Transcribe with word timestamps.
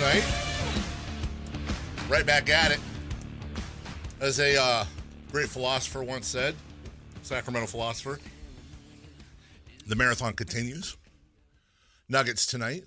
Last 0.00 0.14
night. 0.14 0.24
Right 2.08 2.24
back 2.24 2.48
at 2.48 2.70
it. 2.70 2.80
As 4.20 4.40
a 4.40 4.56
uh, 4.60 4.84
great 5.30 5.48
philosopher 5.48 6.02
once 6.02 6.26
said, 6.26 6.54
Sacramento 7.22 7.66
philosopher, 7.66 8.18
the 9.86 9.96
marathon 9.96 10.32
continues. 10.32 10.96
Nuggets 12.08 12.46
tonight. 12.46 12.84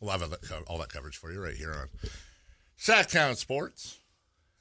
We'll 0.00 0.10
have 0.10 0.22
all 0.22 0.28
that, 0.28 0.64
all 0.66 0.78
that 0.78 0.88
coverage 0.88 1.16
for 1.16 1.30
you 1.30 1.42
right 1.42 1.56
here 1.56 1.72
on 1.72 1.88
Sactown 2.78 3.36
Sports. 3.36 3.98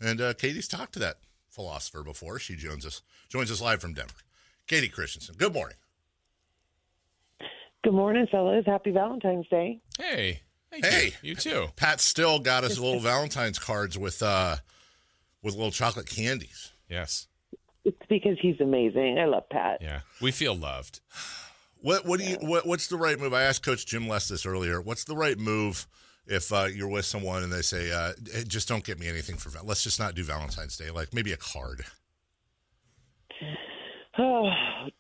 And 0.01 0.19
uh, 0.19 0.33
Kayte's 0.33 0.67
talked 0.67 0.93
to 0.93 0.99
that 0.99 1.17
philosopher 1.49 2.03
before. 2.03 2.39
She 2.39 2.55
joins 2.55 2.85
us 2.85 3.01
joins 3.29 3.51
us 3.51 3.61
live 3.61 3.79
from 3.79 3.93
Denver. 3.93 4.13
Kayte 4.67 4.91
Christensen. 4.91 5.35
Good 5.37 5.53
morning. 5.53 5.77
Good 7.83 7.93
morning, 7.93 8.27
fellas. 8.29 8.65
Happy 8.65 8.91
Valentine's 8.91 9.47
Day. 9.47 9.79
Hey. 9.97 10.41
Thank 10.69 10.85
Hey. 10.85 11.05
You. 11.21 11.29
You 11.29 11.35
too. 11.35 11.67
Pat 11.75 11.99
still 12.01 12.39
got 12.39 12.63
us 12.63 12.77
little 12.77 12.99
Valentine's 12.99 13.59
cards 13.59 13.97
with 13.97 14.21
uh 14.21 14.57
with 15.43 15.55
little 15.55 15.71
chocolate 15.71 16.07
candies. 16.07 16.71
Yes. 16.89 17.27
It's 17.85 17.97
because 18.09 18.37
he's 18.41 18.59
amazing. 18.59 19.17
I 19.17 19.25
love 19.25 19.47
Pat. 19.49 19.79
Yeah. 19.81 20.01
We 20.21 20.31
feel 20.31 20.55
loved. 20.55 20.99
What 21.79 22.05
what 22.07 22.19
do 22.19 22.25
you 22.25 22.37
what, 22.41 22.65
what's 22.65 22.87
the 22.87 22.97
right 22.97 23.19
move? 23.19 23.35
I 23.35 23.43
asked 23.43 23.63
Coach 23.63 23.85
Jim 23.85 24.07
Les 24.07 24.27
this 24.27 24.47
earlier. 24.47 24.81
What's 24.81 25.03
the 25.03 25.15
right 25.15 25.37
move 25.37 25.85
if 26.25 26.51
uh, 26.51 26.65
you're 26.73 26.87
with 26.89 27.05
someone 27.05 27.43
and 27.43 27.53
they 27.53 27.61
say, 27.61 27.91
uh, 27.91 28.13
"Hey, 28.33 28.43
just 28.45 28.67
don't 28.67 28.83
get 28.83 28.99
me 28.99 29.07
anything 29.07 29.37
for 29.37 29.49
Val- 29.49 29.63
let's 29.63 29.83
just 29.83 29.99
not 29.99 30.15
do 30.15 30.23
Valentine's 30.23 30.75
Day, 30.75 30.89
like 30.89 31.13
maybe 31.13 31.33
a 31.33 31.37
card. 31.37 31.85
Oh, 34.19 34.49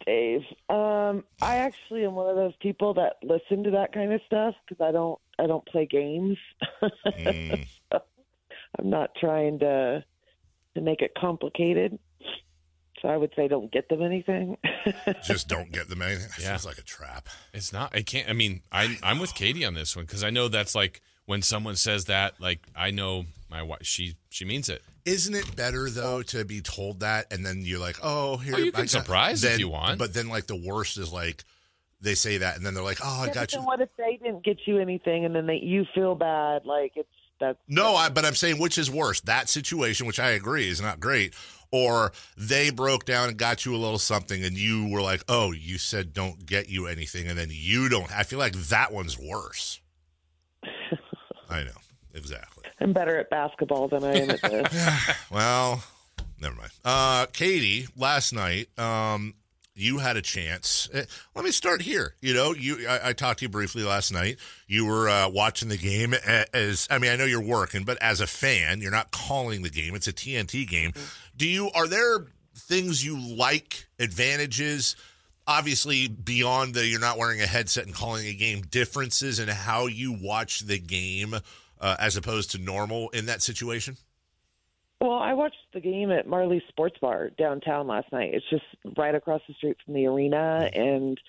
Dave. 0.05 0.41
Um, 0.69 1.23
I 1.41 1.55
actually 1.55 2.05
am 2.05 2.13
one 2.13 2.29
of 2.29 2.35
those 2.35 2.55
people 2.61 2.93
that 2.93 3.15
listen 3.23 3.63
to 3.63 3.71
that 3.71 3.91
kind 3.91 4.13
of 4.13 4.21
stuff 4.27 4.53
because 4.67 4.85
I 4.87 4.91
don't. 4.91 5.17
I 5.39 5.47
don't 5.47 5.65
play 5.67 5.85
games. 5.85 6.37
Mm. 7.05 7.67
I'm 8.79 8.89
not 8.89 9.11
trying 9.19 9.59
to 9.59 10.03
to 10.75 10.81
make 10.81 11.01
it 11.01 11.11
complicated. 11.17 11.97
So 13.01 13.07
I 13.09 13.17
would 13.17 13.31
say 13.35 13.47
don't 13.47 13.71
get 13.71 13.89
them 13.89 14.01
anything. 14.01 14.57
just 15.23 15.47
don't 15.47 15.71
get 15.71 15.87
them 15.89 16.01
anything. 16.01 16.25
It 16.37 16.41
Yeah. 16.41 16.49
Feels 16.49 16.65
like 16.65 16.77
a 16.79 16.83
trap. 16.83 17.29
It's 17.53 17.71
not. 17.71 17.95
I 17.95 18.01
can't. 18.01 18.27
I 18.29 18.33
mean, 18.33 18.61
I 18.71 18.97
I'm 19.03 19.19
with 19.19 19.33
Kayte 19.35 19.65
on 19.67 19.73
this 19.75 19.95
one 19.95 20.05
because 20.05 20.23
I 20.23 20.29
know 20.31 20.47
that's 20.47 20.73
like 20.75 21.01
when 21.25 21.41
someone 21.41 21.75
says 21.75 22.05
that. 22.05 22.39
Like 22.41 22.61
I 22.75 22.91
know 22.91 23.25
my 23.49 23.61
wife. 23.61 23.79
She 23.83 24.15
she 24.29 24.45
means 24.45 24.67
it. 24.69 24.81
Isn't 25.05 25.35
it 25.35 25.55
better 25.55 25.89
though 25.89 26.21
to 26.23 26.43
be 26.43 26.59
told 26.61 26.99
that 27.01 27.31
and 27.31 27.45
then 27.45 27.61
you're 27.63 27.79
like, 27.79 27.97
oh, 28.03 28.37
here 28.37 28.55
Oh, 28.55 28.57
you 28.57 28.67
I 28.69 28.71
can 28.71 28.81
got- 28.81 28.89
surprise 28.89 29.43
if 29.43 29.59
you 29.59 29.69
want. 29.69 29.99
But 29.99 30.13
then 30.13 30.27
like 30.29 30.47
the 30.47 30.61
worst 30.61 30.97
is 30.97 31.13
like 31.13 31.43
they 32.01 32.15
say 32.15 32.37
that 32.39 32.55
and 32.57 32.65
then 32.65 32.73
they're 32.73 32.83
like, 32.83 32.99
oh, 33.03 33.21
I 33.23 33.27
Yeah, 33.27 33.33
got 33.33 33.53
you. 33.53 33.59
what 33.61 33.81
if 33.81 33.89
they 33.97 34.19
didn't 34.23 34.43
get 34.43 34.59
you 34.65 34.79
anything 34.79 35.25
and 35.25 35.35
then 35.35 35.47
they, 35.47 35.55
you 35.55 35.85
feel 35.95 36.15
bad? 36.15 36.65
Like 36.65 36.93
it's 36.95 37.09
that's 37.39 37.57
No, 37.67 37.95
I, 37.95 38.09
but 38.09 38.25
I'm 38.25 38.35
saying 38.35 38.59
which 38.59 38.77
is 38.77 38.89
worse, 38.89 39.21
that 39.21 39.47
situation, 39.49 40.07
which 40.07 40.19
I 40.19 40.31
agree 40.31 40.67
is 40.69 40.81
not 40.81 40.99
great, 40.99 41.33
or 41.71 42.11
they 42.35 42.69
broke 42.71 43.05
down 43.05 43.29
and 43.29 43.37
got 43.37 43.63
you 43.65 43.75
a 43.75 43.77
little 43.77 43.99
something, 43.99 44.43
and 44.43 44.57
you 44.57 44.87
were 44.89 45.01
like, 45.01 45.23
"Oh, 45.29 45.51
you 45.51 45.77
said 45.77 46.13
don't 46.13 46.45
get 46.47 46.67
you 46.69 46.87
anything," 46.87 47.27
and 47.27 47.37
then 47.37 47.49
you 47.51 47.89
don't. 47.89 48.11
I 48.11 48.23
feel 48.23 48.39
like 48.39 48.53
that 48.53 48.91
one's 48.91 49.19
worse. 49.19 49.79
I 51.49 51.63
know 51.63 51.77
exactly. 52.15 52.63
I'm 52.79 52.93
better 52.93 53.17
at 53.19 53.29
basketball 53.29 53.87
than 53.87 54.03
I 54.03 54.13
am 54.15 54.29
at 54.31 54.41
this. 54.71 55.15
Well, 55.31 55.83
never 56.41 56.55
mind. 56.55 56.71
Uh, 56.83 57.25
Kayte, 57.27 57.87
last 57.95 58.33
night, 58.33 58.67
um, 58.79 59.35
you 59.77 59.99
had 59.99 60.17
a 60.17 60.21
chance. 60.21 60.89
Eh, 60.93 61.05
Let 61.35 61.45
me 61.45 61.51
start 61.51 61.81
here. 61.81 62.15
You 62.19 62.33
know, 62.33 62.53
you 62.53 62.87
I, 62.87 63.09
I 63.09 63.13
talked 63.13 63.39
to 63.39 63.45
you 63.45 63.49
briefly 63.49 63.83
last 63.83 64.11
night. 64.11 64.37
You 64.67 64.85
were 64.85 65.07
uh, 65.07 65.29
watching 65.29 65.69
the 65.69 65.77
game 65.77 66.13
as 66.53 66.87
I 66.89 66.97
mean, 66.97 67.11
I 67.11 67.15
know 67.15 67.25
you're 67.25 67.41
working, 67.41 67.83
but 67.83 68.01
as 68.01 68.19
a 68.19 68.27
fan, 68.27 68.81
you're 68.81 68.91
not 68.91 69.11
calling 69.11 69.61
the 69.61 69.69
game. 69.69 69.95
It's 69.95 70.07
a 70.07 70.13
TNT 70.13 70.67
game. 70.67 70.93
Do 71.35 71.47
you? 71.47 71.69
Are 71.75 71.87
there 71.87 72.25
things 72.55 73.05
you 73.05 73.19
like? 73.19 73.87
Advantages? 73.99 74.95
Obviously, 75.45 76.07
beyond 76.09 76.73
the 76.73 76.85
you're 76.85 76.99
not 76.99 77.17
wearing 77.17 77.41
a 77.41 77.45
headset 77.47 77.85
and 77.85 77.95
calling 77.95 78.27
a 78.27 78.33
game, 78.33 78.61
differences 78.63 79.39
in 79.39 79.47
how 79.47 79.85
you 79.87 80.11
watch 80.11 80.61
the 80.61 80.77
game 80.77 81.35
uh, 81.79 81.95
as 81.99 82.17
opposed 82.17 82.51
to 82.51 82.57
normal 82.57 83.09
in 83.11 83.27
that 83.27 83.41
situation. 83.41 83.95
Well, 84.99 85.19
I 85.19 85.33
watched 85.33 85.57
the 85.73 85.79
game 85.79 86.11
at 86.11 86.27
Majerle's 86.27 86.67
Sports 86.69 86.97
Bar 86.99 87.29
downtown 87.37 87.87
last 87.87 88.11
night. 88.11 88.33
It's 88.33 88.49
just 88.49 88.65
right 88.97 89.13
across 89.13 89.41
the 89.47 89.53
street 89.53 89.77
from 89.85 89.93
the 89.93 90.07
arena, 90.07 90.69
and 90.73 91.19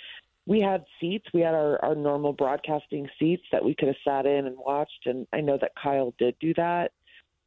we 0.47 0.61
had 0.61 0.87
seats. 0.99 1.27
We 1.35 1.43
had 1.43 1.53
our, 1.55 1.85
our 1.85 1.95
normal 1.95 2.33
broadcasting 2.33 3.09
seats 3.19 3.43
that 3.53 3.63
we 3.63 3.75
could 3.75 3.89
have 3.89 3.97
sat 4.03 4.25
in 4.25 4.47
and 4.47 4.57
watched. 4.57 5.07
And 5.07 5.27
I 5.35 5.43
know 5.43 5.59
that 5.61 5.73
Kyle 5.81 6.15
did 6.19 6.37
do 6.41 6.55
that. 6.55 6.93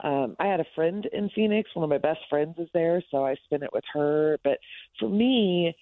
Um, 0.03 0.35
I 0.39 0.45
had 0.45 0.59
a 0.59 0.65
friend 0.75 1.07
in 1.11 1.29
Phoenix. 1.29 1.71
One 1.73 1.83
of 1.83 1.89
my 1.89 1.97
best 1.97 2.21
friends 2.29 2.59
is 2.59 2.69
there, 2.73 3.01
so 3.09 3.25
I 3.25 3.35
spent 3.45 3.63
it 3.63 3.73
with 3.73 3.83
her. 3.93 4.37
But 4.43 4.59
for 4.99 5.09
me, 5.09 5.75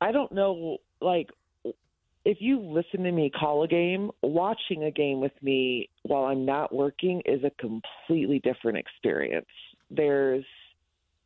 I 0.00 0.12
don't 0.12 0.32
know, 0.32 0.78
like, 1.02 1.28
if 2.28 2.42
you 2.42 2.60
listen 2.60 3.04
to 3.04 3.10
me 3.10 3.30
call 3.30 3.62
a 3.62 3.68
game, 3.68 4.10
watching 4.22 4.84
a 4.84 4.90
game 4.90 5.18
with 5.18 5.32
me 5.40 5.88
while 6.02 6.24
I'm 6.24 6.44
not 6.44 6.74
working 6.74 7.22
is 7.24 7.42
a 7.42 7.50
completely 7.58 8.38
different 8.40 8.76
experience. 8.76 9.46
There's 9.90 10.44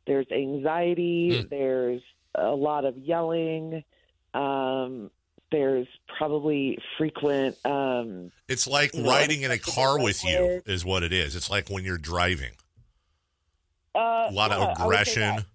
there's 0.07 0.27
anxiety, 0.31 1.41
Hmm. 1.41 1.47
there's 1.49 2.01
a 2.35 2.51
lot 2.55 2.85
of 2.85 2.97
yelling, 2.97 3.83
um, 4.33 5.11
there's 5.51 5.87
probably 6.17 6.77
frequent 6.97 7.57
um, 7.65 8.31
It's 8.47 8.65
like 8.65 8.93
You 8.93 9.03
know, 9.03 9.09
riding 9.09 9.41
in 9.41 9.51
a 9.51 9.57
car 9.59 10.01
with 10.01 10.23
you 10.23 10.61
is 10.65 10.85
what 10.85 11.03
it 11.03 11.11
is. 11.11 11.35
It's 11.35 11.49
like 11.49 11.69
when 11.69 11.83
you're 11.83 11.97
driving. 11.97 12.53
uh, 13.93 14.27
A 14.29 14.31
lot 14.31 14.51
of 14.51 14.59
yeah, 14.61 14.73
say 14.73 14.83
aggression. 14.83 15.45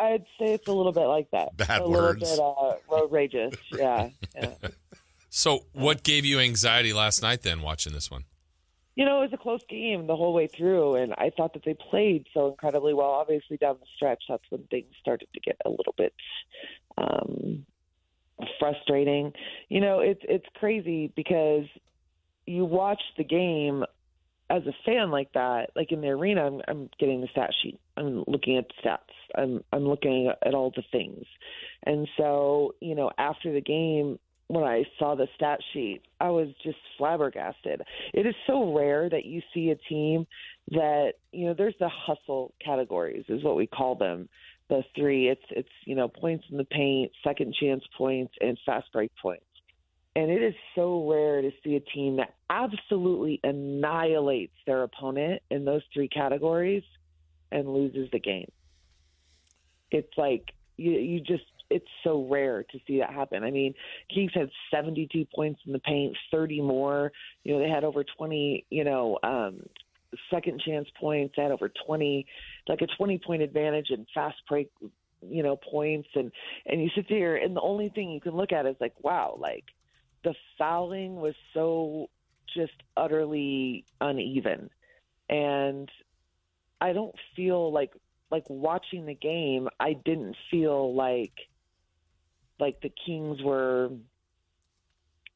That. 0.00 0.04
I 0.04 0.12
would 0.12 0.20
I'd 0.22 0.26
say 0.38 0.54
it's 0.54 0.68
a 0.68 0.72
little 0.72 0.92
bit 0.92 1.06
like 1.06 1.30
that. 1.30 1.56
Bad 1.56 1.82
a 1.82 1.88
words. 1.88 2.22
little 2.22 2.76
bit 2.88 2.92
uh, 2.92 2.96
road 2.96 3.12
rageous. 3.12 3.54
Yeah. 3.72 4.10
yeah. 4.34 4.54
So, 5.32 5.60
what 5.72 6.02
gave 6.02 6.24
you 6.24 6.40
anxiety 6.40 6.92
last 6.92 7.22
night 7.22 7.42
then 7.42 7.62
watching 7.62 7.92
this 7.92 8.10
one? 8.10 8.24
you 9.00 9.06
know, 9.06 9.22
it 9.22 9.30
was 9.30 9.32
a 9.32 9.42
close 9.42 9.62
game 9.66 10.06
the 10.06 10.14
whole 10.14 10.34
way 10.34 10.46
through, 10.46 10.96
and 10.96 11.14
I 11.14 11.30
thought 11.34 11.54
that 11.54 11.64
they 11.64 11.72
played 11.72 12.26
so 12.34 12.48
incredibly 12.48 12.92
well. 12.92 13.10
Obviously, 13.10 13.56
down 13.56 13.76
the 13.80 13.86
stretch, 13.96 14.24
that's 14.28 14.44
when 14.50 14.64
things 14.64 14.92
started 15.00 15.28
to 15.32 15.40
get 15.40 15.56
a 15.64 15.70
little 15.70 15.94
bit 15.96 16.12
um, 16.98 17.64
frustrating. 18.58 19.32
You 19.70 19.80
know, 19.80 20.00
it's 20.00 20.20
it's 20.24 20.44
crazy 20.54 21.12
because 21.16 21.64
you 22.46 22.66
watch 22.66 23.00
the 23.16 23.24
game 23.24 23.84
as 24.50 24.66
a 24.66 24.72
fan 24.84 25.10
like 25.10 25.32
that, 25.32 25.70
like 25.76 25.92
in 25.92 26.00
the 26.00 26.08
arena. 26.08 26.44
I'm, 26.44 26.60
I'm 26.68 26.90
getting 26.98 27.20
the 27.20 27.28
stat 27.30 27.50
sheet. 27.62 27.78
I'm 27.96 28.24
looking 28.26 28.58
at 28.58 28.66
stats. 28.84 28.98
I'm 29.36 29.62
I'm 29.72 29.86
looking 29.86 30.30
at 30.44 30.54
all 30.54 30.72
the 30.74 30.82
things, 30.90 31.24
and 31.84 32.08
so 32.16 32.74
you 32.80 32.94
know, 32.94 33.10
after 33.16 33.52
the 33.52 33.60
game, 33.60 34.18
when 34.48 34.64
I 34.64 34.84
saw 34.98 35.14
the 35.14 35.28
stat 35.36 35.60
sheet, 35.72 36.02
I 36.18 36.30
was 36.30 36.48
just 36.64 36.78
flabbergasted. 36.98 37.82
It 38.12 38.26
is 38.26 38.34
so 38.46 38.74
rare 38.74 39.08
that 39.08 39.24
you 39.24 39.40
see 39.54 39.70
a 39.70 39.76
team 39.76 40.26
that 40.72 41.12
you 41.32 41.46
know. 41.46 41.54
There's 41.56 41.76
the 41.78 41.88
hustle 41.88 42.52
categories, 42.64 43.24
is 43.28 43.44
what 43.44 43.56
we 43.56 43.68
call 43.68 43.94
them. 43.94 44.28
The 44.68 44.82
three. 44.96 45.28
It's 45.28 45.44
it's 45.50 45.68
you 45.84 45.94
know 45.94 46.08
points 46.08 46.44
in 46.50 46.56
the 46.56 46.64
paint, 46.64 47.12
second 47.22 47.54
chance 47.54 47.84
points, 47.96 48.34
and 48.40 48.58
fast 48.66 48.92
break 48.92 49.12
points. 49.22 49.44
And 50.16 50.30
it 50.30 50.42
is 50.42 50.54
so 50.74 51.08
rare 51.08 51.40
to 51.40 51.50
see 51.62 51.76
a 51.76 51.80
team 51.80 52.16
that 52.16 52.34
absolutely 52.48 53.38
annihilates 53.44 54.56
their 54.66 54.82
opponent 54.82 55.40
in 55.50 55.64
those 55.64 55.82
three 55.94 56.08
categories 56.08 56.82
and 57.52 57.72
loses 57.72 58.10
the 58.10 58.18
game. 58.18 58.50
It's 59.90 60.12
like 60.16 60.52
You, 60.76 60.92
you 60.92 61.20
just 61.20 61.44
it's 61.70 61.86
so 62.02 62.26
rare 62.28 62.64
to 62.64 62.78
see 62.86 62.98
that 62.98 63.12
happen. 63.12 63.44
I 63.44 63.52
mean, 63.52 63.74
Kings 64.12 64.32
had 64.34 64.50
72 64.72 65.24
points 65.32 65.60
in 65.64 65.72
the 65.72 65.78
paint, 65.78 66.16
30 66.32 66.60
more. 66.62 67.12
You 67.44 67.54
know, 67.54 67.60
they 67.60 67.68
had 67.68 67.84
over 67.84 68.04
20. 68.04 68.66
You 68.70 68.84
know, 68.84 69.18
um, 69.22 69.62
second 70.30 70.60
chance 70.66 70.88
points. 70.98 71.34
They 71.36 71.42
had 71.44 71.52
over 71.52 71.70
20, 71.86 72.26
like 72.68 72.80
a 72.82 72.88
20 72.96 73.18
point 73.24 73.42
advantage 73.42 73.90
in 73.90 74.06
fast 74.12 74.38
break. 74.48 74.70
You 75.22 75.42
know, 75.42 75.56
points 75.56 76.08
and 76.14 76.32
and 76.66 76.82
you 76.82 76.88
sit 76.96 77.06
there 77.08 77.36
and 77.36 77.54
the 77.54 77.60
only 77.60 77.90
thing 77.90 78.10
you 78.10 78.20
can 78.20 78.34
look 78.36 78.52
at 78.52 78.66
is 78.66 78.76
like, 78.80 78.94
wow, 79.02 79.36
like 79.38 79.64
the 80.24 80.34
fouling 80.58 81.16
was 81.16 81.34
so 81.54 82.08
just 82.54 82.72
utterly 82.96 83.84
uneven 84.00 84.70
and 85.30 85.88
I 86.80 86.92
don't 86.92 87.14
feel 87.36 87.72
like 87.72 87.92
like 88.30 88.44
watching 88.48 89.06
the 89.06 89.14
game. 89.14 89.68
I 89.78 89.92
didn't 89.92 90.36
feel 90.50 90.94
like 90.94 91.34
like 92.58 92.80
the 92.80 92.92
Kings 93.06 93.42
were. 93.42 93.90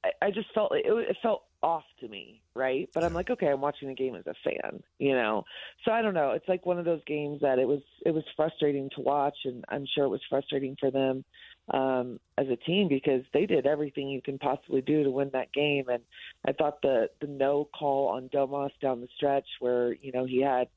I, 0.04 0.10
I 0.26 0.31
just 0.31 0.52
felt 0.54 0.72
it, 0.75 0.84
it 0.86 1.16
felt 1.22 1.44
off 1.64 1.84
to 1.99 2.08
me, 2.08 2.43
right? 2.55 2.90
But 2.93 3.05
I'm 3.05 3.14
like, 3.14 3.31
okay, 3.31 3.46
I'm 3.46 3.62
watching 3.62 3.88
the 3.88 3.94
game 3.94 4.14
as 4.14 4.26
a 4.26 4.34
fan, 4.44 4.82
you 4.99 5.12
know. 5.12 5.44
So 5.84 5.93
I 5.93 6.02
don't 6.02 6.12
know. 6.12 6.32
It's 6.32 6.46
like 6.46 6.66
one 6.66 6.78
of 6.78 6.84
those 6.84 7.00
games 7.06 7.40
that 7.40 7.58
it 7.58 7.66
was 7.66 7.81
it 8.05 8.12
was 8.12 8.22
frustrating 8.37 8.90
to 8.96 9.00
watch, 9.00 9.37
and 9.46 9.64
I'm 9.70 9.87
sure 9.94 10.05
it 10.05 10.11
was 10.11 10.20
frustrating 10.28 10.76
for 10.78 10.90
them 10.90 11.25
um, 11.72 12.20
as 12.37 12.49
a 12.49 12.56
team 12.56 12.88
because 12.88 13.22
they 13.32 13.46
did 13.46 13.66
everything 13.66 14.11
you 14.11 14.20
can 14.20 14.38
possibly 14.38 14.82
do 14.82 15.05
to 15.05 15.11
win 15.11 15.31
that 15.32 15.55
game. 15.55 15.88
And 15.88 16.02
I 16.46 16.52
thought 16.52 16.82
the 16.82 17.08
the 17.22 17.28
no 17.28 17.67
call 17.76 18.08
on 18.08 18.28
Domas 18.28 18.70
down 18.82 19.00
the 19.00 19.08
stretch, 19.17 19.49
where 19.60 19.94
you 19.94 20.12
know 20.12 20.26
he 20.26 20.43
had 20.43 20.69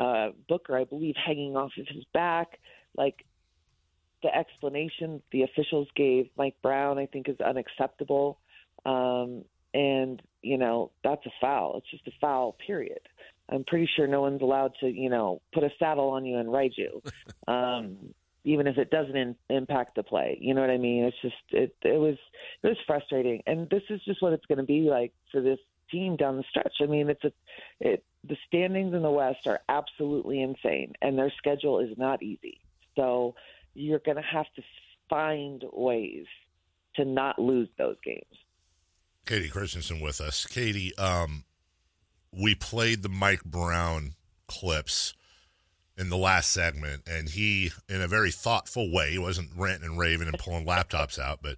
uh, 0.00 0.30
Booker, 0.48 0.78
I 0.78 0.84
believe, 0.84 1.14
hanging 1.14 1.56
off 1.56 1.72
of 1.78 1.86
his 1.86 2.04
back, 2.14 2.58
like 2.96 3.26
the 4.22 4.34
explanation 4.34 5.20
the 5.30 5.42
officials 5.42 5.88
gave 5.94 6.30
Mike 6.38 6.56
Brown, 6.62 6.96
I 6.96 7.04
think, 7.04 7.28
is 7.28 7.38
unacceptable. 7.40 8.38
Um, 8.86 9.44
and 9.74 10.22
you 10.42 10.58
know 10.58 10.90
that's 11.02 11.24
a 11.26 11.32
foul. 11.40 11.76
It's 11.78 11.90
just 11.90 12.06
a 12.06 12.18
foul. 12.20 12.56
Period. 12.66 13.00
I'm 13.48 13.64
pretty 13.64 13.88
sure 13.96 14.06
no 14.06 14.22
one's 14.22 14.40
allowed 14.40 14.72
to, 14.80 14.88
you 14.88 15.10
know, 15.10 15.42
put 15.52 15.64
a 15.64 15.70
saddle 15.78 16.10
on 16.10 16.24
you 16.24 16.38
and 16.38 16.52
ride 16.52 16.72
you. 16.76 17.02
Um, 17.48 18.14
even 18.44 18.68
if 18.68 18.78
it 18.78 18.90
doesn't 18.90 19.16
in, 19.16 19.34
impact 19.50 19.96
the 19.96 20.04
play. 20.04 20.38
You 20.40 20.54
know 20.54 20.60
what 20.60 20.70
I 20.70 20.78
mean? 20.78 21.04
It's 21.04 21.20
just 21.20 21.34
it 21.50 21.74
it 21.82 21.98
was 21.98 22.16
it 22.62 22.68
was 22.68 22.76
frustrating, 22.86 23.42
and 23.48 23.68
this 23.68 23.82
is 23.90 24.00
just 24.04 24.22
what 24.22 24.32
it's 24.32 24.46
going 24.46 24.58
to 24.58 24.64
be 24.64 24.82
like 24.82 25.12
for 25.32 25.40
this 25.40 25.58
team 25.90 26.16
down 26.16 26.36
the 26.36 26.44
stretch. 26.48 26.74
I 26.80 26.86
mean, 26.86 27.10
it's 27.10 27.24
a 27.24 27.32
it 27.80 28.04
the 28.22 28.36
standings 28.46 28.94
in 28.94 29.02
the 29.02 29.10
West 29.10 29.46
are 29.46 29.60
absolutely 29.68 30.40
insane, 30.40 30.92
and 31.02 31.18
their 31.18 31.32
schedule 31.36 31.80
is 31.80 31.98
not 31.98 32.22
easy. 32.22 32.60
So 32.96 33.34
you're 33.74 33.98
going 33.98 34.18
to 34.18 34.22
have 34.22 34.46
to 34.54 34.62
find 35.10 35.64
ways 35.72 36.26
to 36.94 37.04
not 37.04 37.40
lose 37.40 37.68
those 37.76 37.96
games. 38.04 38.36
Kayte 39.26 39.50
Christensen 39.50 40.00
with 40.00 40.20
us. 40.20 40.46
Kayte, 40.46 40.98
um, 40.98 41.44
we 42.32 42.54
played 42.54 43.02
the 43.02 43.08
Mike 43.08 43.44
Brown 43.44 44.14
clips 44.46 45.14
in 45.96 46.08
the 46.08 46.16
last 46.16 46.50
segment, 46.50 47.02
and 47.06 47.28
he, 47.28 47.70
in 47.88 48.00
a 48.00 48.08
very 48.08 48.30
thoughtful 48.30 48.90
way, 48.92 49.10
he 49.12 49.18
wasn't 49.18 49.50
ranting 49.56 49.90
and 49.90 49.98
raving 49.98 50.26
and 50.28 50.38
pulling 50.38 50.66
laptops 50.66 51.18
out, 51.18 51.40
but 51.42 51.56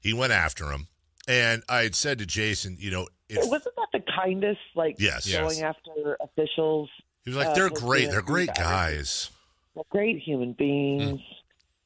he 0.00 0.12
went 0.12 0.32
after 0.32 0.70
him. 0.70 0.86
And 1.26 1.62
I 1.68 1.82
had 1.82 1.94
said 1.94 2.18
to 2.18 2.26
Jason, 2.26 2.76
you 2.78 2.90
know, 2.90 3.08
if, 3.28 3.38
wasn't 3.48 3.74
that 3.76 3.88
the 3.92 4.00
kindest, 4.16 4.60
like 4.74 4.96
Yes. 4.98 5.30
going 5.30 5.58
Yes. 5.58 5.62
after 5.62 6.16
officials? 6.20 6.90
he 7.24 7.30
was 7.30 7.36
like, 7.36 7.48
uh, 7.48 7.54
they're 7.54 7.70
great. 7.70 8.10
They're 8.10 8.22
great 8.22 8.54
guys. 8.54 9.30
They're 9.74 9.84
great 9.90 10.18
human 10.22 10.52
beings. 10.54 11.20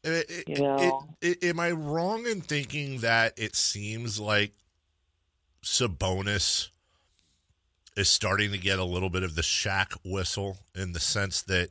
It- 0.05 0.31
it- 0.31 0.49
You 0.49 0.63
know. 0.63 1.09
it- 1.21 1.39
it- 1.43 1.49
am 1.51 1.59
I 1.61 1.71
wrong 1.73 2.27
in 2.27 2.41
thinking 2.41 2.99
that 3.01 3.35
it 3.39 3.57
seems 3.57 4.21
like 4.21 4.53
Sabonis 5.65 6.69
is 7.97 8.11
starting 8.11 8.53
to 8.53 8.59
get 8.59 8.79
a 8.79 8.85
little 8.85 9.11
bit 9.11 9.23
of 9.23 9.35
the 9.35 9.43
Shaq 9.43 9.97
whistle 10.05 10.59
in 10.75 10.93
the 10.93 11.01
sense 11.01 11.43
that 11.43 11.71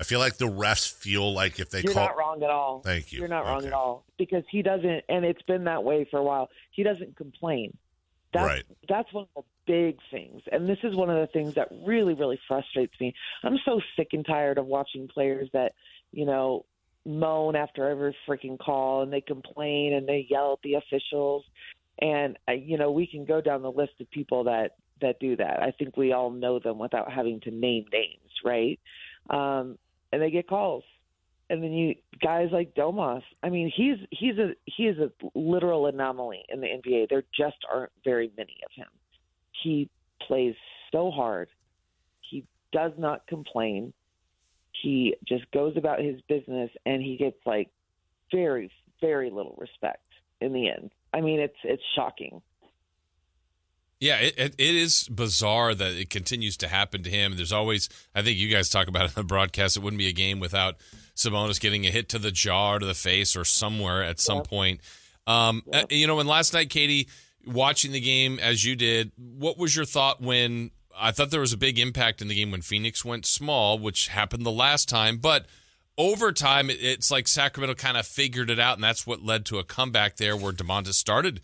I 0.00 0.04
feel 0.04 0.20
like 0.20 0.36
the 0.36 0.46
refs 0.48 0.90
feel 0.90 1.32
like 1.32 1.58
if 1.58 1.70
they 1.70 1.80
You're 1.80 1.92
call 1.92 2.06
not 2.06 2.16
wrong 2.16 2.42
at 2.42 2.50
all. 2.50 2.80
Thank 2.84 3.12
you. 3.12 3.18
You're 3.20 3.28
not 3.28 3.44
wrong 3.44 3.64
at 3.64 3.72
all 3.72 4.04
because 4.16 4.44
he 4.50 4.62
doesn't, 4.62 5.04
and 5.08 5.24
it's 5.24 5.42
been 5.42 5.64
that 5.64 5.82
way 5.82 6.06
for 6.10 6.18
a 6.18 6.22
while. 6.22 6.48
He 6.70 6.82
doesn't 6.82 7.16
complain. 7.16 7.76
That's, 8.32 8.46
Right. 8.46 8.64
That's 8.88 9.12
one 9.12 9.26
of 9.36 9.44
the 9.66 9.72
big 9.72 9.98
things, 10.10 10.42
and 10.52 10.68
this 10.68 10.78
is 10.82 10.94
one 10.94 11.10
of 11.10 11.16
the 11.16 11.26
things 11.32 11.54
that 11.54 11.68
really, 11.86 12.14
really 12.14 12.38
frustrates 12.46 12.94
me. 13.00 13.14
I'm 13.42 13.58
so 13.64 13.80
sick 13.96 14.08
and 14.12 14.24
tired 14.24 14.58
of 14.58 14.66
watching 14.66 15.08
players 15.08 15.48
that, 15.52 15.72
you 16.12 16.26
know, 16.26 16.64
moan 17.06 17.56
after 17.56 17.88
every 17.88 18.14
freaking 18.28 18.58
call 18.58 19.02
and 19.02 19.12
they 19.12 19.22
complain 19.22 19.94
and 19.94 20.06
they 20.06 20.26
yell 20.28 20.52
at 20.52 20.58
the 20.62 20.74
officials, 20.74 21.44
and 22.00 22.38
uh, 22.48 22.52
you 22.52 22.78
know 22.78 22.90
we 22.90 23.06
can 23.06 23.24
go 23.24 23.40
down 23.40 23.62
the 23.62 23.72
list 23.72 23.92
of 24.00 24.10
people 24.10 24.44
that 24.44 24.76
that 25.00 25.20
do 25.20 25.36
that. 25.36 25.62
I 25.62 25.70
think 25.70 25.96
we 25.96 26.12
all 26.12 26.30
know 26.30 26.58
them 26.58 26.78
without 26.78 27.10
having 27.10 27.40
to 27.40 27.50
name 27.50 27.84
names, 27.92 28.32
right? 28.44 28.80
Um, 29.30 29.78
and 30.12 30.20
they 30.20 30.30
get 30.30 30.48
calls 30.48 30.84
and 31.50 31.62
then 31.62 31.72
you 31.72 31.94
guys 32.22 32.48
like 32.52 32.74
Domas. 32.74 33.22
I 33.42 33.48
mean, 33.48 33.72
he's 33.74 33.96
he's 34.10 34.36
a 34.38 34.52
he 34.64 34.84
is 34.84 34.98
a 34.98 35.10
literal 35.34 35.86
anomaly 35.86 36.44
in 36.48 36.60
the 36.60 36.66
NBA. 36.66 37.08
There 37.08 37.24
just 37.36 37.56
aren't 37.70 37.92
very 38.04 38.30
many 38.36 38.56
of 38.64 38.72
him. 38.74 38.88
He 39.62 39.88
plays 40.26 40.54
so 40.92 41.10
hard. 41.10 41.48
He 42.20 42.44
does 42.72 42.92
not 42.98 43.26
complain. 43.26 43.92
He 44.82 45.14
just 45.26 45.50
goes 45.52 45.76
about 45.76 46.00
his 46.00 46.20
business, 46.28 46.70
and 46.84 47.02
he 47.02 47.16
gets 47.16 47.38
like 47.46 47.70
very 48.32 48.70
very 49.00 49.30
little 49.30 49.56
respect 49.58 50.04
in 50.40 50.52
the 50.52 50.68
end. 50.68 50.90
I 51.12 51.20
mean, 51.20 51.40
it's 51.40 51.56
it's 51.64 51.82
shocking. 51.94 52.42
Yeah, 54.00 54.18
it, 54.18 54.38
it, 54.38 54.54
it 54.58 54.74
is 54.76 55.08
bizarre 55.08 55.74
that 55.74 55.94
it 55.94 56.08
continues 56.08 56.56
to 56.58 56.68
happen 56.68 57.02
to 57.02 57.10
him. 57.10 57.34
There's 57.34 57.52
always, 57.52 57.88
I 58.14 58.22
think 58.22 58.38
you 58.38 58.48
guys 58.48 58.68
talk 58.68 58.86
about 58.86 59.06
it 59.06 59.16
in 59.16 59.22
the 59.22 59.24
broadcast, 59.24 59.76
it 59.76 59.82
wouldn't 59.82 59.98
be 59.98 60.06
a 60.06 60.12
game 60.12 60.38
without 60.38 60.76
Sabonis 61.16 61.58
getting 61.58 61.84
a 61.84 61.90
hit 61.90 62.08
to 62.10 62.18
the 62.20 62.30
jaw 62.30 62.74
or 62.74 62.78
to 62.78 62.86
the 62.86 62.94
face 62.94 63.34
or 63.34 63.44
somewhere 63.44 64.04
at 64.04 64.20
some 64.20 64.44
point. 64.44 64.80
Um, 65.26 65.64
uh, 65.72 65.82
you 65.90 66.06
know, 66.06 66.20
and 66.20 66.28
last 66.28 66.54
night, 66.54 66.68
Kayte, 66.68 67.08
watching 67.44 67.90
the 67.90 68.00
game 68.00 68.38
as 68.38 68.64
you 68.64 68.76
did, 68.76 69.10
what 69.16 69.58
was 69.58 69.74
your 69.74 69.84
thought 69.84 70.22
when 70.22 70.70
I 70.96 71.10
thought 71.10 71.30
there 71.30 71.40
was 71.40 71.52
a 71.52 71.58
big 71.58 71.78
impact 71.78 72.22
in 72.22 72.28
the 72.28 72.34
game 72.34 72.52
when 72.52 72.62
Phoenix 72.62 73.04
went 73.04 73.26
small, 73.26 73.78
which 73.78 74.08
happened 74.08 74.46
the 74.46 74.52
last 74.52 74.88
time, 74.88 75.18
but 75.18 75.46
over 75.98 76.32
time, 76.32 76.70
it's 76.70 77.10
like 77.10 77.28
Sacramento 77.28 77.74
kind 77.74 77.96
of 77.98 78.06
figured 78.06 78.48
it 78.48 78.58
out, 78.60 78.76
and 78.76 78.84
that's 78.84 79.06
what 79.06 79.22
led 79.22 79.44
to 79.46 79.58
a 79.58 79.64
comeback 79.64 80.16
there 80.16 80.36
where 80.36 80.52
Domantas 80.52 80.94
started 80.94 81.40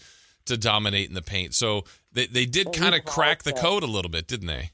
to 0.47 0.57
dominate 0.57 1.09
in 1.09 1.15
the 1.15 1.23
paint. 1.23 1.55
So 1.55 1.85
they, 2.13 2.27
they 2.27 2.47
did 2.47 2.67
Well, 2.67 2.75
kind 2.75 2.95
of 2.95 3.05
crack 3.05 3.43
the 3.43 3.51
also- 3.53 3.63
code 3.63 3.83
a 3.83 3.87
little 3.87 4.11
bit, 4.11 4.27
didn't 4.29 4.47
they? 4.47 4.71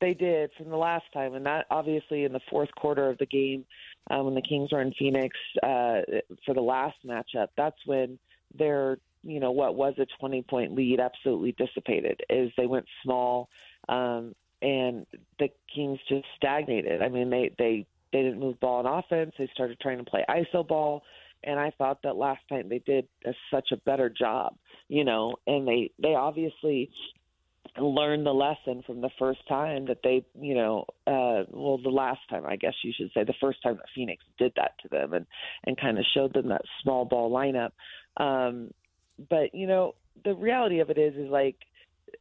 They 0.00 0.14
did 0.14 0.50
from 0.58 0.70
the 0.70 0.76
last 0.76 1.04
time, 1.14 1.34
and 1.34 1.46
that 1.46 1.66
obviously 1.70 2.24
in 2.24 2.32
the 2.32 2.40
fourth 2.50 2.70
quarter 2.76 3.08
of 3.08 3.18
the 3.18 3.26
game 3.26 3.64
uh, 4.10 4.20
when 4.24 4.34
the 4.34 4.42
Kings 4.42 4.72
were 4.72 4.80
in 4.80 4.92
Phoenix 4.98 5.36
uh, 5.62 6.00
for 6.44 6.54
the 6.54 6.60
last 6.60 6.96
matchup. 7.06 7.48
That's 7.56 7.76
when 7.86 8.18
their 8.58 8.98
you 9.22 9.38
know 9.38 9.52
what 9.52 9.76
was 9.76 9.94
a 9.98 10.06
20 10.18 10.42
point 10.42 10.74
lead 10.74 10.98
absolutely 10.98 11.52
dissipated 11.52 12.20
as 12.28 12.48
they 12.56 12.66
went 12.66 12.86
small 13.04 13.48
um, 13.88 14.34
and 14.60 15.06
the 15.38 15.48
Kings 15.72 16.00
just 16.08 16.26
stagnated. 16.36 17.00
I 17.00 17.08
mean 17.08 17.30
they 17.30 17.54
they 17.56 17.86
they 18.12 18.22
didn't 18.22 18.40
move 18.40 18.60
ball 18.60 18.86
on 18.86 18.98
offense. 18.98 19.32
They 19.38 19.50
started 19.54 19.78
trying 19.80 19.98
to 19.98 20.04
play 20.04 20.24
iso 20.28 20.66
ball. 20.66 21.02
And 21.44 21.58
I 21.58 21.72
thought 21.76 22.02
that 22.04 22.16
last 22.16 22.42
time 22.48 22.68
they 22.68 22.78
did 22.78 23.08
a, 23.24 23.32
such 23.50 23.72
a 23.72 23.76
better 23.78 24.08
job, 24.08 24.54
you 24.88 25.04
know, 25.04 25.34
and 25.46 25.66
they 25.66 25.90
they 26.00 26.14
obviously 26.14 26.90
learned 27.78 28.26
the 28.26 28.32
lesson 28.32 28.82
from 28.86 29.00
the 29.00 29.10
first 29.18 29.40
time 29.48 29.86
that 29.86 29.98
they, 30.04 30.24
you 30.38 30.54
know, 30.54 30.84
uh, 31.06 31.44
well, 31.50 31.78
the 31.82 31.88
last 31.88 32.20
time, 32.28 32.44
I 32.46 32.56
guess 32.56 32.74
you 32.84 32.92
should 32.94 33.10
say, 33.14 33.24
the 33.24 33.34
first 33.40 33.62
time 33.62 33.76
that 33.76 33.86
Phoenix 33.94 34.22
did 34.38 34.52
that 34.56 34.72
to 34.82 34.88
them 34.88 35.14
and, 35.14 35.26
and 35.64 35.80
kind 35.80 35.98
of 35.98 36.04
showed 36.12 36.34
them 36.34 36.48
that 36.48 36.62
small 36.82 37.04
ball 37.04 37.30
lineup. 37.30 37.70
Um, 38.22 38.72
but, 39.30 39.54
you 39.54 39.66
know, 39.66 39.94
the 40.24 40.34
reality 40.34 40.80
of 40.80 40.90
it 40.90 40.98
is, 40.98 41.14
is 41.14 41.30
like, 41.30 41.56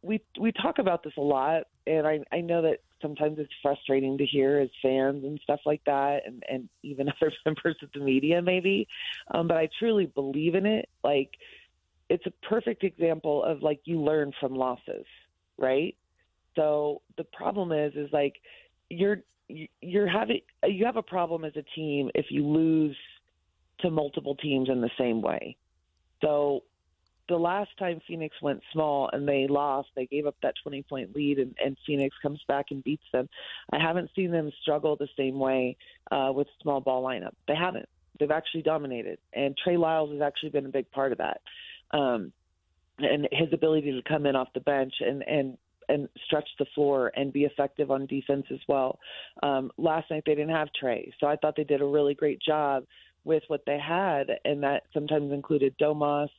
we, 0.02 0.22
we 0.40 0.54
talk 0.54 0.80
about 0.80 1.04
this 1.04 1.14
a 1.18 1.22
lot 1.22 1.64
and 1.88 2.08
I, 2.08 2.20
I 2.32 2.42
know 2.42 2.62
that 2.64 2.80
sometimes 3.02 3.40
it's 3.40 3.54
frustrating 3.62 4.18
to 4.18 4.26
hear 4.26 4.60
as 4.60 4.70
fans 4.82 5.24
and 5.24 5.40
stuff 5.44 5.62
like 5.66 5.82
that 5.86 6.22
and, 6.26 6.44
and 6.50 6.70
even 6.84 7.10
other 7.22 7.32
members 7.46 7.78
of 7.82 7.90
the 7.94 8.00
media 8.00 8.42
maybe. 8.42 8.88
Um, 9.34 9.48
but 9.48 9.58
I 9.58 9.70
truly 9.80 10.06
believe 10.06 10.56
in 10.56 10.66
it. 10.66 10.90
Like, 11.04 11.32
it's 12.10 12.26
a 12.26 12.48
perfect 12.48 12.84
example 12.84 13.44
of 13.44 13.64
like 13.64 13.80
you 13.86 14.02
learn 14.02 14.34
from 14.40 14.54
losses 14.54 15.06
right? 15.62 15.96
So 16.56 17.02
the 17.18 17.24
problem 17.24 17.72
is, 17.72 17.94
is 17.96 18.10
like 18.12 18.36
you're 18.90 19.20
you're 19.82 20.08
having 20.08 20.42
you 20.66 20.86
have 20.86 20.98
a 20.98 21.04
problem 21.04 21.46
as 21.46 21.54
a 21.56 21.64
team 21.76 22.10
if 22.16 22.28
you 22.30 22.46
lose 22.46 22.98
to 23.80 23.90
multiple 23.90 24.36
teams 24.36 24.70
in 24.70 24.82
the 24.82 24.90
same 24.98 25.22
way. 25.22 25.56
So 26.22 26.64
the 27.32 27.38
last 27.38 27.72
time 27.80 28.02
Phoenix 28.08 28.36
went 28.42 28.62
small 28.74 29.10
and 29.12 29.28
they 29.28 29.48
lost, 29.48 29.88
they 29.96 30.06
gave 30.06 30.26
up 30.26 30.36
that 30.44 30.56
20 30.62 30.84
point 30.84 31.16
lead, 31.16 31.40
and, 31.40 31.56
and 31.64 31.78
Phoenix 31.88 32.16
comes 32.22 32.42
back 32.48 32.68
and 32.72 32.84
beats 32.84 33.06
them. 33.14 33.30
I 33.72 33.80
haven't 33.80 34.12
seen 34.16 34.32
them 34.32 34.52
struggle 34.62 34.98
the 34.98 35.08
same 35.18 35.40
way 35.40 35.78
uh, 36.12 36.32
with 36.36 36.48
small 36.62 36.82
ball 36.82 37.04
lineup. 37.04 37.34
They 37.48 37.56
haven't. 37.56 37.88
They've 38.20 38.30
actually 38.30 38.64
dominated, 38.64 39.18
and 39.34 39.58
Trey 39.58 39.78
Lyles 39.78 40.12
has 40.12 40.22
actually 40.22 40.50
been 40.50 40.66
a 40.66 40.70
big 40.70 40.92
part 40.92 41.14
of 41.14 41.20
that. 41.20 41.42
Um, 41.92 42.34
and 43.00 43.28
his 43.32 43.52
ability 43.54 43.92
to 43.94 44.02
come 44.08 44.26
in 44.26 44.36
off 44.36 44.50
the 44.54 44.60
bench 44.60 44.94
and 45.00 45.24
and 45.24 45.58
and 45.90 46.08
stretch 46.26 46.48
the 46.60 46.66
floor 46.76 47.12
and 47.16 47.34
be 47.34 47.44
effective 47.46 47.90
on 47.90 48.06
defense 48.06 48.46
as 48.52 48.60
well. 48.68 49.00
Um, 49.42 49.72
last 49.78 50.12
night 50.12 50.24
they 50.26 50.36
didn't 50.36 50.56
have 50.56 50.70
Trey, 50.80 51.12
so 51.20 51.28
I 51.28 51.38
thought 51.38 51.56
they 51.56 51.64
did 51.64 51.82
a 51.82 51.86
really 51.86 52.14
great 52.14 52.42
job 52.42 52.84
with 53.24 53.44
what 53.48 53.64
they 53.66 53.80
had, 53.80 54.28
and 54.46 54.64
that 54.64 54.84
sometimes 54.94 55.32
included 55.32 55.76
Domas. 55.80 56.30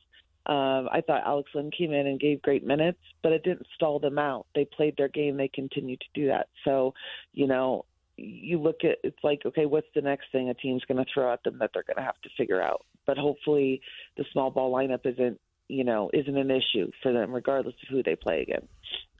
Um, 0.45 0.89
I 0.91 1.01
thought 1.05 1.25
Alex 1.25 1.51
Len 1.53 1.71
came 1.71 1.93
in 1.93 2.05
and 2.05 2.19
gave 2.19 2.41
great 2.41 2.65
minutes, 2.65 2.99
but 3.21 3.31
it 3.31 3.43
didn't 3.43 3.67
stall 3.75 3.99
them 3.99 4.19
out. 4.19 4.45
They 4.53 4.65
played 4.65 4.95
their 4.97 5.07
game. 5.07 5.37
They 5.37 5.47
continued 5.47 6.01
to 6.01 6.21
do 6.21 6.27
that. 6.27 6.47
So, 6.65 6.93
you 7.33 7.47
know, 7.47 7.85
you 8.17 8.59
look 8.59 8.83
at 8.83 8.97
it's 9.03 9.23
like, 9.23 9.41
okay, 9.45 9.65
what's 9.65 9.87
the 9.95 10.01
next 10.01 10.25
thing 10.31 10.49
a 10.49 10.53
team's 10.53 10.83
going 10.85 11.03
to 11.03 11.11
throw 11.11 11.31
at 11.31 11.43
them 11.43 11.59
that 11.59 11.71
they're 11.73 11.83
going 11.83 11.97
to 11.97 12.03
have 12.03 12.21
to 12.23 12.29
figure 12.37 12.61
out? 12.61 12.85
But 13.05 13.17
hopefully, 13.17 13.81
the 14.17 14.25
small 14.31 14.51
ball 14.51 14.71
lineup 14.73 15.05
isn't, 15.05 15.39
you 15.69 15.83
know, 15.83 16.09
isn't 16.13 16.37
an 16.37 16.51
issue 16.51 16.91
for 17.01 17.13
them, 17.13 17.31
regardless 17.31 17.75
of 17.81 17.89
who 17.89 18.03
they 18.03 18.15
play 18.15 18.41
against. 18.41 18.67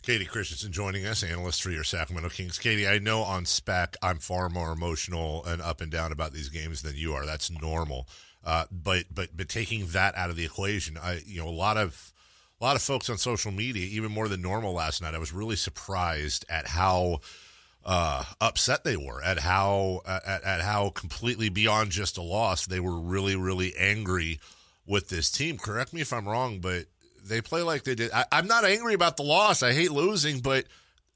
Kayte 0.03 0.27
Christensen 0.27 0.73
joining 0.73 1.05
us, 1.05 1.23
analyst 1.23 1.63
for 1.63 1.71
your 1.71 1.85
Sacramento 1.85 2.29
Kings. 2.29 2.59
Kayte, 2.59 2.89
I 2.89 2.99
know 2.99 3.21
on 3.21 3.45
spec 3.45 3.95
I'm 4.01 4.17
far 4.17 4.49
more 4.49 4.73
emotional 4.73 5.45
and 5.45 5.61
up 5.61 5.79
and 5.79 5.89
down 5.89 6.11
about 6.11 6.33
these 6.33 6.49
games 6.49 6.81
than 6.81 6.97
you 6.97 7.13
are. 7.13 7.25
That's 7.25 7.49
normal. 7.49 8.07
Uh, 8.43 8.65
but 8.71 9.05
but 9.13 9.29
but 9.35 9.47
taking 9.47 9.87
that 9.87 10.15
out 10.17 10.29
of 10.29 10.35
the 10.35 10.45
equation, 10.45 10.97
I 10.97 11.21
you 11.25 11.41
know 11.41 11.47
a 11.47 11.51
lot 11.51 11.77
of 11.77 12.13
a 12.59 12.63
lot 12.63 12.75
of 12.75 12.81
folks 12.81 13.09
on 13.09 13.17
social 13.17 13.51
media, 13.51 13.87
even 13.91 14.11
more 14.11 14.27
than 14.27 14.41
normal 14.41 14.73
last 14.73 15.01
night. 15.01 15.15
I 15.15 15.19
was 15.19 15.33
really 15.33 15.55
surprised 15.55 16.45
at 16.49 16.67
how 16.67 17.19
uh, 17.85 18.23
upset 18.41 18.83
they 18.83 18.97
were, 18.97 19.23
at 19.23 19.39
how 19.39 20.01
at, 20.05 20.43
at 20.43 20.61
how 20.61 20.89
completely 20.89 21.49
beyond 21.49 21.91
just 21.91 22.17
a 22.17 22.21
loss 22.21 22.65
they 22.65 22.79
were 22.79 22.99
really 22.99 23.35
really 23.35 23.73
angry 23.77 24.39
with 24.85 25.09
this 25.09 25.31
team. 25.31 25.57
Correct 25.57 25.93
me 25.93 26.01
if 26.01 26.11
I'm 26.11 26.27
wrong, 26.27 26.59
but 26.59 26.85
they 27.25 27.41
play 27.41 27.61
like 27.61 27.83
they 27.83 27.95
did. 27.95 28.11
I, 28.11 28.25
I'm 28.31 28.47
not 28.47 28.65
angry 28.65 28.93
about 28.93 29.17
the 29.17 29.23
loss. 29.23 29.63
I 29.63 29.71
hate 29.73 29.91
losing, 29.91 30.39
but 30.39 30.65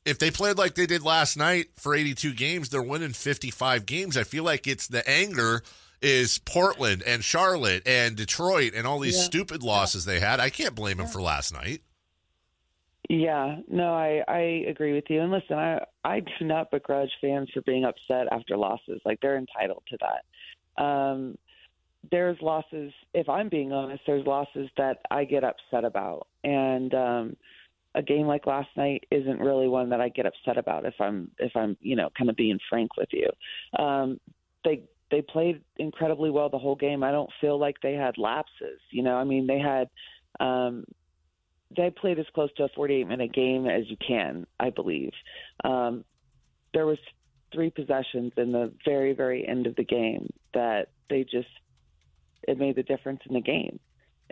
if 0.06 0.20
they 0.20 0.32
played 0.32 0.58
like 0.58 0.76
they 0.76 0.86
did 0.86 1.04
last 1.04 1.36
night 1.36 1.68
for 1.76 1.94
82 1.94 2.34
games, 2.34 2.70
they're 2.70 2.82
winning 2.82 3.12
55 3.12 3.86
games. 3.86 4.16
I 4.16 4.24
feel 4.24 4.46
like 4.46 4.66
it's 4.66 4.88
the 4.88 5.08
anger 5.10 5.64
is 6.02 6.40
Portland 6.40 7.04
and 7.06 7.24
Charlotte 7.24 7.88
and 7.88 8.16
Detroit 8.16 8.74
and 8.76 8.86
all 8.86 9.00
these 9.00 9.18
Yeah. 9.18 9.24
stupid 9.24 9.64
losses 9.64 10.06
they 10.06 10.20
had. 10.20 10.40
I 10.40 10.50
can't 10.50 10.76
blame 10.76 10.98
them 10.98 11.08
for 11.08 11.22
last 11.22 11.54
night. 11.54 11.82
Yeah, 13.10 13.58
no, 13.70 13.94
I 13.94 14.22
I 14.28 14.40
agree 14.68 14.94
with 14.94 15.06
you. 15.10 15.22
And 15.22 15.32
listen, 15.32 15.58
I 15.58 15.80
I 16.04 16.20
do 16.20 16.46
not 16.46 16.72
begrudge 16.72 17.12
fans 17.22 17.50
for 17.54 17.62
being 17.62 17.86
upset 17.86 18.28
after 18.32 18.58
losses. 18.58 19.02
Like 19.06 19.20
they're 19.22 19.38
entitled 19.38 19.84
to 19.90 19.98
that. 20.02 20.84
Um, 20.84 21.38
there's 22.12 22.38
losses. 22.42 22.92
If 23.14 23.30
I'm 23.30 23.48
being 23.50 23.72
honest, 23.72 24.04
there's 24.06 24.26
losses 24.26 24.70
that 24.78 25.00
I 25.10 25.24
get 25.24 25.44
upset 25.46 25.86
about, 25.86 26.28
and 26.44 26.94
um, 26.94 27.38
a 27.96 28.02
game 28.02 28.28
like 28.28 28.46
last 28.46 28.70
night 28.76 29.06
isn't 29.10 29.40
really 29.40 29.70
one 29.70 29.90
that 29.90 30.02
I 30.02 30.10
get 30.10 30.26
upset 30.26 30.58
about. 30.58 30.86
If 30.86 30.96
I'm 31.00 31.32
if 31.40 31.56
I'm 31.56 31.78
you 31.80 31.96
know 31.96 32.10
kind 32.18 32.30
of 32.30 32.36
being 32.36 32.60
frank 32.70 32.98
with 32.98 33.10
you, 33.14 33.30
um, 33.82 34.20
they 34.66 34.82
they 35.12 35.22
played 35.22 35.62
incredibly 35.78 36.30
well 36.30 36.50
the 36.50 36.58
whole 36.58 36.76
game. 36.76 37.04
I 37.04 37.12
don't 37.12 37.30
feel 37.40 37.60
like 37.60 37.78
they 37.82 37.94
had 37.94 38.18
lapses. 38.18 38.80
You 38.92 39.04
know, 39.04 39.16
I 39.16 39.24
mean 39.24 39.48
they 39.48 39.60
had. 39.60 39.90
Um, 40.40 40.86
they 41.76 41.90
played 41.90 42.18
as 42.18 42.26
close 42.34 42.50
to 42.56 42.64
a 42.64 42.70
48 42.76 43.08
minute 43.08 43.34
game 43.34 43.68
as 43.68 43.90
you 43.90 43.98
can, 44.06 44.48
I 44.58 44.70
believe. 44.70 45.12
Um, 45.66 46.06
there 46.74 46.86
was 46.86 46.98
three 47.54 47.70
possessions 47.70 48.32
in 48.38 48.52
the 48.52 48.72
very, 48.86 49.14
very 49.14 49.46
end 49.46 49.68
of 49.68 49.76
the 49.76 49.84
game 49.84 50.30
that 50.54 50.88
they 51.10 51.24
just 51.24 51.48
it 52.48 52.58
made 52.58 52.76
the 52.76 52.84
difference 52.84 53.20
in 53.28 53.34
the 53.34 53.42
game. 53.42 53.80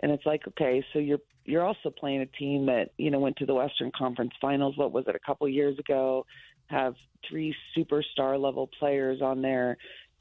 And 0.00 0.12
it's 0.12 0.26
like, 0.26 0.42
okay, 0.48 0.84
so 0.92 0.98
you're 0.98 1.20
you're 1.44 1.64
also 1.64 1.90
playing 1.90 2.20
a 2.20 2.26
team 2.26 2.66
that 2.66 2.90
you 2.98 3.10
know 3.10 3.20
went 3.20 3.36
to 3.36 3.46
the 3.46 3.54
Western 3.54 3.90
Conference 3.96 4.32
Finals. 4.40 4.76
What 4.76 4.92
was 4.92 5.04
it, 5.06 5.14
a 5.14 5.26
couple 5.26 5.48
years 5.48 5.78
ago? 5.78 6.26
Have 6.66 6.94
three 7.28 7.54
superstar 7.76 8.40
level 8.40 8.68
players 8.78 9.22
on 9.22 9.40
there, 9.40 9.76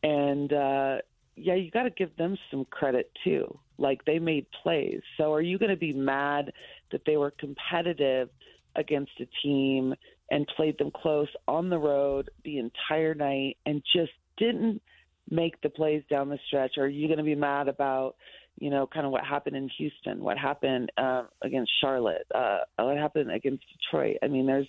and 0.06 0.54
uh, 0.54 0.98
yeah, 1.36 1.56
you 1.56 1.72
got 1.72 1.84
to 1.84 1.90
give 1.90 2.16
them 2.16 2.38
some 2.52 2.66
credit 2.66 3.12
too. 3.24 3.58
Like 3.78 4.06
they 4.06 4.20
made 4.20 4.46
plays. 4.64 5.02
So 5.18 5.34
are 5.34 5.42
you 5.42 5.58
going 5.58 5.72
to 5.72 5.78
be 5.78 5.94
mad 5.94 6.54
that 6.92 7.02
they 7.06 7.18
were 7.18 7.32
competitive 7.32 8.30
against 8.76 9.12
a 9.20 9.26
team 9.42 9.96
and 10.30 10.48
played 10.56 10.78
them 10.78 10.92
close 10.92 11.28
on 11.48 11.70
the 11.70 11.80
road 11.80 12.30
the 12.44 12.60
entire 12.60 13.16
night 13.16 13.58
and 13.66 13.82
just 13.96 14.12
didn't 14.38 14.82
make 15.30 15.60
the 15.62 15.70
plays 15.70 16.04
down 16.10 16.30
the 16.30 16.40
stretch? 16.48 16.74
Or 16.78 16.84
are 16.84 16.88
you 16.88 17.08
going 17.08 17.18
to 17.18 17.24
be 17.24 17.36
mad 17.36 17.68
about, 17.68 18.16
you 18.60 18.70
know, 18.70 18.86
kind 18.86 19.08
of 19.08 19.12
what 19.12 19.26
happened 19.26 19.56
in 19.56 19.70
Houston, 19.78 20.24
what 20.24 20.38
happened 20.38 20.92
uh, 20.98 21.24
against 21.42 21.72
Charlotte, 21.82 22.28
uh, 22.34 22.60
what 22.78 22.98
happened 22.98 23.32
against 23.32 23.64
Detroit? 23.74 24.18
I 24.22 24.28
mean, 24.28 24.46
there's 24.46 24.68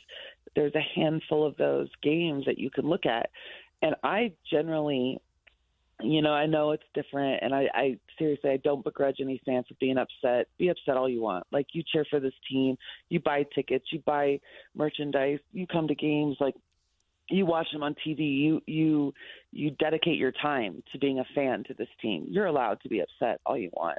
there's 0.54 0.74
a 0.74 0.98
handful 0.98 1.46
of 1.46 1.58
those 1.58 1.88
games 2.02 2.46
that 2.46 2.58
you 2.58 2.70
can 2.70 2.86
look 2.86 3.04
at, 3.04 3.28
and 3.82 3.94
I 4.02 4.32
generally 4.50 5.20
you 6.02 6.20
know, 6.20 6.32
I 6.32 6.46
know 6.46 6.72
it's 6.72 6.82
different, 6.94 7.42
and 7.42 7.54
I, 7.54 7.68
I 7.74 7.98
seriously, 8.18 8.50
I 8.50 8.58
don't 8.58 8.84
begrudge 8.84 9.16
any 9.20 9.40
fans 9.46 9.66
for 9.68 9.74
being 9.80 9.96
upset. 9.96 10.46
Be 10.58 10.68
upset 10.68 10.96
all 10.96 11.08
you 11.08 11.22
want. 11.22 11.46
Like 11.52 11.68
you 11.72 11.82
cheer 11.90 12.04
for 12.10 12.20
this 12.20 12.34
team, 12.50 12.76
you 13.08 13.20
buy 13.20 13.44
tickets, 13.54 13.86
you 13.90 14.02
buy 14.04 14.40
merchandise, 14.74 15.38
you 15.52 15.66
come 15.66 15.88
to 15.88 15.94
games, 15.94 16.36
like 16.38 16.54
you 17.30 17.46
watch 17.46 17.66
them 17.72 17.82
on 17.82 17.94
TV. 18.06 18.38
You 18.38 18.60
you 18.66 19.14
you 19.52 19.70
dedicate 19.70 20.18
your 20.18 20.32
time 20.32 20.82
to 20.92 20.98
being 20.98 21.18
a 21.18 21.24
fan 21.34 21.64
to 21.68 21.74
this 21.74 21.88
team. 22.02 22.26
You're 22.28 22.46
allowed 22.46 22.80
to 22.82 22.88
be 22.88 23.00
upset 23.00 23.40
all 23.46 23.56
you 23.56 23.70
want. 23.72 23.98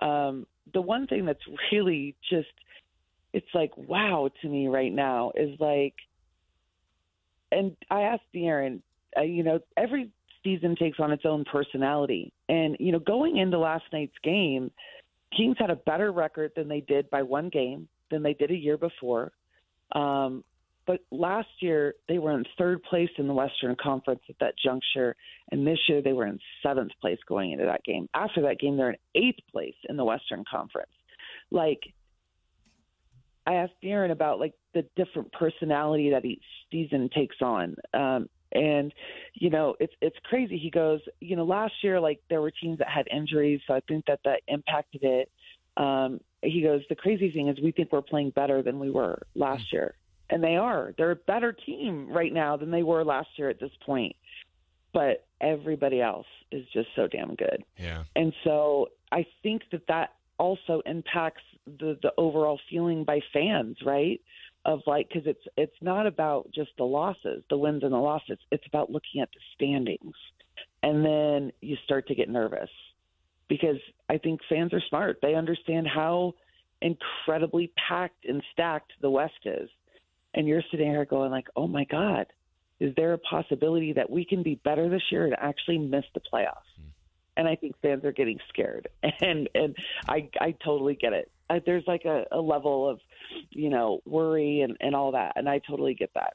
Um, 0.00 0.46
the 0.72 0.80
one 0.80 1.06
thing 1.06 1.26
that's 1.26 1.40
really 1.72 2.16
just, 2.28 2.48
it's 3.32 3.46
like 3.54 3.70
wow 3.76 4.30
to 4.42 4.48
me 4.48 4.68
right 4.68 4.92
now 4.92 5.32
is 5.34 5.58
like, 5.60 5.94
and 7.52 7.76
I 7.90 8.02
asked 8.02 8.22
De'Aaron, 8.34 8.80
uh, 9.16 9.22
you 9.22 9.42
know, 9.42 9.60
every 9.76 10.10
season 10.42 10.76
takes 10.76 10.98
on 11.00 11.12
its 11.12 11.24
own 11.24 11.44
personality. 11.44 12.32
And, 12.48 12.76
you 12.80 12.92
know, 12.92 12.98
going 12.98 13.38
into 13.38 13.58
last 13.58 13.84
night's 13.92 14.16
game, 14.22 14.70
Kings 15.36 15.56
had 15.58 15.70
a 15.70 15.76
better 15.76 16.12
record 16.12 16.52
than 16.56 16.68
they 16.68 16.80
did 16.80 17.08
by 17.10 17.22
one 17.22 17.48
game 17.48 17.88
than 18.10 18.22
they 18.22 18.34
did 18.34 18.50
a 18.50 18.56
year 18.56 18.76
before. 18.76 19.32
Um, 19.92 20.44
but 20.86 21.00
last 21.12 21.48
year, 21.60 21.94
they 22.08 22.18
were 22.18 22.32
in 22.32 22.44
third 22.58 22.82
place 22.82 23.10
in 23.18 23.28
the 23.28 23.34
Western 23.34 23.76
Conference 23.80 24.22
at 24.28 24.36
that 24.40 24.54
juncture. 24.62 25.14
And 25.52 25.66
this 25.66 25.78
year, 25.88 26.02
they 26.02 26.12
were 26.12 26.26
in 26.26 26.38
seventh 26.62 26.92
place 27.00 27.18
going 27.28 27.52
into 27.52 27.66
that 27.66 27.84
game. 27.84 28.08
After 28.14 28.42
that 28.42 28.58
game, 28.58 28.76
they're 28.76 28.90
in 28.90 28.96
eighth 29.14 29.38
place 29.52 29.76
in 29.88 29.96
the 29.96 30.04
Western 30.04 30.44
Conference. 30.50 30.90
Like, 31.50 31.80
I 33.46 33.54
asked 33.54 33.74
Aaron 33.82 34.10
about 34.10 34.38
like 34.38 34.54
the 34.74 34.84
different 34.96 35.32
personality 35.32 36.10
that 36.10 36.24
each 36.24 36.42
season 36.70 37.08
takes 37.14 37.36
on. 37.40 37.76
Um, 37.94 38.28
and 38.52 38.92
you 39.34 39.50
know 39.50 39.74
it's 39.80 39.92
it's 40.00 40.16
crazy. 40.24 40.58
He 40.58 40.70
goes 40.70 41.00
you 41.20 41.36
know 41.36 41.44
last 41.44 41.74
year 41.82 42.00
like 42.00 42.20
there 42.28 42.40
were 42.40 42.50
teams 42.50 42.78
that 42.78 42.88
had 42.88 43.06
injuries 43.12 43.60
so 43.66 43.74
i 43.74 43.80
think 43.88 44.06
that 44.06 44.20
that 44.24 44.40
impacted 44.48 45.02
it. 45.02 45.30
Um 45.76 46.20
he 46.42 46.62
goes 46.62 46.82
the 46.88 46.96
crazy 46.96 47.30
thing 47.30 47.48
is 47.48 47.58
we 47.62 47.72
think 47.72 47.92
we're 47.92 48.02
playing 48.02 48.30
better 48.30 48.62
than 48.62 48.78
we 48.78 48.90
were 48.90 49.22
last 49.34 49.72
year. 49.72 49.94
And 50.32 50.44
they 50.44 50.56
are. 50.56 50.94
They're 50.96 51.10
a 51.10 51.16
better 51.16 51.52
team 51.52 52.08
right 52.08 52.32
now 52.32 52.56
than 52.56 52.70
they 52.70 52.84
were 52.84 53.04
last 53.04 53.30
year 53.36 53.50
at 53.50 53.58
this 53.58 53.72
point. 53.84 54.14
But 54.92 55.26
everybody 55.40 56.00
else 56.00 56.26
is 56.52 56.64
just 56.72 56.88
so 56.94 57.08
damn 57.08 57.34
good. 57.34 57.64
Yeah. 57.76 58.04
and 58.16 58.32
so 58.44 58.88
I 59.12 59.26
think 59.42 59.62
that 59.72 59.86
that 59.88 60.14
also 60.38 60.82
impacts 60.86 61.42
the 61.66 61.98
the 62.02 62.12
overall 62.16 62.58
feeling 62.70 63.04
by 63.04 63.20
fans, 63.32 63.76
right? 63.84 64.20
Of 64.64 64.80
like 64.86 65.08
because 65.08 65.26
it's 65.26 65.44
it's 65.56 65.76
not 65.80 66.06
about 66.06 66.50
just 66.54 66.70
the 66.76 66.84
losses, 66.84 67.42
the 67.48 67.56
wins 67.56 67.82
and 67.82 67.92
the 67.92 67.98
losses. 67.98 68.38
It's 68.52 68.66
about 68.66 68.90
looking 68.90 69.22
at 69.22 69.30
the 69.32 69.40
standings, 69.54 70.14
and 70.82 71.04
then 71.04 71.52
you 71.62 71.76
start 71.84 72.08
to 72.08 72.14
get 72.14 72.28
nervous 72.28 72.68
because 73.48 73.78
I 74.10 74.18
think 74.18 74.40
fans 74.50 74.74
are 74.74 74.82
smart. 74.88 75.18
They 75.22 75.34
understand 75.34 75.86
how 75.88 76.34
incredibly 76.82 77.72
packed 77.88 78.26
and 78.26 78.42
stacked 78.52 78.92
the 79.00 79.08
West 79.08 79.32
is, 79.46 79.70
and 80.34 80.46
you're 80.46 80.62
sitting 80.70 80.90
here 80.90 81.06
going 81.06 81.30
like, 81.30 81.48
"Oh 81.56 81.66
my 81.66 81.84
God." 81.84 82.26
Is 82.80 82.94
there 82.96 83.12
a 83.12 83.18
possibility 83.18 83.92
that 83.92 84.08
we 84.08 84.24
can 84.24 84.42
be 84.42 84.54
better 84.54 84.88
this 84.88 85.02
year 85.10 85.26
and 85.26 85.36
actually 85.38 85.76
miss 85.76 86.04
the 86.14 86.20
playoffs? 86.20 86.64
Hmm. 86.76 86.88
and 87.36 87.48
I 87.48 87.56
think 87.56 87.76
fans 87.80 88.04
are 88.04 88.12
getting 88.12 88.38
scared, 88.48 88.88
and 89.20 89.48
and 89.54 89.76
I 90.08 90.28
I 90.38 90.54
totally 90.62 90.96
get 90.96 91.12
it. 91.12 91.30
I, 91.50 91.60
there's 91.66 91.84
like 91.86 92.04
a, 92.04 92.24
a 92.32 92.40
level 92.40 92.88
of, 92.88 93.00
you 93.50 93.68
know, 93.68 94.00
worry 94.06 94.60
and 94.62 94.76
and 94.80 94.94
all 94.94 95.12
that, 95.12 95.32
and 95.36 95.48
I 95.48 95.58
totally 95.58 95.94
get 95.94 96.10
that. 96.14 96.34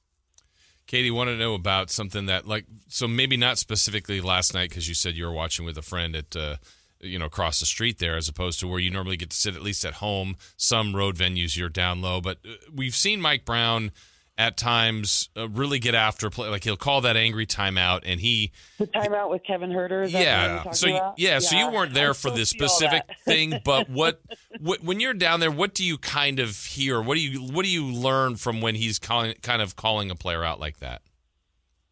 Kayte, 0.88 1.12
want 1.12 1.30
to 1.30 1.38
know 1.38 1.56
about 1.56 1.90
something 1.90 2.28
that, 2.28 2.48
like, 2.48 2.66
so 2.90 3.08
maybe 3.08 3.38
not 3.38 3.58
specifically 3.58 4.22
last 4.22 4.54
night 4.54 4.70
because 4.70 4.88
you 4.88 4.94
said 4.94 5.16
you 5.16 5.26
were 5.26 5.32
watching 5.32 5.66
with 5.66 5.78
a 5.80 5.82
friend 5.82 6.16
at, 6.16 6.36
uh, 6.36 6.58
you 7.00 7.18
know, 7.18 7.26
across 7.26 7.60
the 7.60 7.66
street 7.66 7.98
there, 7.98 8.16
as 8.16 8.30
opposed 8.30 8.60
to 8.60 8.68
where 8.68 8.80
you 8.80 8.92
normally 8.92 9.18
get 9.18 9.32
to 9.32 9.36
sit 9.36 9.56
at 9.56 9.64
least 9.64 9.84
at 9.84 9.96
home. 9.96 10.36
Some 10.58 10.96
road 10.96 11.16
venues 11.16 11.58
you're 11.58 11.70
down 11.70 12.04
low, 12.04 12.22
but 12.22 12.38
uh, 12.46 12.54
we've 12.72 12.96
seen 12.96 13.20
Mike 13.20 13.46
Brown 13.46 13.92
at 14.38 14.58
times 14.58 15.30
uh, 15.38 15.48
really 15.48 15.80
get 15.80 15.96
after 15.96 16.30
play. 16.30 16.50
Like 16.50 16.64
he'll 16.64 16.76
call 16.76 17.02
that 17.02 17.16
angry 17.16 17.46
timeout, 17.46 18.02
and 18.06 18.20
he 18.20 18.52
The 18.78 18.88
timeout 18.88 19.30
with 19.30 19.44
Kevin 19.46 19.70
Huerter. 19.70 20.04
Is 20.06 20.12
that 20.12 20.18
what 20.20 20.26
yeah. 20.26 20.72
So 20.72 20.88
you- 20.88 20.96
about? 20.98 21.20
yeah, 21.20 21.40
so 21.40 21.56
you 21.58 21.72
weren't 21.72 21.94
there 21.94 22.10
I 22.10 22.14
for 22.14 22.32
this 22.32 22.50
specific 22.50 23.04
thing, 23.24 23.60
but 23.64 23.90
what, 23.90 24.22
what 24.60 24.84
when 24.84 25.00
you're 25.00 25.14
down 25.14 25.40
there, 25.40 25.52
what 25.52 25.74
do 25.74 25.84
you 25.86 25.98
kind 25.98 26.40
of 26.40 26.56
hear? 26.58 27.02
What 27.02 27.16
do 27.16 27.22
you 27.22 27.40
what 27.42 27.64
do 27.64 27.70
you 27.72 27.86
learn 27.86 28.36
from 28.36 28.60
when 28.62 28.76
he's 28.76 29.00
calling 29.00 29.36
kind 29.42 29.62
of 29.62 29.76
calling 29.76 30.12
a 30.12 30.16
player 30.16 30.44
out 30.44 30.60
like 30.60 30.80
that? 30.80 31.02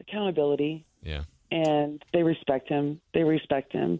accountability. 0.01 0.85
Yeah. 1.01 1.23
and 1.51 2.01
they 2.13 2.23
respect 2.23 2.69
him. 2.69 2.99
They 3.13 3.23
respect 3.23 3.73
him, 3.73 3.99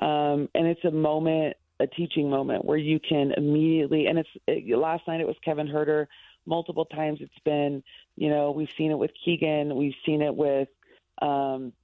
um, 0.00 0.48
and 0.54 0.66
it's 0.66 0.84
a 0.84 0.90
moment, 0.90 1.56
a 1.80 1.86
teaching 1.86 2.28
moment 2.30 2.64
where 2.64 2.78
you 2.78 2.98
can 3.00 3.32
immediately. 3.36 4.06
And 4.06 4.18
it's 4.18 4.28
it, 4.46 4.76
last 4.78 5.06
night 5.06 5.20
it 5.20 5.26
was 5.26 5.36
Kevin 5.44 5.66
Huerter. 5.68 6.06
Multiple 6.48 6.86
times 6.86 7.18
it's 7.20 7.38
been, 7.44 7.82
you 8.16 8.30
know, 8.30 8.50
we've 8.50 8.70
seen 8.78 8.90
it 8.90 8.98
with 8.98 9.10
Keegan. 9.22 9.76
We've 9.76 9.94
seen 10.06 10.22
it 10.22 10.34
with, 10.34 10.68
um, 11.20 11.74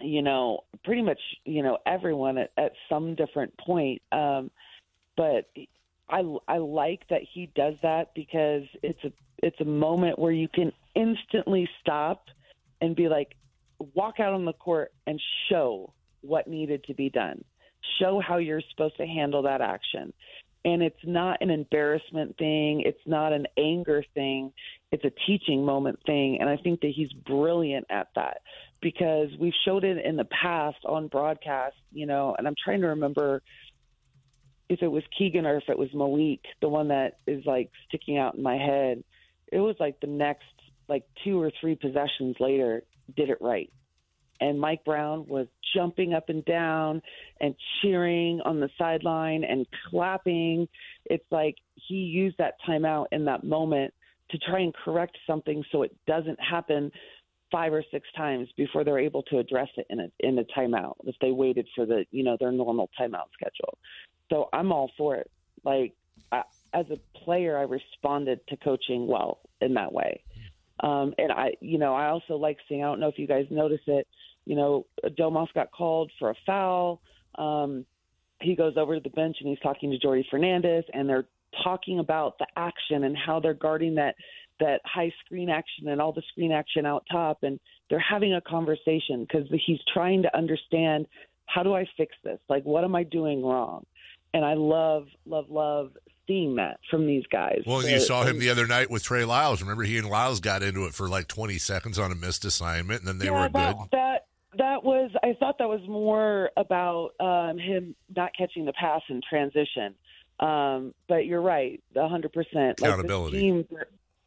you 0.00 0.22
know, 0.22 0.64
pretty 0.82 1.02
much, 1.02 1.20
you 1.44 1.62
know, 1.62 1.78
everyone 1.86 2.36
at, 2.36 2.50
at 2.58 2.72
some 2.88 3.14
different 3.14 3.56
point. 3.58 4.02
Um, 4.10 4.50
but 5.16 5.48
I 6.10 6.24
I 6.48 6.58
like 6.58 7.06
that 7.10 7.22
he 7.32 7.48
does 7.54 7.74
that 7.82 8.12
because 8.14 8.64
it's 8.82 9.02
a 9.04 9.12
it's 9.38 9.60
a 9.60 9.64
moment 9.64 10.18
where 10.18 10.32
you 10.32 10.48
can 10.48 10.72
instantly 10.96 11.68
stop 11.80 12.26
and 12.80 12.96
be 12.96 13.08
like, 13.08 13.36
walk 13.94 14.18
out 14.18 14.34
on 14.34 14.44
the 14.44 14.52
court 14.52 14.92
and 15.06 15.20
show 15.48 15.92
what 16.22 16.48
needed 16.48 16.82
to 16.84 16.94
be 16.94 17.08
done. 17.08 17.44
Show 18.00 18.20
how 18.20 18.38
you're 18.38 18.62
supposed 18.70 18.96
to 18.96 19.06
handle 19.06 19.42
that 19.42 19.60
action. 19.60 20.12
And 20.64 20.82
it's 20.82 21.04
not 21.04 21.42
an 21.42 21.50
embarrassment 21.50 22.38
thing. 22.38 22.82
It's 22.86 23.04
not 23.04 23.32
an 23.32 23.46
anger 23.58 24.04
thing. 24.14 24.52
It's 24.92 25.04
a 25.04 25.12
teaching 25.26 25.64
moment 25.64 25.98
thing. 26.06 26.38
And 26.40 26.48
I 26.48 26.56
think 26.56 26.80
that 26.82 26.92
he's 26.94 27.12
brilliant 27.12 27.86
at 27.90 28.08
that 28.14 28.42
because 28.80 29.28
we've 29.40 29.54
showed 29.64 29.84
it 29.84 30.04
in 30.04 30.16
the 30.16 30.26
past 30.26 30.78
on 30.84 31.08
broadcast, 31.08 31.76
you 31.92 32.06
know, 32.06 32.34
and 32.36 32.46
I'm 32.46 32.54
trying 32.62 32.82
to 32.82 32.88
remember 32.88 33.42
if 34.68 34.82
it 34.82 34.88
was 34.88 35.02
Keegan 35.16 35.46
or 35.46 35.56
if 35.56 35.64
it 35.68 35.78
was 35.78 35.88
Malik, 35.92 36.40
the 36.60 36.68
one 36.68 36.88
that 36.88 37.18
is 37.26 37.44
like 37.44 37.70
sticking 37.88 38.18
out 38.18 38.36
in 38.36 38.42
my 38.42 38.56
head. 38.56 39.02
It 39.50 39.60
was 39.60 39.76
like 39.78 40.00
the 40.00 40.06
next 40.06 40.44
like 40.88 41.04
two 41.24 41.40
or 41.40 41.50
three 41.60 41.74
possessions 41.74 42.36
later 42.40 42.82
did 43.16 43.30
it 43.30 43.38
right. 43.40 43.70
And 44.40 44.60
Mike 44.60 44.84
Brown 44.84 45.26
was 45.28 45.46
jumping 45.74 46.14
up 46.14 46.28
and 46.28 46.44
down 46.44 47.02
and 47.40 47.54
cheering 47.80 48.40
on 48.44 48.60
the 48.60 48.68
sideline 48.78 49.44
and 49.44 49.66
clapping. 49.90 50.68
It's 51.06 51.24
like 51.30 51.56
he 51.74 51.94
used 51.94 52.38
that 52.38 52.54
timeout 52.68 53.06
in 53.12 53.24
that 53.26 53.44
moment 53.44 53.92
to 54.30 54.38
try 54.38 54.60
and 54.60 54.74
correct 54.84 55.16
something 55.26 55.62
so 55.70 55.82
it 55.82 55.94
doesn't 56.06 56.38
happen 56.40 56.90
five 57.50 57.72
or 57.72 57.84
six 57.90 58.08
times 58.16 58.48
before 58.56 58.82
they're 58.82 58.98
able 58.98 59.22
to 59.24 59.38
address 59.38 59.68
it 59.76 59.86
in 59.90 60.00
a 60.00 60.08
in 60.20 60.38
a 60.38 60.44
timeout 60.58 60.94
if 61.04 61.14
they 61.20 61.30
waited 61.30 61.68
for 61.76 61.84
the 61.84 62.04
you 62.10 62.24
know 62.24 62.36
their 62.40 62.50
normal 62.50 62.88
timeout 62.98 63.28
schedule. 63.34 63.78
So 64.30 64.48
I'm 64.52 64.72
all 64.72 64.90
for 64.96 65.16
it. 65.16 65.30
Like 65.64 65.92
I, 66.32 66.42
as 66.72 66.86
a 66.90 66.96
player, 67.18 67.58
I 67.58 67.62
responded 67.62 68.40
to 68.48 68.56
coaching 68.56 69.06
well 69.06 69.40
in 69.60 69.74
that 69.74 69.92
way. 69.92 70.22
Um, 70.80 71.14
and 71.18 71.30
I, 71.30 71.52
you 71.60 71.78
know, 71.78 71.94
I 71.94 72.08
also 72.08 72.34
like 72.34 72.58
seeing. 72.68 72.82
I 72.82 72.86
don't 72.86 73.00
know 73.00 73.08
if 73.08 73.18
you 73.18 73.26
guys 73.26 73.46
notice 73.50 73.80
it. 73.86 74.08
You 74.44 74.56
know, 74.56 74.86
Domas 75.04 75.52
got 75.54 75.70
called 75.70 76.10
for 76.18 76.30
a 76.30 76.34
foul. 76.44 77.00
Um, 77.36 77.86
he 78.40 78.56
goes 78.56 78.74
over 78.76 78.94
to 78.94 79.00
the 79.00 79.10
bench 79.10 79.36
and 79.40 79.48
he's 79.48 79.60
talking 79.60 79.90
to 79.90 80.04
Jordi 80.04 80.24
Fernandez, 80.30 80.84
and 80.92 81.08
they're 81.08 81.26
talking 81.62 81.98
about 81.98 82.38
the 82.38 82.46
action 82.56 83.04
and 83.04 83.16
how 83.16 83.40
they're 83.40 83.54
guarding 83.54 83.94
that 83.96 84.16
that 84.60 84.80
high 84.84 85.12
screen 85.24 85.48
action 85.48 85.88
and 85.88 86.00
all 86.00 86.12
the 86.12 86.22
screen 86.30 86.52
action 86.52 86.86
out 86.86 87.04
top, 87.10 87.42
and 87.42 87.58
they're 87.90 87.98
having 87.98 88.34
a 88.34 88.40
conversation 88.40 89.26
because 89.26 89.48
he's 89.66 89.80
trying 89.92 90.22
to 90.22 90.36
understand 90.36 91.06
how 91.46 91.62
do 91.62 91.74
I 91.74 91.86
fix 91.96 92.14
this? 92.22 92.38
Like, 92.48 92.64
what 92.64 92.84
am 92.84 92.94
I 92.94 93.02
doing 93.02 93.44
wrong? 93.44 93.84
And 94.32 94.44
I 94.44 94.54
love, 94.54 95.08
love, 95.26 95.46
love 95.50 95.90
seeing 96.26 96.56
that 96.56 96.78
from 96.90 97.06
these 97.06 97.24
guys. 97.30 97.62
Well, 97.66 97.86
you 97.86 98.00
saw 98.00 98.24
him 98.24 98.38
the 98.38 98.50
other 98.50 98.66
night 98.66 98.90
with 98.90 99.02
Trey 99.02 99.24
Lyles. 99.24 99.60
Remember, 99.60 99.82
he 99.82 99.98
and 99.98 100.08
Lyles 100.08 100.40
got 100.40 100.62
into 100.62 100.86
it 100.86 100.94
for 100.94 101.08
like 101.08 101.28
20 101.28 101.58
seconds 101.58 101.98
on 101.98 102.12
a 102.12 102.14
missed 102.14 102.44
assignment, 102.44 103.00
and 103.00 103.08
then 103.08 103.18
they 103.18 103.26
yeah, 103.26 103.42
were 103.42 103.48
that, 103.48 103.76
good. 103.76 103.88
That 103.92 104.26
that 104.58 104.84
was. 104.84 105.10
I 105.22 105.34
thought 105.38 105.58
that 105.58 105.68
was 105.68 105.80
more 105.88 106.50
about 106.56 107.10
um, 107.20 107.58
him 107.58 107.94
not 108.14 108.32
catching 108.36 108.64
the 108.64 108.72
pass 108.72 109.02
in 109.08 109.20
transition. 109.28 109.94
Um, 110.40 110.94
but 111.08 111.26
you're 111.26 111.42
right, 111.42 111.82
hundred 111.96 112.32
percent. 112.32 112.80
Like 112.80 112.90
Accountability. 112.90 113.36
this 113.36 113.42
team, 113.42 113.64
they're, 113.70 113.86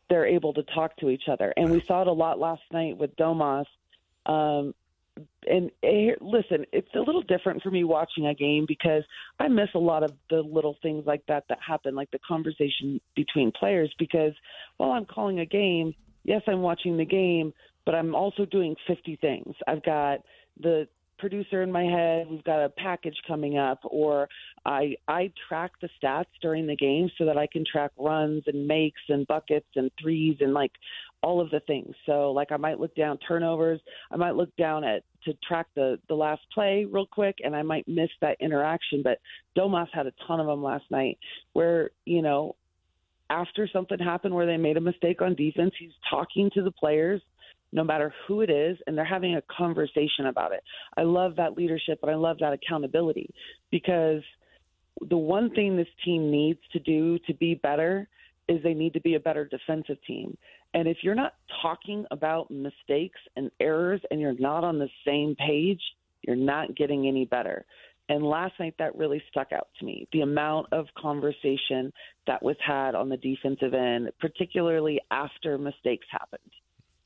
they're 0.09 0.25
able 0.25 0.53
to 0.53 0.63
talk 0.63 0.95
to 0.97 1.09
each 1.09 1.27
other, 1.29 1.53
and 1.57 1.69
we 1.69 1.81
saw 1.81 2.01
it 2.01 2.07
a 2.07 2.13
lot 2.13 2.39
last 2.39 2.61
night 2.71 2.97
with 2.97 3.15
Domas. 3.15 3.65
Um, 4.25 4.73
and 5.49 5.71
eh, 5.83 6.11
listen, 6.19 6.65
it's 6.71 6.93
a 6.95 6.99
little 6.99 7.21
different 7.21 7.61
for 7.61 7.71
me 7.71 7.83
watching 7.83 8.25
a 8.27 8.33
game 8.33 8.65
because 8.67 9.03
I 9.39 9.47
miss 9.47 9.69
a 9.73 9.79
lot 9.79 10.03
of 10.03 10.11
the 10.29 10.41
little 10.41 10.77
things 10.81 11.05
like 11.05 11.25
that 11.27 11.45
that 11.49 11.59
happen, 11.65 11.95
like 11.95 12.11
the 12.11 12.19
conversation 12.19 12.99
between 13.15 13.51
players. 13.51 13.93
Because 13.97 14.33
while 14.77 14.91
I'm 14.91 15.05
calling 15.05 15.39
a 15.39 15.45
game, 15.45 15.93
yes, 16.23 16.41
I'm 16.47 16.61
watching 16.61 16.97
the 16.97 17.05
game, 17.05 17.53
but 17.85 17.95
I'm 17.95 18.15
also 18.15 18.45
doing 18.45 18.75
50 18.87 19.17
things. 19.17 19.55
I've 19.67 19.83
got 19.83 20.19
the 20.59 20.87
producer 21.17 21.61
in 21.61 21.71
my 21.71 21.83
head. 21.83 22.27
We've 22.29 22.43
got 22.43 22.63
a 22.63 22.69
package 22.69 23.15
coming 23.27 23.57
up, 23.57 23.79
or 23.83 24.27
I 24.65 24.95
I 25.07 25.31
track 25.47 25.71
the 25.81 25.89
stats 26.01 26.25
during 26.41 26.67
the 26.67 26.75
game 26.75 27.09
so 27.17 27.25
that 27.25 27.37
I 27.37 27.47
can 27.47 27.63
track 27.69 27.91
runs 27.97 28.43
and 28.47 28.67
makes 28.67 29.01
and 29.09 29.25
buckets 29.27 29.67
and 29.75 29.91
threes 30.01 30.37
and 30.39 30.53
like 30.53 30.71
all 31.23 31.41
of 31.41 31.49
the 31.51 31.61
things. 31.61 31.95
So 32.05 32.31
like 32.31 32.51
I 32.51 32.57
might 32.57 32.79
look 32.79 32.95
down 32.95 33.17
turnovers, 33.27 33.79
I 34.11 34.17
might 34.17 34.35
look 34.35 34.55
down 34.57 34.83
at 34.83 35.03
to 35.25 35.33
track 35.47 35.67
the 35.75 35.99
the 36.07 36.15
last 36.15 36.41
play 36.53 36.85
real 36.85 37.07
quick, 37.07 37.37
and 37.43 37.55
I 37.55 37.61
might 37.61 37.87
miss 37.87 38.09
that 38.21 38.37
interaction. 38.39 39.01
But 39.03 39.19
Domas 39.57 39.87
had 39.93 40.07
a 40.07 40.13
ton 40.27 40.39
of 40.39 40.47
them 40.47 40.63
last 40.63 40.85
night, 40.91 41.17
where 41.53 41.91
you 42.05 42.21
know 42.21 42.55
after 43.29 43.67
something 43.71 43.97
happened 43.97 44.35
where 44.35 44.45
they 44.45 44.57
made 44.57 44.77
a 44.77 44.81
mistake 44.81 45.21
on 45.21 45.33
defense, 45.33 45.73
he's 45.79 45.89
talking 46.09 46.51
to 46.53 46.61
the 46.61 46.71
players 46.71 47.21
no 47.71 47.83
matter 47.83 48.13
who 48.27 48.41
it 48.41 48.49
is, 48.49 48.77
and 48.87 48.97
they're 48.97 49.05
having 49.05 49.35
a 49.35 49.41
conversation 49.41 50.27
about 50.27 50.53
it. 50.53 50.63
I 50.97 51.03
love 51.03 51.35
that 51.37 51.57
leadership 51.57 51.99
and 52.01 52.11
I 52.11 52.15
love 52.15 52.37
that 52.39 52.53
accountability 52.53 53.29
because 53.71 54.21
the 55.09 55.17
one 55.17 55.49
thing 55.51 55.75
this 55.75 55.87
team 56.03 56.31
needs 56.31 56.59
to 56.71 56.79
do 56.79 57.19
to 57.27 57.33
be 57.33 57.55
better 57.55 58.07
is 58.47 58.61
they 58.63 58.73
need 58.73 58.93
to 58.93 59.01
be 59.01 59.15
a 59.15 59.19
better 59.19 59.45
defensive 59.45 59.97
team. 60.05 60.37
And 60.73 60.87
if 60.87 60.97
you're 61.01 61.15
not 61.15 61.33
talking 61.61 62.05
about 62.11 62.51
mistakes 62.51 63.19
and 63.35 63.49
errors 63.59 64.01
and 64.11 64.21
you're 64.21 64.39
not 64.39 64.63
on 64.63 64.77
the 64.77 64.89
same 65.05 65.35
page, 65.35 65.81
you're 66.21 66.35
not 66.35 66.75
getting 66.75 67.07
any 67.07 67.25
better. 67.25 67.65
And 68.07 68.23
last 68.23 68.53
night 68.59 68.75
that 68.77 68.95
really 68.95 69.21
stuck 69.29 69.51
out 69.51 69.69
to 69.79 69.85
me. 69.85 70.05
The 70.11 70.21
amount 70.21 70.67
of 70.71 70.85
conversation 70.97 71.91
that 72.27 72.43
was 72.43 72.55
had 72.65 72.93
on 72.93 73.09
the 73.09 73.17
defensive 73.17 73.73
end, 73.73 74.11
particularly 74.19 74.99
after 75.09 75.57
mistakes 75.57 76.05
happened, 76.11 76.41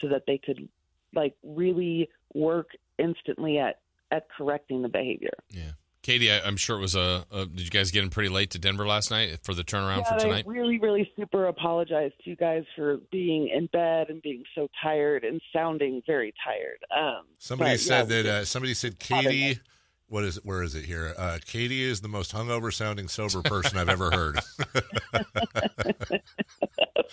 so 0.01 0.07
that 0.09 0.23
they 0.27 0.37
could 0.37 0.67
like 1.13 1.35
really 1.43 2.09
work 2.33 2.69
instantly 2.97 3.57
at 3.57 3.79
at 4.11 4.27
correcting 4.35 4.81
the 4.81 4.89
behavior. 4.89 5.33
Yeah. 5.49 5.71
Kayte, 6.01 6.31
I, 6.31 6.47
I'm 6.47 6.55
sure 6.55 6.77
it 6.77 6.81
was 6.81 6.95
a, 6.95 7.25
a. 7.31 7.45
Did 7.45 7.61
you 7.61 7.69
guys 7.69 7.91
get 7.91 8.03
in 8.03 8.09
pretty 8.09 8.29
late 8.29 8.51
to 8.51 8.59
Denver 8.59 8.87
last 8.87 9.11
night 9.11 9.39
for 9.43 9.53
the 9.53 9.63
turnaround 9.63 10.03
Yeah, 10.05 10.13
for 10.13 10.19
tonight? 10.19 10.45
I 10.47 10.49
really, 10.49 10.79
really 10.79 11.11
super 11.17 11.47
apologize 11.47 12.11
to 12.23 12.29
you 12.29 12.35
guys 12.35 12.63
for 12.75 12.97
being 13.11 13.49
in 13.49 13.67
bed 13.67 14.09
and 14.09 14.21
being 14.21 14.43
so 14.55 14.69
tired 14.81 15.23
and 15.25 15.41
sounding 15.53 16.01
very 16.07 16.33
tired. 16.43 16.79
Um, 16.95 17.25
Somebody 17.37 17.71
but, 17.71 17.79
said 17.81 18.09
yeah, 18.09 18.21
that. 18.21 18.25
Uh, 18.25 18.45
somebody 18.45 18.73
said 18.73 18.99
Kayte. 18.99 19.59
What 20.07 20.23
is 20.23 20.37
it? 20.37 20.45
Where 20.45 20.63
is 20.63 20.73
it 20.73 20.85
here? 20.85 21.13
Uh, 21.17 21.37
Kayte 21.45 21.81
is 21.81 22.01
the 22.01 22.07
most 22.07 22.33
hungover 22.33 22.73
sounding 22.73 23.07
sober 23.09 23.41
person 23.43 23.77
I've 23.77 23.89
ever 23.89 24.09
heard. 24.09 24.39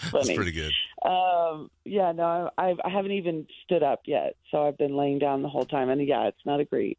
That's 0.02 0.10
funny. 0.10 0.36
pretty 0.36 0.52
good. 0.52 0.72
Um, 1.06 1.70
yeah, 1.84 2.10
no, 2.12 2.50
I, 2.58 2.74
I 2.84 2.88
haven't 2.88 3.12
even 3.12 3.46
stood 3.64 3.82
up 3.82 4.02
yet, 4.06 4.34
so 4.50 4.66
I've 4.66 4.76
been 4.76 4.96
laying 4.96 5.18
down 5.20 5.42
the 5.42 5.48
whole 5.48 5.64
time. 5.64 5.88
And 5.88 6.04
yeah, 6.06 6.26
it's 6.26 6.44
not 6.44 6.58
a 6.58 6.64
great, 6.64 6.98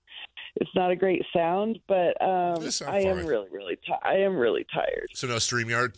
it's 0.55 0.69
not 0.75 0.91
a 0.91 0.95
great 0.95 1.23
sound, 1.35 1.79
but 1.87 2.19
um, 2.21 2.71
sound 2.71 2.95
I 2.95 2.99
am 3.01 3.17
fine. 3.17 3.25
really, 3.25 3.47
really, 3.51 3.75
ti 3.75 3.93
I 4.03 4.15
am 4.19 4.37
really 4.37 4.65
tired. 4.73 5.07
So 5.13 5.27
no 5.27 5.35
Streamyard, 5.35 5.95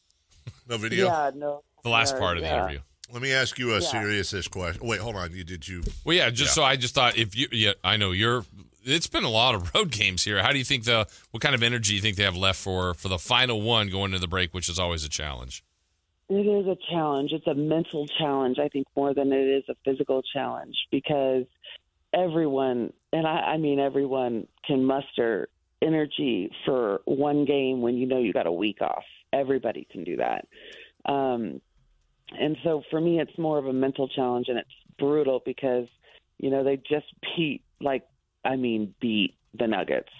no 0.68 0.78
video. 0.78 1.06
Yeah, 1.06 1.30
no. 1.34 1.62
The 1.82 1.88
last 1.90 2.16
part 2.16 2.36
of 2.36 2.44
the 2.44 2.48
yeah. 2.48 2.58
interview. 2.60 2.78
Let 3.12 3.20
me 3.22 3.32
ask 3.32 3.58
you 3.58 3.72
a 3.72 3.80
Yeah. 3.80 3.80
serious-ish 3.80 4.48
question. 4.48 4.86
Wait, 4.86 5.00
hold 5.00 5.16
on. 5.16 5.32
You 5.32 5.44
did 5.44 5.66
you? 5.68 5.82
Well, 6.04 6.16
yeah, 6.16 6.30
just 6.30 6.54
so 6.54 6.62
I 6.62 6.76
just 6.76 6.94
thought 6.94 7.18
if 7.18 7.36
you, 7.36 7.48
yeah, 7.52 7.72
I 7.84 7.96
know 7.96 8.12
you're. 8.12 8.44
It's 8.84 9.06
been 9.06 9.24
a 9.24 9.28
lot 9.28 9.54
of 9.54 9.74
road 9.74 9.90
games 9.90 10.24
here. 10.24 10.42
How 10.42 10.52
do 10.52 10.58
you 10.58 10.64
think 10.64 10.84
the 10.84 11.06
what 11.32 11.42
kind 11.42 11.54
of 11.54 11.62
energy 11.62 11.90
do 11.90 11.96
you 11.96 12.00
think 12.00 12.16
they 12.16 12.22
have 12.22 12.36
left 12.36 12.58
for 12.60 12.94
for 12.94 13.08
the 13.08 13.18
final 13.18 13.60
one 13.60 13.88
going 13.90 14.06
into 14.12 14.18
the 14.20 14.28
break, 14.28 14.54
which 14.54 14.68
is 14.68 14.78
always 14.78 15.04
a 15.04 15.08
challenge? 15.08 15.62
It 16.28 16.46
is 16.46 16.66
a 16.66 16.76
challenge. 16.90 17.32
It's 17.32 17.46
a 17.46 17.54
mental 17.54 18.06
challenge, 18.18 18.58
I 18.58 18.68
think, 18.68 18.86
more 18.96 19.12
than 19.14 19.32
it 19.32 19.46
is 19.46 19.64
a 19.68 19.74
physical 19.84 20.22
challenge 20.22 20.76
because 20.90 21.44
everyone, 22.14 22.92
and 23.12 23.26
I, 23.26 23.52
I 23.52 23.56
mean 23.58 23.78
everyone, 23.78 24.46
can 24.66 24.84
muster 24.84 25.48
energy 25.82 26.50
for 26.64 27.00
one 27.04 27.44
game 27.44 27.82
when 27.82 27.96
you 27.96 28.06
know 28.06 28.18
you 28.18 28.32
got 28.32 28.46
a 28.46 28.52
week 28.52 28.80
off. 28.80 29.04
Everybody 29.32 29.86
can 29.90 30.04
do 30.04 30.16
that. 30.16 30.46
Um, 31.10 31.60
and 32.38 32.56
so 32.62 32.82
for 32.90 33.00
me, 33.00 33.20
it's 33.20 33.36
more 33.38 33.58
of 33.58 33.66
a 33.66 33.72
mental 33.72 34.08
challenge, 34.08 34.46
and 34.48 34.58
it's 34.58 34.70
brutal 34.98 35.42
because 35.44 35.86
you 36.38 36.50
know 36.50 36.64
they 36.64 36.76
just 36.76 37.06
beat 37.36 37.62
like 37.80 38.04
I 38.44 38.56
mean 38.56 38.94
beat 39.00 39.34
the 39.58 39.66
Nuggets, 39.66 40.12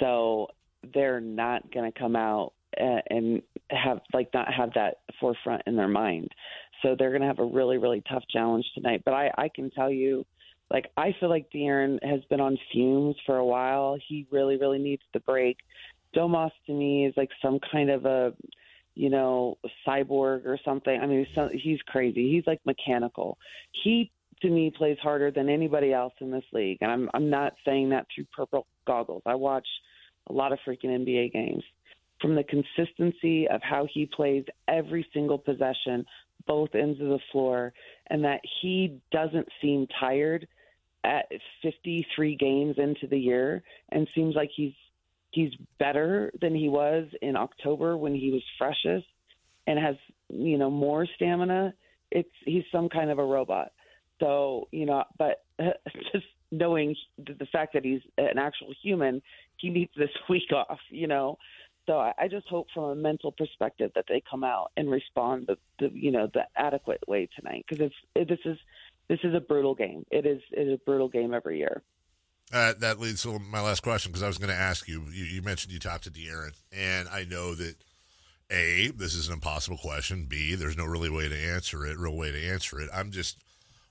so 0.00 0.48
they're 0.94 1.20
not 1.20 1.72
going 1.72 1.90
to 1.90 1.98
come 1.98 2.16
out 2.16 2.52
and 2.76 3.42
have 3.70 4.00
like 4.12 4.28
not 4.34 4.52
have 4.52 4.72
that 4.74 4.98
forefront 5.20 5.62
in 5.66 5.76
their 5.76 5.88
mind. 5.88 6.28
So 6.82 6.94
they're 6.98 7.10
going 7.10 7.22
to 7.22 7.28
have 7.28 7.38
a 7.38 7.44
really 7.44 7.78
really 7.78 8.02
tough 8.08 8.24
challenge 8.30 8.66
tonight. 8.74 9.02
But 9.04 9.14
I 9.14 9.30
I 9.36 9.48
can 9.54 9.70
tell 9.70 9.90
you. 9.90 10.24
Like 10.70 10.90
I 10.98 11.14
feel 11.18 11.30
like 11.30 11.50
De'Aaron 11.50 11.98
has 12.04 12.20
been 12.28 12.42
on 12.42 12.58
fumes 12.70 13.16
for 13.24 13.38
a 13.38 13.46
while. 13.46 13.96
He 14.06 14.26
really, 14.30 14.58
really 14.58 14.78
needs 14.78 15.00
the 15.14 15.20
break. 15.20 15.56
Domas 16.14 16.50
to 16.66 16.74
me 16.74 17.06
is 17.06 17.14
like 17.16 17.30
some 17.40 17.58
kind 17.72 17.88
of 17.88 18.04
a 18.04 18.34
you 18.98 19.10
know, 19.10 19.56
cyborg 19.86 20.44
or 20.44 20.58
something. 20.64 21.00
I 21.00 21.06
mean, 21.06 21.24
he's, 21.24 21.34
so, 21.34 21.48
he's 21.52 21.78
crazy. 21.86 22.32
He's 22.32 22.42
like 22.48 22.60
mechanical. 22.66 23.38
He 23.84 24.10
to 24.42 24.50
me 24.50 24.72
plays 24.76 24.98
harder 25.00 25.30
than 25.30 25.48
anybody 25.48 25.92
else 25.92 26.12
in 26.20 26.32
this 26.32 26.44
league, 26.52 26.78
and 26.80 26.90
I'm 26.90 27.10
I'm 27.14 27.30
not 27.30 27.54
saying 27.64 27.90
that 27.90 28.06
through 28.12 28.26
purple 28.36 28.66
goggles. 28.86 29.22
I 29.24 29.36
watch 29.36 29.66
a 30.28 30.32
lot 30.32 30.52
of 30.52 30.58
freaking 30.66 30.86
NBA 30.86 31.32
games. 31.32 31.62
From 32.20 32.34
the 32.34 32.44
consistency 32.44 33.46
of 33.48 33.60
how 33.62 33.86
he 33.92 34.06
plays 34.06 34.44
every 34.66 35.06
single 35.12 35.38
possession, 35.38 36.04
both 36.46 36.74
ends 36.74 37.00
of 37.00 37.08
the 37.08 37.20
floor, 37.30 37.72
and 38.08 38.24
that 38.24 38.40
he 38.60 38.98
doesn't 39.12 39.48
seem 39.62 39.86
tired 40.00 40.48
at 41.04 41.26
53 41.62 42.36
games 42.36 42.76
into 42.78 43.06
the 43.06 43.18
year 43.18 43.62
and 43.90 44.08
seems 44.14 44.34
like 44.34 44.50
he's 44.54 44.74
he's 45.30 45.52
better 45.78 46.32
than 46.40 46.54
he 46.54 46.68
was 46.68 47.06
in 47.22 47.36
October 47.36 47.96
when 47.96 48.14
he 48.14 48.30
was 48.30 48.42
freshest 48.56 49.06
and 49.66 49.78
has 49.78 49.96
you 50.28 50.58
know 50.58 50.70
more 50.70 51.06
stamina. 51.16 51.74
It's 52.10 52.30
he's 52.44 52.64
some 52.72 52.88
kind 52.88 53.10
of 53.10 53.18
a 53.18 53.24
robot. 53.24 53.72
So 54.20 54.68
you 54.72 54.86
know, 54.86 55.04
but 55.18 55.44
just 56.12 56.26
knowing 56.50 56.96
the 57.18 57.46
fact 57.52 57.74
that 57.74 57.84
he's 57.84 58.00
an 58.16 58.38
actual 58.38 58.72
human, 58.82 59.22
he 59.56 59.70
needs 59.70 59.92
this 59.96 60.10
week 60.28 60.52
off. 60.52 60.80
You 60.90 61.06
know. 61.06 61.38
So 61.88 61.98
I, 61.98 62.12
I 62.18 62.28
just 62.28 62.46
hope 62.48 62.68
from 62.74 62.84
a 62.84 62.94
mental 62.94 63.32
perspective 63.32 63.92
that 63.94 64.04
they 64.08 64.22
come 64.30 64.44
out 64.44 64.72
and 64.76 64.90
respond 64.90 65.46
the, 65.46 65.56
the 65.78 65.90
you 65.94 66.10
know 66.10 66.28
the 66.32 66.42
adequate 66.54 67.00
way 67.08 67.28
tonight 67.34 67.64
because 67.66 67.84
it's 67.86 67.94
it, 68.14 68.28
this 68.28 68.40
is 68.44 68.58
this 69.08 69.20
is 69.24 69.34
a 69.34 69.40
brutal 69.40 69.74
game. 69.74 70.04
It 70.10 70.26
is 70.26 70.42
it 70.52 70.68
is 70.68 70.74
a 70.74 70.84
brutal 70.84 71.08
game 71.08 71.32
every 71.32 71.58
year. 71.58 71.82
Uh, 72.52 72.74
that 72.80 73.00
leads 73.00 73.22
to 73.22 73.38
my 73.38 73.62
last 73.62 73.82
question 73.82 74.12
because 74.12 74.22
I 74.22 74.26
was 74.26 74.38
going 74.38 74.50
to 74.50 74.56
ask 74.56 74.86
you, 74.86 75.04
you. 75.12 75.24
You 75.24 75.42
mentioned 75.42 75.72
you 75.72 75.78
talked 75.78 76.04
to 76.04 76.10
De'Aaron, 76.10 76.52
and 76.72 77.08
I 77.08 77.24
know 77.24 77.54
that 77.54 77.76
a 78.50 78.88
this 78.88 79.14
is 79.14 79.28
an 79.28 79.34
impossible 79.34 79.78
question. 79.78 80.26
B 80.28 80.54
there's 80.56 80.76
no 80.76 80.84
really 80.84 81.10
way 81.10 81.26
to 81.26 81.36
answer 81.36 81.86
it. 81.86 81.96
Real 81.96 82.16
way 82.16 82.30
to 82.30 82.46
answer 82.48 82.78
it. 82.80 82.90
I'm 82.92 83.12
just 83.12 83.38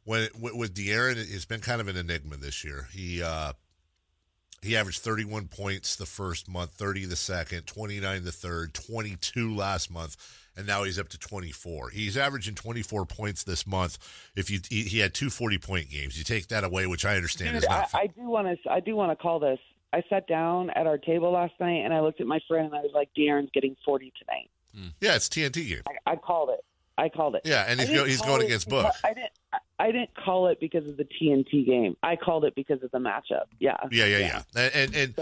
when 0.04 0.30
with 0.36 0.76
De'Aaron, 0.76 1.16
it's 1.18 1.46
been 1.46 1.62
kind 1.62 1.82
of 1.82 1.88
an 1.88 1.98
enigma 1.98 2.38
this 2.38 2.64
year. 2.64 2.90
He 2.94 3.24
uh, 3.24 3.54
he 4.62 4.76
averaged 4.76 5.00
31 5.00 5.48
points 5.48 5.96
the 5.96 6.06
first 6.06 6.50
month, 6.50 6.72
30 6.72 7.06
the 7.06 7.16
second, 7.16 7.68
29 7.68 8.24
the 8.24 8.32
third, 8.32 8.74
22 8.74 9.56
last 9.56 9.92
month 9.92 10.18
and 10.58 10.66
now 10.66 10.84
he's 10.84 10.98
up 10.98 11.08
to 11.10 11.20
24. 11.20 11.92
He's 11.92 12.18
averaging 12.18 12.56
24 12.56 13.06
points 13.06 13.44
this 13.44 13.68
month. 13.68 14.00
If 14.36 14.50
you 14.50 14.60
he, 14.68 14.82
he 14.82 15.00
had 15.00 15.14
two 15.14 15.30
40 15.30 15.60
point 15.60 15.90
games, 15.90 16.18
you 16.18 16.24
take 16.24 16.48
that 16.48 16.64
away, 16.64 16.88
which 16.88 17.06
I 17.06 17.16
understand 17.16 17.52
Dude, 17.52 17.64
is 17.64 17.70
not. 17.70 17.90
I, 17.94 18.00
I 18.00 18.08
do 18.08 18.24
want 18.24 18.48
to. 18.48 18.72
I 18.72 18.80
do 18.80 18.96
want 18.96 19.12
to 19.12 19.16
call 19.16 19.40
this. 19.40 19.60
I 19.94 20.04
sat 20.10 20.28
down 20.28 20.70
at 20.72 20.86
our 20.86 20.98
table 20.98 21.32
last 21.32 21.54
night 21.60 21.86
and 21.86 21.94
I 21.94 22.02
looked 22.02 22.20
at 22.20 22.28
my 22.28 22.40
friend 22.48 22.66
and 22.66 22.76
I 22.76 22.82
was 22.82 22.92
like, 22.94 23.10
De'Aaron's 23.18 23.50
getting 23.54 23.78
40 23.86 24.12
tonight. 24.20 24.50
Hmm. 24.76 24.90
Yeah, 25.00 25.16
it's 25.16 25.30
TNT 25.30 25.70
game. 25.70 25.82
I, 25.88 26.12
I 26.12 26.16
called 26.18 26.50
it. 26.50 26.60
I 26.98 27.08
called 27.10 27.36
it. 27.36 27.44
Yeah, 27.46 27.64
and 27.68 27.80
he's 27.80 27.90
go, 27.90 28.04
he's 28.04 28.22
going 28.22 28.42
against 28.42 28.68
Book. 28.68 28.92
I 29.04 29.14
didn't. 29.14 29.32
I 29.80 29.92
didn't 29.92 30.16
call 30.16 30.48
it 30.48 30.60
because 30.60 30.88
of 30.88 30.98
the 30.98 31.06
TNT 31.06 31.66
game. 31.66 31.96
I 32.02 32.16
called 32.16 32.46
it 32.46 32.56
because 32.56 32.82
of 32.84 32.92
the 32.92 32.98
matchup. 32.98 33.46
Yeah. 33.60 33.78
Yeah, 33.92 34.06
yeah, 34.06 34.18
yeah. 34.18 34.42
And 34.56 34.96
and, 34.96 34.96
and 34.96 35.16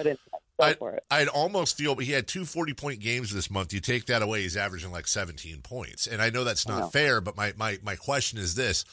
But 0.57 0.81
I, 0.81 0.87
it. 0.87 1.03
I'd 1.11 1.27
almost 1.27 1.77
feel 1.77 1.95
he 1.95 2.13
had 2.13 2.27
two 2.27 2.45
40 2.45 2.73
point 2.73 2.99
games 3.01 3.33
this 3.33 3.51
month. 3.51 3.73
You 3.73 3.81
take 3.81 4.05
that 4.05 4.21
away, 4.21 4.43
he's 4.43 4.55
averaging 4.55 4.91
like 4.91 5.07
17 5.07 5.61
points. 5.61 6.07
And 6.07 6.21
I 6.21 6.29
know 6.29 6.45
that's 6.45 6.67
not 6.67 6.93
fair, 6.93 7.19
but 7.19 7.35
my, 7.35 7.53
my, 7.57 7.77
my 7.83 7.95
question 7.95 8.39
is 8.39 8.55
this. 8.55 8.85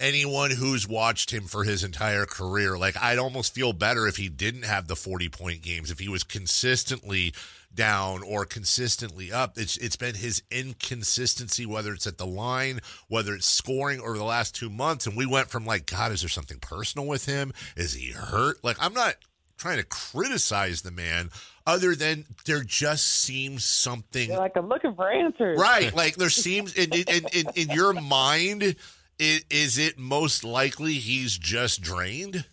Anyone 0.00 0.50
who's 0.50 0.88
watched 0.88 1.30
him 1.30 1.44
for 1.44 1.62
his 1.62 1.84
entire 1.84 2.24
career, 2.24 2.78
like 2.78 2.96
I'd 3.00 3.18
almost 3.18 3.54
feel 3.54 3.72
better 3.74 4.08
if 4.08 4.16
he 4.16 4.28
didn't 4.30 4.64
have 4.64 4.88
the 4.88 4.96
40 4.96 5.28
point 5.28 5.62
games, 5.62 5.90
if 5.90 5.98
he 5.98 6.08
was 6.08 6.24
consistently 6.24 7.34
down 7.74 8.22
or 8.22 8.44
consistently 8.44 9.30
up. 9.30 9.58
It's 9.58 9.76
it's 9.76 9.96
been 9.96 10.14
his 10.14 10.42
inconsistency, 10.50 11.66
whether 11.66 11.92
it's 11.92 12.06
at 12.06 12.18
the 12.18 12.26
line, 12.26 12.80
whether 13.08 13.34
it's 13.34 13.48
scoring 13.48 14.00
over 14.00 14.16
the 14.16 14.24
last 14.24 14.54
two 14.54 14.70
months. 14.70 15.06
And 15.06 15.16
we 15.16 15.26
went 15.26 15.50
from 15.50 15.66
like, 15.66 15.86
God, 15.86 16.12
is 16.12 16.22
there 16.22 16.28
something 16.28 16.58
personal 16.58 17.06
with 17.06 17.26
him? 17.26 17.52
Is 17.76 17.94
he 17.94 18.12
hurt? 18.12 18.64
Like 18.64 18.76
I'm 18.80 18.94
not 18.94 19.16
trying 19.56 19.76
to 19.78 19.84
criticize 19.84 20.82
the 20.82 20.90
man 20.90 21.30
other 21.66 21.94
than 21.94 22.24
there 22.46 22.62
just 22.62 23.06
seems 23.06 23.64
something 23.64 24.30
You're 24.30 24.38
like 24.38 24.56
I'm 24.56 24.68
looking 24.68 24.94
for 24.94 25.10
answers. 25.10 25.60
right 25.60 25.94
like 25.94 26.16
there 26.16 26.30
seems 26.30 26.72
in 26.74 26.90
in, 26.94 27.26
in, 27.32 27.46
in 27.54 27.68
your 27.68 27.92
mind 27.92 28.74
is, 29.20 29.44
is 29.50 29.78
it 29.78 29.98
most 29.98 30.42
likely 30.42 30.94
he's 30.94 31.38
just 31.38 31.82
drained 31.82 32.44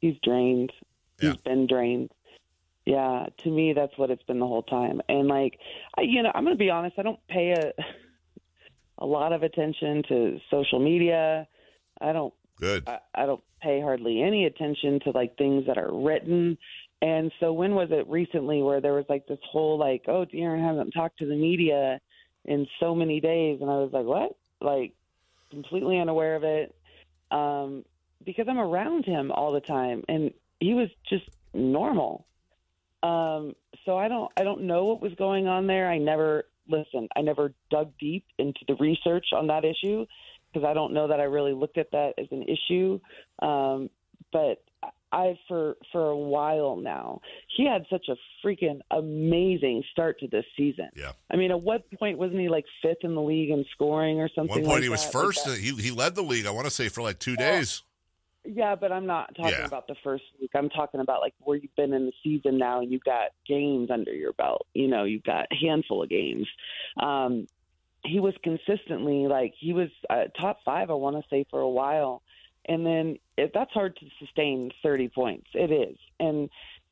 He's 0.00 0.16
drained. 0.22 0.72
Yeah. 1.20 1.32
He's 1.32 1.40
been 1.40 1.66
drained. 1.66 2.10
Yeah, 2.84 3.26
to 3.42 3.50
me 3.50 3.72
that's 3.72 3.96
what 3.96 4.10
it's 4.10 4.22
been 4.22 4.38
the 4.38 4.46
whole 4.46 4.62
time. 4.62 5.00
And 5.08 5.26
like, 5.26 5.58
I, 5.98 6.02
you 6.02 6.22
know, 6.22 6.30
I'm 6.34 6.44
going 6.44 6.54
to 6.54 6.58
be 6.58 6.70
honest. 6.70 6.98
I 6.98 7.02
don't 7.02 7.18
pay 7.28 7.52
a 7.52 7.72
a 8.98 9.06
lot 9.06 9.32
of 9.32 9.42
attention 9.42 10.02
to 10.08 10.38
social 10.50 10.78
media. 10.78 11.48
I 12.00 12.12
don't 12.12 12.32
good 12.60 12.84
I, 12.86 12.98
I 13.14 13.26
don't 13.26 13.42
pay 13.60 13.80
hardly 13.80 14.22
any 14.22 14.44
attention 14.44 15.00
to 15.00 15.10
like 15.10 15.36
things 15.36 15.66
that 15.66 15.78
are 15.78 15.92
written. 15.92 16.56
And 17.02 17.32
so 17.40 17.52
when 17.52 17.74
was 17.74 17.88
it 17.90 18.08
recently 18.08 18.62
where 18.62 18.80
there 18.80 18.94
was 18.94 19.04
like 19.08 19.26
this 19.26 19.38
whole 19.50 19.78
like, 19.78 20.04
oh, 20.06 20.24
De'Aaron 20.24 20.64
hasn't 20.64 20.94
talked 20.94 21.18
to 21.18 21.26
the 21.26 21.36
media 21.36 22.00
in 22.44 22.66
so 22.78 22.94
many 22.94 23.20
days, 23.20 23.58
and 23.60 23.68
I 23.68 23.74
was 23.74 23.90
like, 23.92 24.06
what? 24.06 24.36
Like 24.60 24.94
completely 25.50 25.98
unaware 25.98 26.36
of 26.36 26.44
it, 26.44 26.74
um, 27.30 27.84
because 28.24 28.46
I'm 28.48 28.58
around 28.58 29.04
him 29.04 29.30
all 29.30 29.52
the 29.52 29.60
time, 29.60 30.02
and 30.08 30.32
he 30.60 30.74
was 30.74 30.88
just 31.08 31.28
normal. 31.54 32.26
Um, 33.02 33.54
so 33.84 33.96
I 33.96 34.08
don't 34.08 34.30
I 34.36 34.42
don't 34.42 34.62
know 34.62 34.86
what 34.86 35.00
was 35.00 35.14
going 35.14 35.46
on 35.46 35.66
there. 35.66 35.88
I 35.88 35.98
never 35.98 36.44
listen. 36.68 37.08
I 37.14 37.22
never 37.22 37.52
dug 37.70 37.92
deep 37.98 38.24
into 38.38 38.60
the 38.66 38.74
research 38.76 39.26
on 39.32 39.46
that 39.48 39.64
issue 39.64 40.06
because 40.52 40.66
I 40.66 40.74
don't 40.74 40.92
know 40.92 41.08
that 41.08 41.20
I 41.20 41.24
really 41.24 41.52
looked 41.52 41.78
at 41.78 41.90
that 41.92 42.14
as 42.18 42.26
an 42.30 42.44
issue. 42.44 42.98
Um, 43.40 43.90
but 44.32 44.62
I 45.16 45.38
for 45.48 45.76
for 45.92 46.10
a 46.10 46.16
while 46.16 46.76
now, 46.76 47.20
he 47.56 47.66
had 47.66 47.86
such 47.88 48.06
a 48.08 48.16
freaking 48.44 48.80
amazing 48.90 49.82
start 49.90 50.20
to 50.20 50.28
this 50.28 50.44
season. 50.56 50.88
Yeah. 50.94 51.12
I 51.30 51.36
mean, 51.36 51.50
at 51.50 51.60
what 51.60 51.90
point 51.98 52.18
wasn't 52.18 52.40
he 52.40 52.48
like 52.48 52.66
fifth 52.82 53.02
in 53.02 53.14
the 53.14 53.22
league 53.22 53.50
in 53.50 53.64
scoring 53.72 54.20
or 54.20 54.28
something? 54.28 54.50
one 54.50 54.60
point 54.64 54.74
like 54.74 54.82
he 54.82 54.88
was 54.88 55.04
that? 55.04 55.12
First 55.12 55.44
that? 55.46 55.58
he, 55.58 55.70
he 55.76 55.90
led 55.90 56.14
the 56.14 56.22
league 56.22 56.46
i 56.46 56.50
want 56.50 56.66
to 56.66 56.70
say 56.70 56.88
for 56.88 57.02
like 57.02 57.18
two 57.18 57.36
days 57.36 57.82
Yeah, 58.44 58.74
but 58.76 58.92
I'm 58.92 59.06
not 59.06 59.34
talking 59.34 59.54
Yeah. 59.58 59.64
about 59.66 59.86
the 59.88 59.96
first 60.04 60.24
week. 60.40 60.50
I'm 60.54 60.68
talking 60.70 61.00
about 61.00 61.20
like 61.20 61.34
where 61.40 61.56
you've 61.56 61.74
been 61.76 61.92
in 61.92 62.06
the 62.06 62.12
season 62.22 62.58
now 62.58 62.80
and 62.80 62.92
you've 62.92 63.02
got 63.04 63.30
games 63.48 63.90
under 63.90 64.14
your 64.14 64.32
belt. 64.34 64.66
You 64.74 64.86
know, 64.86 65.02
you've 65.04 65.24
got 65.24 65.46
a 65.50 65.56
handful 65.66 66.02
of 66.04 66.08
games. 66.08 66.46
Um, 67.02 67.46
he 68.04 68.20
was 68.20 68.34
consistently 68.44 69.26
like 69.26 69.52
he 69.58 69.72
was 69.72 69.88
uh, 70.08 70.24
top 70.40 70.58
five. 70.64 70.90
I 70.90 70.94
want 70.94 71.16
to 71.16 71.22
say 71.28 71.44
for 71.50 71.60
a 71.60 71.68
while, 71.68 72.22
and 72.66 72.84
then 72.84 73.16
it, 73.36 73.52
that's 73.54 73.72
hard 73.72 73.96
to 73.96 74.06
sustain 74.18 74.70
30 74.82 75.08
points. 75.08 75.46
It 75.54 75.70
is, 75.70 75.96
and 76.20 76.48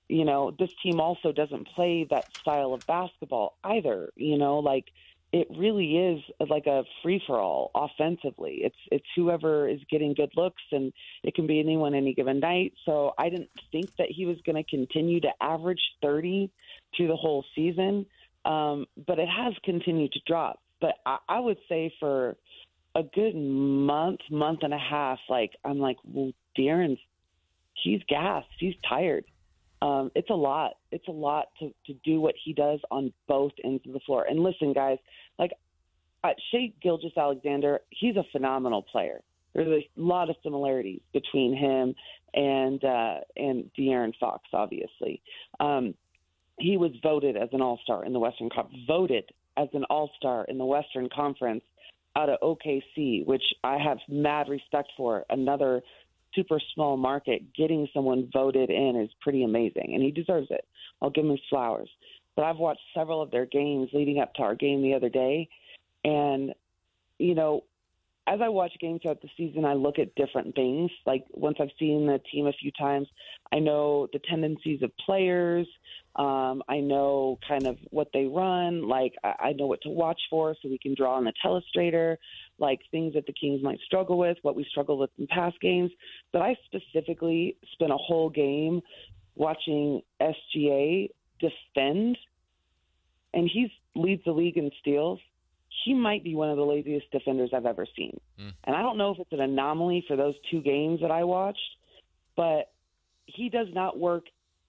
you 0.09 0.25
know 0.25 0.55
this 0.59 0.71
team 0.83 1.01
also 1.01 1.33
doesn't 1.33 1.69
play 1.75 2.07
that 2.11 2.27
style 2.41 2.75
of 2.75 2.87
basketball 2.87 3.57
either. 3.65 4.11
You 4.17 4.39
know, 4.39 4.59
like 4.59 4.87
it 5.35 5.49
really 5.59 5.97
is 5.97 6.23
like 6.49 6.67
a 6.67 6.85
free 7.03 7.21
for 7.27 7.41
all 7.41 7.73
offensively. 7.75 8.61
It's 8.63 8.77
it's 8.93 9.05
whoever 9.17 9.69
is 9.69 9.81
getting 9.91 10.15
good 10.15 10.31
looks 10.37 10.63
and 10.71 10.93
it 11.25 11.35
can 11.35 11.49
be 11.49 11.59
anyone 11.59 11.93
any 11.93 12.15
given 12.15 12.39
night. 12.39 12.75
So 12.85 13.15
I 13.19 13.31
didn't 13.31 13.51
think 13.73 13.91
that 13.99 14.07
he 14.11 14.27
was 14.27 14.37
going 14.47 14.63
to 14.63 14.71
continue 14.71 15.21
to 15.23 15.31
average 15.41 15.81
30 16.03 16.53
through 16.97 17.09
the 17.09 17.17
whole 17.17 17.45
season, 17.57 18.07
um, 18.45 18.87
but 19.09 19.19
it 19.19 19.29
has 19.29 19.55
continued 19.65 20.13
to 20.13 20.21
drop. 20.25 20.61
But 20.81 20.95
I, 21.05 21.19
I 21.29 21.41
would 21.41 21.59
say 21.69 21.93
for 21.99 22.37
a 22.95 23.03
good 23.03 23.35
month, 23.35 24.21
month 24.31 24.61
and 24.63 24.73
a 24.73 24.79
half, 24.79 25.19
like 25.29 25.53
I'm 25.65 25.79
like, 25.79 25.97
well, 26.05 26.33
De'Aaron's 26.57 26.99
he's 27.83 28.01
gassed, 28.09 28.49
he's 28.59 28.75
tired. 28.89 29.25
Um, 29.83 30.11
it's 30.15 30.31
a 30.31 30.35
lot. 30.35 30.73
It's 30.93 31.09
a 31.09 31.13
lot 31.13 31.49
to, 31.59 31.75
to 31.87 31.95
do 32.05 32.21
what 32.21 32.35
he 32.43 32.55
does 32.55 32.81
on 32.91 33.13
both 33.29 33.53
ends 33.63 33.83
of 33.87 33.93
the 33.93 34.01
floor. 34.01 34.25
And 34.27 34.41
listen, 34.41 34.73
guys, 34.73 34.99
like 35.39 35.51
uh, 36.23 36.31
Shea 36.51 36.73
Gilgis 36.83 37.17
Alexander, 37.17 37.81
he's 37.91 38.17
a 38.17 38.25
phenomenal 38.33 38.83
player. 38.83 39.21
There's 39.55 39.85
a 39.85 40.01
lot 40.01 40.31
of 40.31 40.37
similarities 40.43 41.01
between 41.13 41.55
him 41.57 41.95
and 42.33 42.83
uh, 42.83 43.21
and 43.37 43.71
De'Aaron 43.79 44.13
Fox, 44.19 44.49
obviously. 44.53 45.21
Um, 45.61 45.95
he 46.59 46.77
was 46.77 46.93
voted 47.03 47.37
as 47.37 47.49
an 47.53 47.61
All 47.61 47.79
Star 47.83 48.05
in 48.05 48.13
the 48.13 48.19
Western 48.19 48.49
Conference. 48.49 48.85
Voted 48.87 49.25
as 49.57 49.69
an 49.75 49.85
All 49.85 50.11
Star 50.17 50.45
in 50.45 50.59
the 50.59 50.65
Western 50.65 51.09
Conference 51.15 51.63
out 52.17 52.29
of 52.29 52.39
OKC, 52.41 53.27
which 53.27 53.43
I 53.63 53.79
have 53.79 53.99
mad 54.09 54.49
respect 54.49 54.91
for. 54.97 55.25
Another 55.31 55.83
super 56.35 56.61
small 56.75 56.97
market, 56.97 57.55
getting 57.55 57.89
someone 57.93 58.29
voted 58.33 58.71
in 58.71 58.97
is 58.97 59.11
pretty 59.21 59.45
amazing, 59.45 59.93
and 59.95 60.03
he 60.03 60.11
deserves 60.11 60.49
it. 60.51 60.67
I'll 61.01 61.11
give 61.11 61.25
him 61.25 61.31
his 61.31 61.41
flowers. 61.49 61.89
But 62.37 62.45
I've 62.45 62.57
watched 62.57 62.81
several 62.95 63.23
of 63.23 63.31
their 63.31 63.47
games 63.47 63.91
leading 63.93 64.19
up 64.19 64.35
to 64.35 64.43
our 64.43 64.55
game 64.55 64.83
the 64.83 64.95
other 64.95 65.09
day, 65.09 65.49
and 66.05 66.53
you 67.19 67.35
know, 67.35 67.65
as 68.27 68.41
I 68.41 68.49
watch 68.49 68.73
games 68.81 69.03
throughout 69.03 69.21
the 69.21 69.29
season, 69.37 69.65
I 69.65 69.75
look 69.75 69.99
at 69.99 70.15
different 70.15 70.55
things. 70.55 70.91
Like 71.05 71.25
once 71.33 71.59
I've 71.61 71.71
seen 71.79 72.07
the 72.07 72.21
team 72.33 72.47
a 72.47 72.53
few 72.53 72.71
times, 72.73 73.07
I 73.53 73.59
know 73.59 74.09
the 74.13 74.19
tendencies 74.19 74.83
of 74.83 74.91
players. 74.97 75.67
Um, 76.17 76.63
I 76.69 76.81
know 76.81 77.39
kind 77.47 77.67
of 77.67 77.77
what 77.91 78.09
they 78.15 78.25
run. 78.25 78.89
Like 78.89 79.15
I, 79.23 79.35
I 79.41 79.53
know 79.53 79.67
what 79.67 79.83
to 79.83 79.91
watch 79.91 80.21
for, 80.31 80.57
so 80.63 80.69
we 80.69 80.79
can 80.79 80.95
draw 80.95 81.17
on 81.17 81.25
the 81.25 81.33
telestrator. 81.45 82.17
Like 82.59 82.81
things 82.91 83.15
that 83.15 83.27
the 83.27 83.33
Kings 83.33 83.63
might 83.63 83.81
struggle 83.85 84.17
with, 84.17 84.39
what 84.43 84.57
we 84.57 84.65
struggle 84.71 84.97
with 84.97 85.11
in 85.19 85.27
past 85.27 85.61
games. 85.61 85.91
But 86.33 86.41
I 86.43 86.57
specifically 86.65 87.57
spent 87.73 87.93
a 87.93 87.97
whole 87.97 88.31
game 88.31 88.81
watching 89.35 90.01
SGA 90.21 91.11
defend, 91.41 92.17
and 93.35 93.51
he 93.53 93.71
leads 93.95 94.25
the 94.25 94.33
league 94.33 94.57
in 94.57 94.71
steals 94.81 95.21
he 95.85 95.93
might 95.93 96.25
be 96.25 96.35
one 96.35 96.51
of 96.51 96.57
the 96.57 96.65
laziest 96.65 97.11
defenders 97.11 97.51
I've 97.53 97.67
ever 97.67 97.87
seen. 97.95 98.19
Mm. 98.41 98.53
And 98.65 98.75
I 98.77 98.83
don't 98.83 98.97
know 98.97 99.11
if 99.13 99.19
it's 99.19 99.33
an 99.33 99.41
anomaly 99.41 100.05
for 100.09 100.17
those 100.17 100.35
two 100.51 100.63
games 100.63 101.01
that 101.03 101.11
I 101.11 101.25
watched, 101.25 101.61
but 102.37 102.71
he 103.27 103.51
does 103.51 103.69
not 103.73 103.99
work 103.99 104.25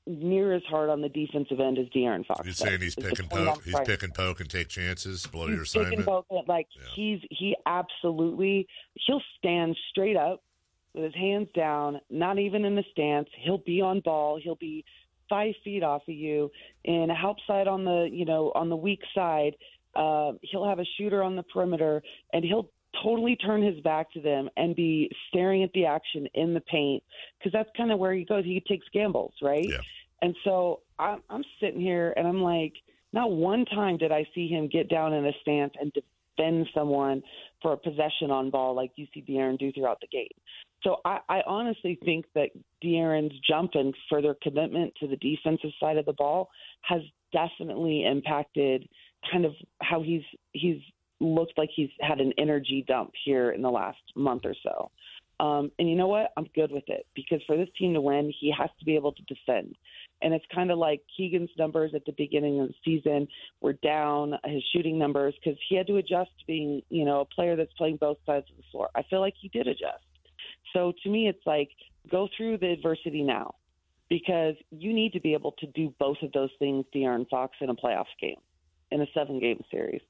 near 0.08 0.54
as 0.54 0.62
hard 0.70 0.90
on 0.90 1.02
the 1.02 1.10
defensive 1.10 1.60
end 1.60 1.80
as 1.80 1.88
De'Aaron 1.88 2.26
Fox. 2.26 2.42
You're 2.44 2.54
saying 2.54 2.82
he's 2.82 2.96
pick 2.96 3.18
and 3.18 3.30
poke, 3.30 3.64
he's 3.64 3.80
pick 3.86 4.04
and 4.04 4.14
poke 4.14 4.40
and 4.40 4.50
take 4.50 4.68
chances, 4.68 5.26
blow 5.26 5.48
he's 5.48 5.56
your 5.56 5.64
assignment. 5.64 6.06
Poke, 6.06 6.28
like 6.48 6.68
yeah. 6.76 6.84
he's 6.96 7.20
he 7.32 7.56
absolutely 7.66 8.68
he'll 8.94 9.22
stand 9.38 9.76
straight 9.90 10.18
up 10.18 10.44
with 10.94 11.06
his 11.06 11.16
hands 11.16 11.48
down, 11.56 12.00
not 12.10 12.38
even 12.38 12.66
in 12.66 12.76
the 12.76 12.84
stance. 12.92 13.28
He'll 13.40 13.58
be 13.58 13.82
on 13.82 14.02
ball. 14.02 14.40
He'll 14.42 14.56
be 14.56 14.86
five 15.28 15.56
feet 15.64 15.82
off 15.82 16.04
of 16.08 16.14
you 16.14 16.52
and 16.86 17.12
help 17.12 17.38
side 17.48 17.68
on 17.68 17.84
the 17.86 18.08
you 18.12 18.26
know 18.26 18.52
on 18.54 18.70
the 18.70 18.76
weak 18.76 19.02
side 19.16 19.56
uh, 19.96 20.34
he'll 20.42 20.68
have 20.68 20.80
a 20.80 20.86
shooter 20.98 21.24
on 21.24 21.36
the 21.36 21.44
perimeter, 21.44 22.02
and 22.34 22.44
he'll 22.44 22.70
totally 23.04 23.36
turn 23.36 23.62
his 23.62 23.80
back 23.82 24.12
to 24.14 24.22
them 24.22 24.50
and 24.58 24.76
be 24.76 25.10
staring 25.28 25.64
at 25.64 25.72
the 25.74 25.86
action 25.86 26.28
in 26.34 26.54
the 26.54 26.62
paint 26.62 27.04
because 27.38 27.52
that's 27.52 27.70
kind 27.76 27.92
of 27.92 28.00
where 28.00 28.14
he 28.14 28.24
goes. 28.24 28.46
He 28.46 28.64
takes 28.68 28.86
gambles, 28.94 29.34
right? 29.42 29.68
Yeah. 29.68 29.78
And 30.22 30.36
so 30.44 30.82
I'm, 30.98 31.22
I'm 31.30 31.44
sitting 31.60 31.82
here 31.82 32.14
and 32.16 32.28
I'm 32.28 32.42
like, 32.42 32.74
not 33.14 33.32
one 33.32 33.66
time 33.66 33.98
did 33.98 34.12
I 34.12 34.26
see 34.34 34.48
him 34.48 34.68
get 34.68 34.90
down 34.90 35.14
in 35.14 35.26
a 35.26 35.32
stance 35.42 35.74
and 35.80 35.92
defend 35.94 36.68
someone 36.74 37.22
for 37.62 37.74
a 37.74 37.78
possession 37.78 38.32
on 38.32 38.50
ball 38.50 38.74
like 38.76 38.92
you 38.96 39.08
see 39.14 39.22
De'Aaron 39.22 39.60
do 39.60 39.72
throughout 39.72 40.00
the 40.02 40.08
game. 40.08 40.28
So 40.84 40.98
I, 41.04 41.20
I 41.30 41.42
honestly 41.46 42.00
think 42.06 42.26
that 42.36 42.50
De'Aaron's 42.84 43.36
jump 43.48 43.72
and 43.74 43.94
further 44.10 44.36
commitment 44.42 44.94
to 45.00 45.08
the 45.08 45.18
defensive 45.18 45.72
side 45.80 45.98
of 45.98 46.06
the 46.06 46.14
ball 46.14 46.50
has 46.82 47.02
definitely 47.34 48.06
impacted– 48.06 48.88
kind 49.32 49.46
of 49.46 49.54
how 49.82 50.02
he's 50.02 50.24
he's 50.54 50.82
looked 51.20 51.58
like 51.58 51.70
he's 51.76 51.90
had 52.02 52.20
an 52.20 52.34
energy 52.38 52.84
dump 52.88 53.12
here 53.24 53.52
in 53.52 53.62
the 53.62 53.70
last 53.70 54.00
month 54.16 54.44
or 54.46 54.56
so. 54.64 54.92
Um, 55.40 55.72
and 55.80 55.90
you 55.90 55.96
know 55.96 56.08
what? 56.08 56.32
I'm 56.38 56.48
good 56.56 56.72
with 56.72 56.86
it 56.88 57.06
because 57.14 57.42
for 57.46 57.58
this 57.58 57.68
team 57.78 57.94
to 57.94 58.02
win, 58.02 58.34
he 58.40 58.54
has 58.58 58.70
to 58.80 58.86
be 58.86 58.96
able 58.96 59.12
to 59.12 59.24
defend. 59.24 59.76
And 60.22 60.34
it's 60.34 60.46
kind 60.54 60.72
of 60.72 60.78
like 60.78 61.02
Keegan's 61.16 61.50
numbers 61.58 61.92
at 61.94 62.06
the 62.06 62.14
beginning 62.14 62.62
of 62.62 62.70
the 62.70 62.74
season 62.86 63.28
were 63.60 63.74
down, 63.74 64.36
his 64.46 64.64
shooting 64.74 64.98
numbers, 64.98 65.36
because 65.36 65.60
he 65.68 65.76
had 65.76 65.88
to 65.88 65.98
adjust 65.98 66.32
to 66.40 66.46
being, 66.48 66.82
you 66.90 67.04
know, 67.04 67.20
a 67.20 67.26
player 67.26 67.58
that's 67.58 67.74
playing 67.74 67.98
both 67.98 68.18
sides 68.26 68.46
of 68.50 68.56
the 68.56 68.64
floor. 68.72 68.90
I 68.96 69.04
feel 69.10 69.20
like 69.20 69.34
he 69.40 69.50
did 69.50 69.68
adjust. 69.68 70.04
So 70.72 70.94
to 71.04 71.10
me, 71.10 71.28
it's 71.28 71.46
like 71.46 71.70
go 72.10 72.30
through 72.36 72.60
the 72.60 72.70
adversity 72.70 73.22
now 73.22 73.56
because 74.10 74.56
you 74.72 74.94
need 74.94 75.12
to 75.14 75.20
be 75.20 75.34
able 75.34 75.52
to 75.60 75.68
do 75.68 75.94
both 76.00 76.18
of 76.22 76.32
those 76.32 76.52
things, 76.60 76.86
De'Aaron 76.96 77.28
Fox, 77.28 77.58
in 77.60 77.70
a 77.70 77.76
playoff 77.76 78.06
game 78.22 78.38
in 78.92 79.02
a 79.02 79.08
seven 79.14 79.40
game 79.40 79.64
series. 79.72 80.02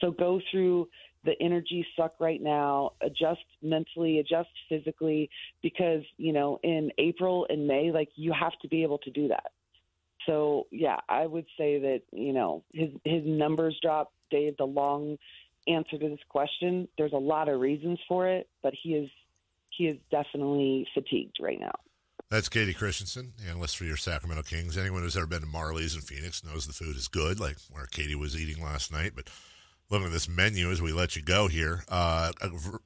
So 0.00 0.10
go 0.10 0.40
through 0.50 0.88
the 1.24 1.34
energy 1.40 1.86
suck 1.96 2.14
right 2.20 2.42
now, 2.42 2.92
adjust 3.00 3.44
mentally, 3.62 4.18
adjust 4.18 4.50
physically, 4.68 5.30
because, 5.62 6.02
you 6.18 6.32
know, 6.32 6.60
in 6.62 6.90
April 6.98 7.46
and 7.48 7.66
May, 7.66 7.90
like 7.90 8.10
you 8.14 8.32
have 8.38 8.52
to 8.62 8.68
be 8.68 8.82
able 8.82 8.98
to 8.98 9.10
do 9.10 9.28
that. 9.28 9.52
So 10.26 10.66
yeah, 10.70 10.98
I 11.08 11.26
would 11.26 11.46
say 11.56 11.78
that, 11.80 12.02
you 12.12 12.32
know, 12.32 12.62
his 12.72 12.90
his 13.04 13.22
numbers 13.24 13.78
drop, 13.82 14.12
Dave, 14.30 14.56
the 14.56 14.64
long 14.64 15.18
answer 15.66 15.98
to 15.98 16.08
this 16.08 16.20
question. 16.28 16.88
There's 16.98 17.12
a 17.12 17.18
lot 17.18 17.48
of 17.48 17.60
reasons 17.60 17.98
for 18.08 18.28
it, 18.28 18.48
but 18.62 18.74
he 18.80 18.90
is 18.94 19.10
he 19.70 19.86
is 19.86 19.98
definitely 20.10 20.86
fatigued 20.94 21.38
right 21.40 21.60
now. 21.60 21.74
That's 22.30 22.48
Kayte 22.48 22.76
Christensen, 22.76 23.32
analyst 23.48 23.76
for 23.76 23.84
your 23.84 23.96
Sacramento 23.96 24.42
Kings. 24.42 24.76
Anyone 24.76 25.02
who's 25.02 25.16
ever 25.16 25.26
been 25.26 25.42
to 25.42 25.46
Majerle's 25.46 25.94
in 25.94 26.00
Phoenix 26.00 26.42
knows 26.42 26.66
the 26.66 26.72
food 26.72 26.96
is 26.96 27.06
good, 27.06 27.38
like 27.38 27.56
where 27.70 27.86
Kayte 27.86 28.16
was 28.16 28.36
eating 28.36 28.62
last 28.62 28.90
night. 28.90 29.12
But 29.14 29.28
looking 29.90 30.06
at 30.06 30.12
this 30.12 30.28
menu 30.28 30.70
as 30.70 30.82
we 30.82 30.92
let 30.92 31.16
you 31.16 31.22
go 31.22 31.48
here, 31.48 31.84
uh, 31.88 32.32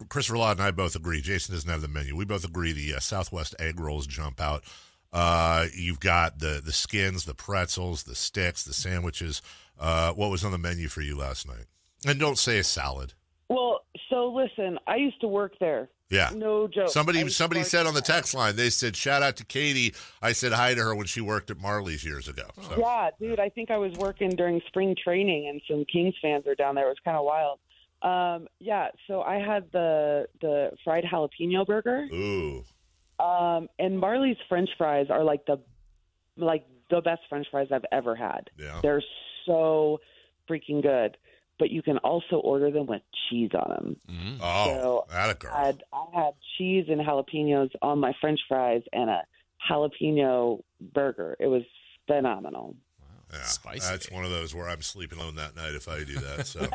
Christopher 0.08 0.38
Law 0.38 0.50
and 0.50 0.60
I 0.60 0.70
both 0.72 0.96
agree. 0.96 1.20
Jason 1.20 1.54
doesn't 1.54 1.70
have 1.70 1.80
the 1.80 1.88
menu. 1.88 2.16
We 2.16 2.24
both 2.24 2.44
agree 2.44 2.72
the 2.72 2.94
uh, 2.94 3.00
Southwest 3.00 3.54
egg 3.58 3.80
rolls 3.80 4.06
jump 4.06 4.40
out. 4.40 4.64
Uh, 5.12 5.66
you've 5.74 6.00
got 6.00 6.40
the 6.40 6.60
the 6.62 6.72
skins, 6.72 7.24
the 7.24 7.34
pretzels, 7.34 8.02
the 8.02 8.14
sticks, 8.14 8.64
the 8.64 8.74
sandwiches. 8.74 9.40
Uh, 9.78 10.12
what 10.12 10.30
was 10.30 10.44
on 10.44 10.52
the 10.52 10.58
menu 10.58 10.88
for 10.88 11.00
you 11.00 11.16
last 11.16 11.46
night? 11.46 11.64
And 12.06 12.20
don't 12.20 12.38
say 12.38 12.58
a 12.58 12.64
salad. 12.64 13.14
Well, 13.48 13.80
so 14.10 14.32
listen, 14.32 14.78
I 14.86 14.96
used 14.96 15.20
to 15.22 15.28
work 15.28 15.54
there. 15.60 15.88
Yeah. 16.10 16.30
No 16.34 16.68
joke. 16.68 16.88
Somebody 16.88 17.28
somebody 17.28 17.62
said 17.62 17.86
on 17.86 17.94
the 17.94 18.00
text 18.00 18.34
line, 18.34 18.56
they 18.56 18.70
said, 18.70 18.96
shout 18.96 19.22
out 19.22 19.36
to 19.36 19.44
Kayte. 19.44 19.94
I 20.22 20.32
said 20.32 20.52
hi 20.52 20.74
to 20.74 20.80
her 20.82 20.94
when 20.94 21.06
she 21.06 21.20
worked 21.20 21.50
at 21.50 21.58
Majerle's 21.58 22.04
years 22.04 22.28
ago. 22.28 22.44
So. 22.62 22.76
Yeah, 22.78 23.10
dude, 23.20 23.40
I 23.40 23.50
think 23.50 23.70
I 23.70 23.76
was 23.76 23.92
working 23.94 24.30
during 24.30 24.60
spring 24.68 24.96
training 25.02 25.48
and 25.48 25.60
some 25.68 25.84
Kings 25.84 26.14
fans 26.22 26.46
are 26.46 26.54
down 26.54 26.74
there. 26.74 26.86
It 26.86 26.90
was 26.90 26.98
kind 27.04 27.16
of 27.16 27.24
wild. 27.24 27.58
Um, 28.00 28.48
yeah, 28.58 28.88
so 29.06 29.22
I 29.22 29.36
had 29.36 29.70
the 29.72 30.28
the 30.40 30.70
fried 30.84 31.04
jalapeno 31.04 31.66
burger. 31.66 32.08
Ooh. 32.12 32.64
Um, 33.18 33.68
and 33.78 34.00
Majerle's 34.00 34.38
French 34.48 34.70
fries 34.78 35.08
are 35.10 35.24
like 35.24 35.44
the 35.46 35.60
like 36.36 36.64
the 36.88 37.00
best 37.02 37.22
French 37.28 37.48
fries 37.50 37.68
I've 37.70 37.84
ever 37.92 38.16
had. 38.16 38.50
Yeah. 38.56 38.80
They're 38.82 39.02
so 39.44 40.00
freaking 40.48 40.80
good 40.82 41.18
but 41.58 41.70
you 41.70 41.82
can 41.82 41.98
also 41.98 42.36
order 42.36 42.70
them 42.70 42.86
with 42.86 43.02
cheese 43.28 43.50
on 43.54 43.68
them. 43.68 43.96
Mm-hmm. 44.10 44.36
Oh, 44.42 44.64
so 44.66 45.06
that 45.10 45.30
a 45.30 45.34
girl. 45.34 45.52
I 45.54 45.66
had, 45.66 45.82
I 45.92 46.04
had 46.14 46.32
cheese 46.56 46.86
and 46.88 47.00
jalapenos 47.00 47.70
on 47.82 47.98
my 47.98 48.12
French 48.20 48.40
fries 48.48 48.82
and 48.92 49.10
a 49.10 49.22
jalapeno 49.68 50.60
burger. 50.80 51.36
It 51.38 51.46
was 51.46 51.62
phenomenal. 52.06 52.76
Yeah, 53.32 53.42
Spicy. 53.44 53.80
That's 53.80 54.10
one 54.10 54.24
of 54.24 54.30
those 54.30 54.54
where 54.54 54.68
I'm 54.68 54.80
sleeping 54.80 55.18
alone 55.18 55.36
that 55.36 55.54
night 55.54 55.74
if 55.74 55.88
I 55.88 56.02
do 56.04 56.14
that. 56.14 56.46
So, 56.46 56.66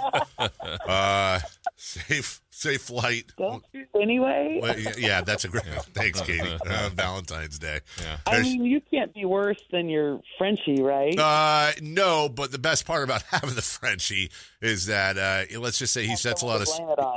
uh, 0.87 1.39
safe, 1.75 2.41
safe 2.51 2.81
flight. 2.81 3.25
Don't 3.37 3.63
you 3.73 3.85
anyway? 3.99 4.59
Well, 4.61 4.77
yeah, 4.97 5.21
that's 5.21 5.45
a 5.45 5.47
great. 5.47 5.65
Thanks, 5.93 6.21
Kayte. 6.21 6.59
Uh, 6.73 6.89
Valentine's 6.89 7.59
Day. 7.59 7.81
Yeah. 8.01 8.17
I 8.25 8.41
mean, 8.41 8.63
you 8.63 8.81
can't 8.81 9.13
be 9.13 9.25
worse 9.25 9.61
than 9.71 9.89
your 9.89 10.21
Frenchie, 10.37 10.81
right? 10.81 11.17
Uh, 11.17 11.71
no, 11.81 12.29
but 12.29 12.51
the 12.51 12.57
best 12.57 12.85
part 12.85 13.03
about 13.03 13.21
having 13.29 13.53
the 13.53 13.61
Frenchie 13.61 14.31
is 14.61 14.87
that 14.87 15.17
uh, 15.17 15.59
let's 15.59 15.77
just 15.77 15.93
say 15.93 16.05
he 16.07 16.15
sets 16.15 16.41
a 16.41 16.45
lot 16.45 16.61
of 16.61 16.67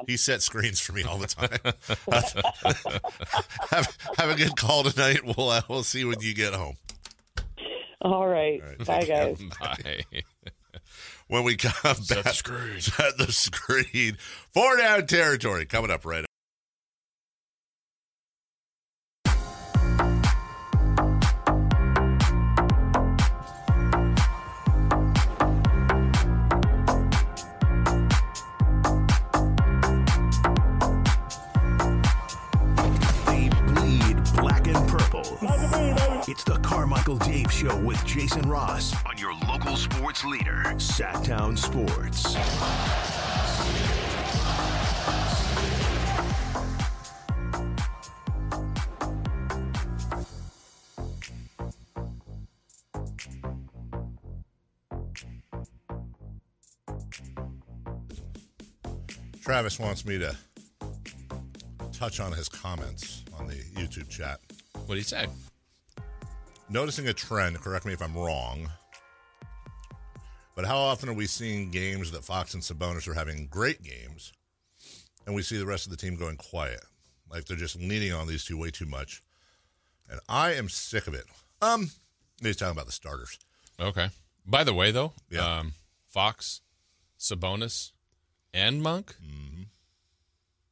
he 0.06 0.16
sets 0.16 0.44
screens 0.44 0.80
for 0.80 0.92
me 0.92 1.04
all 1.04 1.18
the 1.18 1.26
time. 1.26 1.58
have, 3.70 3.96
have 4.18 4.30
a 4.30 4.34
good 4.34 4.56
call 4.56 4.82
tonight. 4.84 5.20
We'll 5.24 5.48
uh, 5.48 5.62
we'll 5.68 5.84
see 5.84 6.04
when 6.04 6.20
you 6.20 6.34
get 6.34 6.54
home. 6.54 6.76
All 8.06 8.28
right. 8.28 8.62
All 8.62 8.68
right. 8.68 8.86
Bye, 8.86 9.04
guys. 9.04 9.42
Bye. 9.60 10.04
when 11.28 11.42
we 11.42 11.56
come 11.56 11.96
set 11.96 12.16
back, 12.16 12.24
the 12.24 12.32
screen. 12.32 12.80
set 12.80 13.18
the 13.18 13.32
screen. 13.32 14.16
Four 14.52 14.76
down 14.76 15.06
territory 15.06 15.66
coming 15.66 15.90
up 15.90 16.04
right 16.04 16.25
Travis 59.56 59.78
wants 59.80 60.04
me 60.04 60.18
to 60.18 60.36
touch 61.90 62.20
on 62.20 62.30
his 62.30 62.46
comments 62.46 63.24
on 63.38 63.46
the 63.46 63.54
YouTube 63.74 64.06
chat. 64.10 64.38
What 64.84 64.88
do 64.88 64.96
you 64.96 65.00
say? 65.00 65.24
Noticing 66.68 67.08
a 67.08 67.14
trend, 67.14 67.58
correct 67.62 67.86
me 67.86 67.94
if 67.94 68.02
I'm 68.02 68.14
wrong, 68.14 68.68
but 70.54 70.66
how 70.66 70.76
often 70.76 71.08
are 71.08 71.14
we 71.14 71.24
seeing 71.24 71.70
games 71.70 72.10
that 72.10 72.22
Fox 72.22 72.52
and 72.52 72.62
Sabonis 72.62 73.08
are 73.08 73.14
having 73.14 73.46
great 73.46 73.82
games 73.82 74.34
and 75.24 75.34
we 75.34 75.40
see 75.40 75.56
the 75.56 75.64
rest 75.64 75.86
of 75.86 75.90
the 75.90 75.96
team 75.96 76.16
going 76.16 76.36
quiet? 76.36 76.84
Like 77.30 77.46
they're 77.46 77.56
just 77.56 77.76
leaning 77.76 78.12
on 78.12 78.28
these 78.28 78.44
two 78.44 78.58
way 78.58 78.70
too 78.70 78.84
much. 78.84 79.22
And 80.10 80.20
I 80.28 80.52
am 80.52 80.68
sick 80.68 81.06
of 81.06 81.14
it. 81.14 81.24
Um, 81.62 81.90
he's 82.42 82.56
talking 82.56 82.72
about 82.76 82.84
the 82.84 82.92
starters. 82.92 83.38
Okay. 83.80 84.10
By 84.44 84.64
the 84.64 84.74
way, 84.74 84.90
though, 84.90 85.14
Yeah. 85.30 85.60
um, 85.60 85.72
Fox, 86.10 86.60
Sabonis, 87.18 87.92
and 88.56 88.82
Monk, 88.82 89.14
Mm-hmm. 89.22 89.62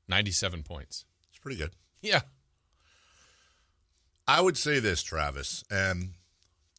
97 0.09 0.63
points. 0.63 1.05
It's 1.31 1.39
pretty 1.39 1.57
good. 1.59 1.71
Yeah. 2.03 2.21
I 4.27 4.41
would 4.41 4.57
say 4.57 4.79
this, 4.81 5.03
Travis, 5.03 5.65
and 5.71 6.11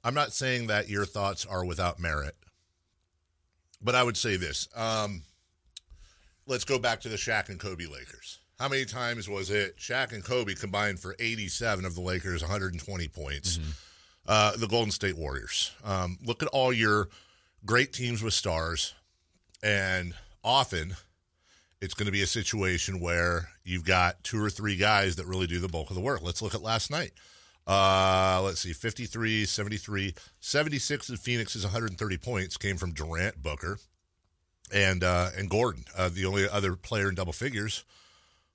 I'm 0.03 0.13
not 0.15 0.33
saying 0.33 0.67
that 0.67 0.89
your 0.89 1.05
thoughts 1.05 1.45
are 1.45 1.63
without 1.65 1.99
merit, 1.99 2.35
but 3.81 3.93
I 3.95 4.03
would 4.03 4.17
say 4.17 4.35
this. 4.35 4.67
Um, 4.75 5.21
let's 6.47 6.65
go 6.65 6.79
back 6.79 7.01
to 7.01 7.09
the 7.09 7.15
Shaq 7.17 7.49
and 7.49 7.59
Kobe 7.59 7.85
Lakers. 7.85 8.39
How 8.59 8.67
many 8.69 8.85
times 8.85 9.27
was 9.29 9.49
it 9.51 9.77
Shaq 9.77 10.11
and 10.13 10.23
Kobe 10.23 10.53
combined 10.55 10.99
for 10.99 11.15
87 11.19 11.85
of 11.85 11.93
the 11.93 12.01
Lakers, 12.01 12.41
120 12.41 13.07
points? 13.09 13.59
Uh, 14.27 14.55
the 14.57 14.67
Golden 14.67 14.91
State 14.91 15.17
Warriors. 15.17 15.71
Um, 15.83 16.17
look 16.25 16.41
at 16.41 16.47
all 16.49 16.73
your 16.73 17.09
great 17.65 17.93
teams 17.93 18.23
with 18.23 18.33
stars, 18.33 18.95
and 19.61 20.15
often 20.45 20.95
it's 21.81 21.93
going 21.93 22.05
to 22.05 22.11
be 22.11 22.21
a 22.21 22.27
situation 22.27 23.01
where 23.01 23.49
you've 23.65 23.83
got 23.83 24.23
two 24.23 24.41
or 24.41 24.49
three 24.49 24.77
guys 24.77 25.17
that 25.17 25.25
really 25.25 25.47
do 25.47 25.59
the 25.59 25.67
bulk 25.67 25.89
of 25.89 25.95
the 25.95 26.01
work. 26.01 26.21
Let's 26.21 26.41
look 26.41 26.55
at 26.55 26.61
last 26.61 26.89
night. 26.89 27.11
Uh, 27.67 28.41
let's 28.43 28.59
see, 28.61 28.71
53, 28.73 29.43
73, 29.45 30.13
76 30.39 31.09
of 31.09 31.19
Phoenix's 31.19 31.63
130 31.63 32.17
points 32.17 32.57
came 32.57 32.77
from 32.77 32.93
Durant, 32.93 33.41
Booker, 33.41 33.79
and 34.71 35.03
uh, 35.03 35.31
and 35.37 35.49
Gordon. 35.49 35.83
Uh, 35.97 36.09
the 36.09 36.25
only 36.25 36.47
other 36.47 36.75
player 36.75 37.09
in 37.09 37.15
double 37.15 37.33
figures 37.33 37.83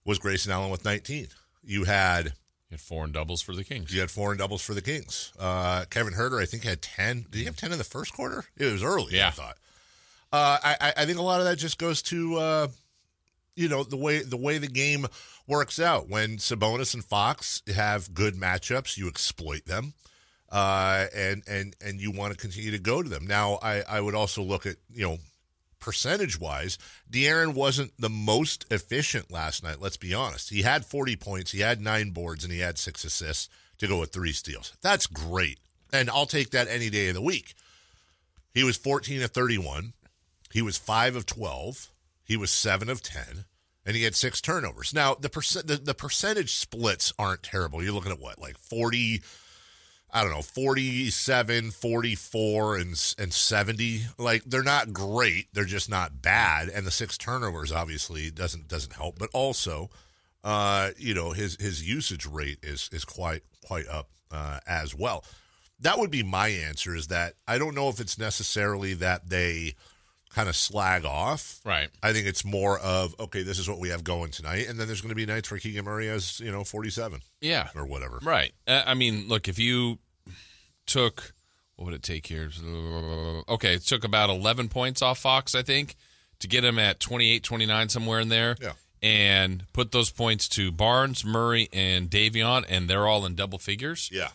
was 0.04 0.18
Grayson 0.18 0.52
Allen 0.52 0.70
with 0.70 0.84
19. 0.84 1.26
You 1.62 1.84
had 1.84 2.26
You 2.26 2.32
had 2.72 2.80
four 2.80 3.04
and 3.04 3.12
doubles 3.12 3.42
for 3.42 3.54
the 3.54 3.64
Kings. 3.64 3.92
you 3.92 4.00
had 4.00 4.10
four 4.12 4.30
and 4.30 4.38
doubles 4.38 4.62
for 4.62 4.74
the 4.74 4.80
Kings. 4.82 5.32
Uh, 5.38 5.84
Kevin 5.90 6.14
Huerter, 6.14 6.40
I 6.40 6.46
think, 6.46 6.62
had 6.64 6.80
10. 6.80 7.26
Did 7.30 7.38
he 7.38 7.44
have 7.44 7.56
10 7.56 7.72
in 7.72 7.78
the 7.78 7.84
first 7.84 8.12
quarter? 8.14 8.44
It 8.56 8.72
was 8.72 8.82
early, 8.82 9.16
Yeah. 9.16 9.28
I 9.28 9.30
thought. 9.32 9.58
Uh, 10.32 10.58
I, 10.62 10.92
I- 10.96 11.04
think 11.06 11.18
a 11.18 11.22
lot 11.22 11.40
of 11.40 11.46
that 11.46 11.56
just 11.56 11.78
goes 11.78 12.02
to, 12.02 12.36
uh, 12.36 12.68
you 13.56 13.68
know, 13.68 13.82
the 13.84 13.96
way 13.96 14.22
the 14.22 14.36
way 14.36 14.58
the 14.58 14.68
game 14.68 15.06
works 15.46 15.80
out. 15.80 16.08
When 16.08 16.36
Sabonis 16.36 16.94
and 16.94 17.04
Fox 17.04 17.62
have 17.74 18.14
good 18.14 18.34
matchups, 18.34 18.96
you 18.96 19.08
exploit 19.08 19.66
them, 19.66 19.94
uh, 20.50 21.06
and 21.14 21.42
and 21.48 21.74
and 21.84 22.00
you 22.00 22.12
want 22.12 22.32
to 22.32 22.38
continue 22.38 22.70
to 22.70 22.78
go 22.78 23.02
to 23.02 23.08
them. 23.08 23.26
Now, 23.26 23.58
I, 23.62 23.82
I 23.82 24.00
would 24.00 24.14
also 24.14 24.42
look 24.42 24.66
at 24.66 24.76
you 24.92 25.02
know 25.06 25.18
percentage 25.80 26.38
wise, 26.38 26.78
De'Aaron 27.10 27.54
wasn't 27.54 27.90
the 27.98 28.10
most 28.10 28.66
efficient 28.70 29.30
last 29.32 29.64
night. 29.64 29.80
Let's 29.80 29.96
be 29.96 30.12
honest. 30.14 30.50
He 30.50 30.62
had 30.62 30.84
40 30.84 31.16
points, 31.16 31.52
he 31.52 31.60
had 31.60 31.80
nine 31.80 32.10
boards, 32.10 32.44
and 32.44 32.52
he 32.52 32.60
had 32.60 32.78
six 32.78 33.02
assists 33.04 33.48
to 33.78 33.88
go 33.88 33.98
with 33.98 34.12
three 34.12 34.32
steals. 34.32 34.76
That's 34.82 35.06
great. 35.06 35.58
And 35.92 36.08
I'll 36.10 36.26
take 36.26 36.50
that 36.50 36.68
any 36.68 36.90
day 36.90 37.08
of 37.08 37.14
the 37.14 37.22
week. 37.22 37.54
He 38.52 38.62
was 38.62 38.76
14 38.76 39.22
of 39.22 39.30
31. 39.30 39.94
He 40.52 40.62
was 40.62 40.76
5 40.76 41.16
of 41.16 41.26
12. 41.26 41.90
He 42.24 42.36
was 42.36 42.50
7 42.50 42.88
of 42.88 43.02
10. 43.02 43.44
And 43.86 43.96
he 43.96 44.02
had 44.02 44.14
six 44.14 44.40
turnovers. 44.40 44.92
Now, 44.92 45.14
the, 45.14 45.30
percent, 45.30 45.66
the, 45.66 45.76
the 45.76 45.94
percentage 45.94 46.52
splits 46.54 47.12
aren't 47.18 47.42
terrible. 47.42 47.82
You're 47.82 47.92
looking 47.94 48.12
at 48.12 48.20
what, 48.20 48.38
like 48.38 48.58
40, 48.58 49.22
I 50.12 50.22
don't 50.22 50.32
know, 50.32 50.42
47, 50.42 51.70
44, 51.70 52.76
and, 52.76 53.14
and 53.18 53.32
70. 53.32 54.02
Like, 54.18 54.44
they're 54.44 54.62
not 54.62 54.92
great. 54.92 55.46
They're 55.54 55.64
just 55.64 55.88
not 55.88 56.20
bad. 56.20 56.68
And 56.68 56.86
the 56.86 56.90
six 56.90 57.16
turnovers 57.16 57.72
obviously 57.72 58.30
doesn't 58.30 58.68
doesn't 58.68 58.92
help. 58.92 59.18
But 59.18 59.30
also, 59.32 59.88
uh, 60.44 60.90
you 60.96 61.14
know, 61.14 61.32
his 61.32 61.56
his 61.60 61.88
usage 61.88 62.26
rate 62.26 62.58
is 62.62 62.88
is 62.92 63.04
quite 63.04 63.42
quite 63.66 63.88
up 63.88 64.08
uh, 64.30 64.60
as 64.66 64.94
well. 64.94 65.24
That 65.80 65.98
would 65.98 66.10
be 66.10 66.22
my 66.22 66.48
answer. 66.48 66.94
Is 66.94 67.06
that 67.08 67.34
I 67.48 67.58
don't 67.58 67.74
know 67.74 67.88
if 67.88 68.00
it's 68.00 68.18
necessarily 68.18 68.94
that 68.94 69.30
they 69.30 69.74
kind 70.34 70.48
of 70.48 70.54
slag 70.56 71.04
off. 71.04 71.60
Right. 71.64 71.88
I 72.02 72.12
think 72.12 72.26
it's 72.26 72.44
more 72.44 72.78
of 72.78 73.14
okay, 73.20 73.42
this 73.42 73.58
is 73.58 73.68
what 73.68 73.78
we 73.78 73.88
have 73.90 74.04
going 74.04 74.30
tonight, 74.30 74.68
and 74.68 74.78
then 74.78 74.86
there's 74.86 75.00
going 75.00 75.08
to 75.10 75.14
be 75.16 75.26
nights 75.26 75.50
where 75.50 75.58
Keegan 75.60 75.84
Murray 75.84 76.06
has 76.08 76.40
you 76.40 76.50
know 76.52 76.64
47 76.64 77.20
Yeah. 77.40 77.68
or 77.74 77.84
whatever. 77.86 78.18
Right. 78.22 78.52
Uh, 78.66 78.82
I 78.86 78.94
mean, 78.94 79.28
look, 79.28 79.48
if 79.48 79.58
you 79.58 79.98
took, 80.86 81.32
what 81.76 81.86
would 81.86 81.94
it 81.94 82.02
take 82.02 82.26
here? 82.26 82.50
Okay, 83.48 83.74
it 83.74 83.82
took 83.82 84.04
about 84.04 84.30
11 84.30 84.68
points 84.68 85.02
off 85.02 85.18
Fox, 85.18 85.54
I 85.54 85.62
think, 85.62 85.96
to 86.40 86.48
get 86.48 86.64
him 86.64 86.78
at 86.78 87.00
28, 87.00 87.42
29, 87.42 87.88
somewhere 87.88 88.20
in 88.20 88.28
there. 88.28 88.56
Yeah. 88.60 88.72
And 89.02 89.64
put 89.72 89.92
those 89.92 90.10
points 90.10 90.46
to 90.50 90.70
Barnes, 90.70 91.24
Murray, 91.24 91.70
and 91.72 92.10
Davion, 92.10 92.66
and 92.68 92.88
they're 92.88 93.06
all 93.06 93.24
in 93.24 93.34
double 93.34 93.58
figures. 93.58 94.10
Yeah, 94.12 94.28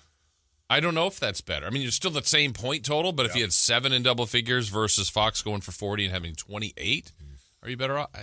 I 0.70 0.80
don't 0.80 0.96
know 0.96 1.08
if 1.08 1.20
that's 1.20 1.42
better. 1.42 1.68
I 1.68 1.70
mean, 1.70 1.84
you're 1.84 1.92
still 1.92 2.12
the 2.12 2.24
same 2.24 2.54
point 2.54 2.84
total, 2.84 3.12
but 3.12 3.26
if 3.26 3.36
you 3.36 3.42
had 3.42 3.54
seven 3.54 3.94
in 3.94 4.02
double 4.02 4.26
figures 4.26 4.70
versus 4.70 5.10
Fox 5.10 5.42
going 5.42 5.62
for 5.62 5.72
40 5.72 6.06
and 6.06 6.14
having 6.14 6.34
28, 6.34 7.12
are 7.62 7.70
you 7.70 7.78
better 7.78 8.00
off? 8.00 8.10
I, 8.16 8.22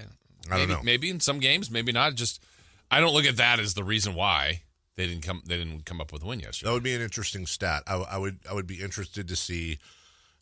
I 0.50 0.58
don't 0.58 0.58
maybe, 0.58 0.72
know. 0.72 0.80
Maybe 0.82 1.10
in 1.10 1.20
some 1.20 1.38
games, 1.38 1.70
maybe 1.70 1.92
not. 1.92 2.14
Just 2.16 2.44
I 2.90 3.00
don't 3.00 3.14
look 3.14 3.26
at 3.26 3.36
that 3.36 3.60
as 3.60 3.74
the 3.74 3.84
reason 3.84 4.14
why 4.14 4.62
they 4.96 5.06
didn't 5.06 5.22
come. 5.22 5.42
They 5.46 5.56
didn't 5.56 5.84
come 5.84 6.00
up 6.00 6.12
with 6.12 6.22
a 6.22 6.26
win 6.26 6.40
yesterday. 6.40 6.68
that 6.68 6.74
would 6.74 6.82
be 6.82 6.94
an 6.94 7.02
interesting 7.02 7.46
stat. 7.46 7.84
I, 7.86 7.94
I 7.94 8.18
would 8.18 8.40
I 8.48 8.54
would 8.54 8.66
be 8.66 8.80
interested 8.80 9.28
to 9.28 9.36
see. 9.36 9.78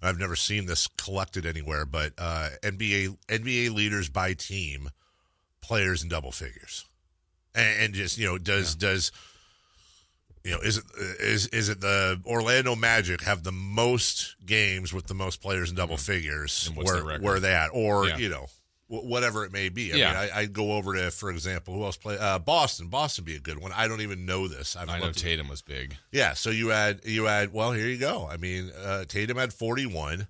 I've 0.02 0.18
never 0.18 0.36
seen 0.36 0.64
this 0.64 0.86
collected 0.96 1.44
anywhere, 1.44 1.84
but 1.84 2.14
uh, 2.16 2.48
NBA 2.62 3.18
NBA 3.28 3.74
leaders 3.74 4.08
by 4.08 4.32
team, 4.32 4.88
players 5.60 6.02
in 6.02 6.08
double 6.08 6.32
figures, 6.32 6.86
and, 7.54 7.84
and 7.84 7.94
just 7.94 8.16
you 8.16 8.26
know 8.26 8.38
does 8.38 8.74
does 8.74 9.12
you 10.44 10.52
know 10.52 10.60
is 10.60 10.78
it 10.78 10.84
is 11.20 11.46
is 11.48 11.68
it 11.68 11.80
the 11.80 12.20
Orlando 12.26 12.74
Magic 12.74 13.22
have 13.22 13.42
the 13.42 13.52
most 13.52 14.36
games 14.44 14.92
with 14.92 15.06
the 15.06 15.14
most 15.14 15.40
players 15.42 15.70
in 15.70 15.76
double 15.76 15.96
figures? 15.96 16.66
And 16.68 16.76
what's 16.76 16.90
Where 16.92 17.18
where 17.20 17.34
are 17.36 17.40
they 17.40 17.54
at? 17.54 17.68
Or 17.72 18.08
Yeah. 18.08 18.16
you 18.16 18.28
know 18.30 18.46
wh- 18.88 19.04
whatever 19.04 19.44
it 19.44 19.52
may 19.52 19.68
be. 19.68 19.92
I 19.92 19.96
Yeah. 19.96 20.08
mean, 20.08 20.16
I, 20.32 20.38
I'd 20.40 20.52
go 20.52 20.72
over 20.72 20.94
to, 20.94 21.10
for 21.10 21.30
example, 21.30 21.74
who 21.74 21.84
else 21.84 21.96
play? 21.96 22.16
Uh, 22.18 22.38
Boston. 22.38 22.88
Boston 22.88 23.24
be 23.24 23.36
a 23.36 23.40
good 23.40 23.58
one. 23.58 23.70
I 23.72 23.86
don't 23.86 24.00
even 24.00 24.24
know 24.26 24.48
this. 24.48 24.76
I've 24.76 24.88
I 24.88 24.98
know 24.98 25.12
Tatum 25.12 25.48
was 25.48 25.62
big. 25.62 25.96
yeah, 26.10 26.32
so 26.34 26.50
you 26.50 26.68
had 26.68 27.00
you 27.04 27.24
had 27.24 27.52
well, 27.52 27.72
here 27.72 27.86
you 27.88 27.98
go. 27.98 28.26
I 28.26 28.36
mean, 28.36 28.70
uh, 28.82 29.04
Tatum 29.06 29.36
had 29.36 29.52
forty 29.52 29.84
one, 29.86 30.26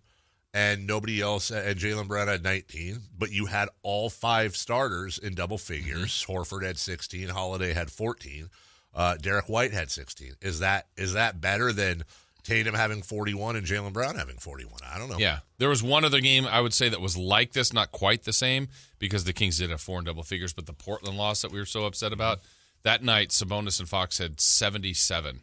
and 0.52 0.86
nobody 0.88 1.20
else, 1.20 1.52
and 1.52 1.78
Jaylen 1.78 2.08
Brown 2.08 2.26
had 2.26 2.42
nineteen. 2.42 3.02
But 3.16 3.30
you 3.30 3.46
had 3.46 3.68
all 3.82 4.10
five 4.10 4.56
starters 4.56 5.18
in 5.18 5.34
double 5.36 5.58
figures. 5.58 6.24
Horford 6.28 6.64
had 6.64 6.76
sixteen. 6.78 7.28
Holiday 7.28 7.72
had 7.72 7.90
fourteen. 7.92 8.50
Uh, 8.94 9.16
Derrick 9.16 9.48
White 9.48 9.72
had 9.72 9.90
sixteen. 9.90 10.34
Is 10.40 10.60
that 10.60 10.88
is 10.96 11.12
that 11.12 11.40
better 11.40 11.72
than 11.72 12.04
Tatum 12.42 12.74
having 12.74 13.02
forty 13.02 13.34
one 13.34 13.54
and 13.56 13.66
Jaylen 13.66 13.92
Brown 13.92 14.16
having 14.16 14.36
forty 14.38 14.64
one? 14.64 14.80
I 14.84 14.98
don't 14.98 15.08
know. 15.08 15.18
Yeah, 15.18 15.40
there 15.58 15.68
was 15.68 15.82
one 15.82 16.04
other 16.04 16.20
game 16.20 16.46
I 16.46 16.60
would 16.60 16.74
say 16.74 16.88
that 16.88 17.00
was 17.00 17.16
like 17.16 17.52
this, 17.52 17.72
not 17.72 17.92
quite 17.92 18.24
the 18.24 18.32
same, 18.32 18.68
because 18.98 19.24
the 19.24 19.32
Kings 19.32 19.58
did 19.58 19.70
have 19.70 19.80
four 19.80 19.98
in 20.00 20.04
double 20.06 20.22
figures, 20.24 20.52
but 20.52 20.66
the 20.66 20.72
Portland 20.72 21.16
loss 21.16 21.42
that 21.42 21.52
we 21.52 21.58
were 21.60 21.66
so 21.66 21.84
upset 21.84 22.12
about 22.12 22.40
that 22.82 23.04
night, 23.04 23.28
Sabonis 23.28 23.78
and 23.78 23.88
Fox 23.88 24.18
had 24.18 24.40
seventy-seven, 24.40 25.40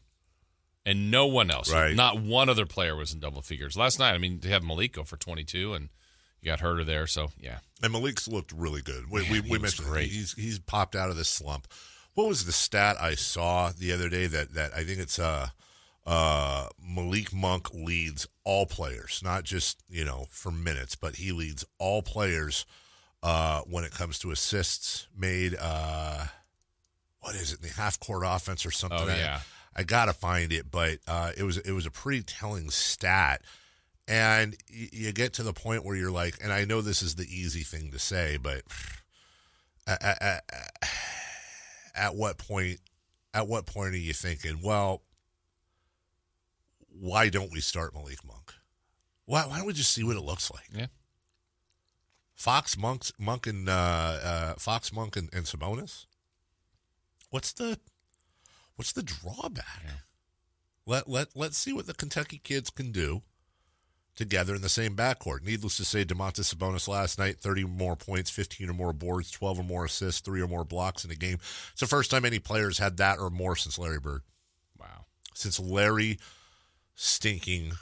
and 0.85 1.11
no 1.11 1.27
one 1.27 1.51
else, 1.51 1.71
Right. 1.71 1.95
not 1.95 2.19
one 2.21 2.49
other 2.49 2.65
player 2.65 2.95
was 2.95 3.13
in 3.13 3.19
double 3.19 3.41
figures 3.41 3.77
last 3.77 3.99
night. 3.99 4.13
I 4.13 4.17
mean, 4.17 4.39
they 4.41 4.49
have 4.49 4.63
Malik 4.63 4.93
go 4.93 5.03
for 5.03 5.17
twenty-two, 5.17 5.73
and 5.73 5.89
you 6.41 6.51
got 6.51 6.59
Huerter 6.59 6.85
there, 6.85 7.07
so 7.07 7.29
yeah, 7.39 7.59
And 7.81 7.93
Malik's 7.93 8.27
looked 8.27 8.51
really 8.51 8.81
good. 8.81 9.09
We, 9.09 9.21
Man, 9.23 9.31
we, 9.31 9.41
we 9.41 9.59
mentioned 9.59 9.87
great. 9.87 10.09
he's 10.09 10.33
he's 10.33 10.59
popped 10.59 10.95
out 10.95 11.09
of 11.09 11.15
this 11.15 11.29
slump. 11.29 11.67
What 12.17 12.29
was 12.29 12.45
the 12.45 12.51
stat 12.51 12.97
I 12.99 13.13
saw 13.13 13.71
the 13.71 13.91
other 13.93 14.09
day 14.09 14.25
that 14.25 14.55
that 14.55 14.73
I 14.75 14.83
think 14.83 14.97
it's 14.99 15.19
uh 15.19 15.49
uh 16.03 16.67
Malik 16.83 17.31
Monk 17.31 17.71
leads 17.75 18.27
all 18.43 18.65
players, 18.65 19.21
not 19.23 19.43
just 19.43 19.83
you 19.87 20.03
know 20.03 20.25
for 20.31 20.49
minutes, 20.51 20.95
but 20.95 21.17
he 21.17 21.31
leads 21.31 21.63
all 21.77 22.01
players 22.01 22.65
uh 23.21 23.61
when 23.61 23.83
it 23.83 23.91
comes 23.91 24.17
to 24.19 24.31
assists 24.31 25.07
made. 25.15 25.55
uh 25.59 26.25
What 27.19 27.35
is 27.35 27.53
it? 27.53 27.61
The 27.61 27.67
half 27.69 27.99
court 27.99 28.23
offense 28.25 28.65
or 28.65 28.71
something? 28.71 28.97
Oh, 28.99 29.11
I- 29.11 29.17
yeah. 29.17 29.39
I 29.75 29.83
gotta 29.83 30.13
find 30.13 30.51
it, 30.51 30.71
but 30.71 30.97
uh, 31.07 31.33
it 31.37 31.43
was 31.43 31.57
it 31.57 31.71
was 31.71 31.85
a 31.85 31.91
pretty 31.91 32.23
telling 32.23 32.71
stat. 32.71 33.43
And 34.07 34.55
y- 34.73 34.89
you 34.91 35.11
get 35.11 35.33
to 35.33 35.43
the 35.43 35.53
point 35.53 35.85
where 35.85 35.95
you're 35.95 36.09
like, 36.09 36.39
and 36.41 36.51
I 36.51 36.65
know 36.65 36.81
this 36.81 37.03
is 37.03 37.13
the 37.13 37.27
easy 37.29 37.61
thing 37.61 37.91
to 37.91 37.99
say, 37.99 38.37
but 38.41 38.63
at, 39.87 40.01
at, 40.03 40.43
at 41.97 42.15
what 42.15 42.37
point? 42.37 42.79
At 43.33 43.47
what 43.47 43.65
point 43.65 43.93
are 43.93 43.97
you 43.97 44.13
thinking? 44.13 44.59
Well, 44.63 45.03
why 46.87 47.29
don't 47.29 47.51
we 47.51 47.59
start 47.59 47.93
Malik 47.93 48.25
Monk? 48.25 48.53
Why, 49.25 49.45
why 49.45 49.57
don't 49.57 49.67
we 49.67 49.73
just 49.73 49.91
see 49.91 50.03
what 50.03 50.15
it 50.15 50.23
looks 50.23 50.49
like? 50.51 50.63
yeah, 50.73 50.87
Fox, 52.33 52.77
Monk, 52.77 53.05
Monk, 53.19 53.47
and 53.47 53.67
uh, 53.67 53.71
uh, 53.71 54.53
Fox, 54.55 54.93
Monk, 54.93 55.17
and, 55.17 55.29
and 55.33 55.45
Sabonis. 55.45 56.05
What's 57.29 57.51
the 57.51 57.79
what's 58.75 58.93
the 58.93 59.03
drawback? 59.03 59.83
Let 60.85 61.09
let 61.09 61.29
let's 61.35 61.57
see 61.57 61.73
what 61.73 61.87
the 61.87 61.93
Kentucky 61.93 62.39
kids 62.41 62.69
can 62.69 62.91
do 62.91 63.23
together 64.17 64.55
in 64.55 64.61
the 64.61 64.69
same 64.69 64.95
backcourt. 64.95 65.45
Needless 65.45 65.77
to 65.77 65.85
say, 65.85 66.03
Domantas 66.03 66.53
Sabonis 66.53 66.87
last 66.87 67.17
night, 67.17 67.39
30 67.39 67.65
more 67.65 67.95
points, 67.95 68.29
15 68.29 68.69
or 68.69 68.73
more 68.73 68.93
boards, 68.93 69.31
12 69.31 69.59
or 69.59 69.63
more 69.63 69.85
assists, 69.85 70.21
three 70.21 70.41
or 70.41 70.47
more 70.47 70.65
blocks 70.65 71.05
in 71.05 71.11
a 71.11 71.15
game. 71.15 71.37
It's 71.71 71.81
the 71.81 71.87
first 71.87 72.11
time 72.11 72.25
any 72.25 72.39
players 72.39 72.79
had 72.79 72.97
that 72.97 73.19
or 73.19 73.29
more 73.29 73.55
since 73.55 73.79
Larry 73.79 73.99
Bird. 73.99 74.23
Wow. 74.79 75.05
Since 75.33 75.59
Larry 75.59 76.19
stinking 76.95 77.73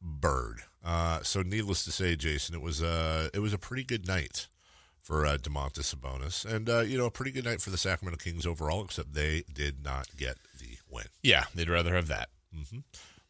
Bird. 0.00 0.60
Uh, 0.84 1.22
so 1.22 1.42
needless 1.42 1.84
to 1.84 1.92
say, 1.92 2.14
Jason, 2.14 2.54
it 2.54 2.60
was 2.60 2.82
uh, 2.82 3.30
it 3.32 3.38
was 3.38 3.54
a 3.54 3.58
pretty 3.58 3.84
good 3.84 4.06
night 4.06 4.48
for 5.00 5.24
uh, 5.24 5.38
Domantas 5.38 5.94
Sabonis, 5.94 6.44
and 6.44 6.68
uh, 6.68 6.80
you 6.80 6.98
know 6.98 7.06
a 7.06 7.10
pretty 7.10 7.30
good 7.30 7.46
night 7.46 7.62
for 7.62 7.70
the 7.70 7.78
Sacramento 7.78 8.22
Kings 8.22 8.44
overall. 8.46 8.84
Except 8.84 9.14
they 9.14 9.44
did 9.52 9.82
not 9.82 10.08
get 10.18 10.36
the 10.60 10.76
win. 10.90 11.06
Yeah, 11.22 11.44
they'd 11.54 11.70
rather 11.70 11.94
have 11.94 12.08
that. 12.08 12.28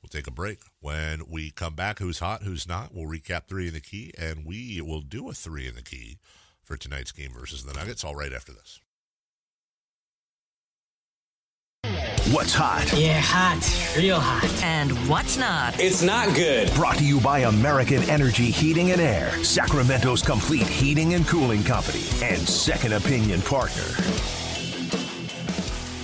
We'll 0.04 0.10
take 0.10 0.26
a 0.26 0.30
break. 0.30 0.58
When 0.80 1.22
we 1.30 1.50
come 1.50 1.74
back, 1.74 1.98
who's 1.98 2.18
hot, 2.18 2.42
who's 2.42 2.68
not, 2.68 2.94
we'll 2.94 3.06
recap 3.06 3.48
three 3.48 3.68
in 3.68 3.72
the 3.72 3.80
key, 3.80 4.12
and 4.18 4.44
we 4.44 4.82
will 4.82 5.00
do 5.00 5.30
a 5.30 5.32
three 5.32 5.66
in 5.66 5.76
the 5.76 5.82
key 5.82 6.18
for 6.62 6.76
tonight's 6.76 7.10
game 7.10 7.30
versus 7.32 7.64
the 7.64 7.72
Nuggets. 7.72 8.04
All 8.04 8.14
right 8.14 8.30
after 8.30 8.52
this. 8.52 8.82
What's 12.34 12.52
hot? 12.52 12.92
Yeah, 12.94 13.18
hot. 13.18 13.96
Real 13.96 14.20
hot. 14.20 14.44
And 14.62 14.90
what's 15.08 15.38
not? 15.38 15.80
It's 15.80 16.02
not 16.02 16.34
good. 16.34 16.70
Brought 16.74 16.98
to 16.98 17.04
you 17.06 17.18
by 17.18 17.38
American 17.40 18.02
Energy 18.10 18.50
Heating 18.50 18.90
and 18.90 19.00
Air, 19.00 19.30
Sacramento's 19.42 20.20
complete 20.20 20.66
heating 20.66 21.14
and 21.14 21.26
cooling 21.26 21.64
company, 21.64 22.04
and 22.22 22.46
second 22.46 22.92
opinion 22.92 23.40
partner. 23.40 23.84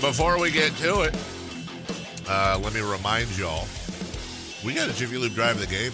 Before 0.01 0.40
we 0.40 0.51
get 0.51 0.74
to 0.76 1.03
it, 1.03 1.14
uh, 2.26 2.59
let 2.62 2.72
me 2.72 2.80
remind 2.80 3.36
y'all 3.36 3.66
we 4.64 4.74
got 4.74 4.88
a 4.88 4.94
Jiffy 4.94 5.16
Lube 5.16 5.34
drive 5.34 5.56
of 5.56 5.61
the 5.61 5.74
game. 5.74 5.92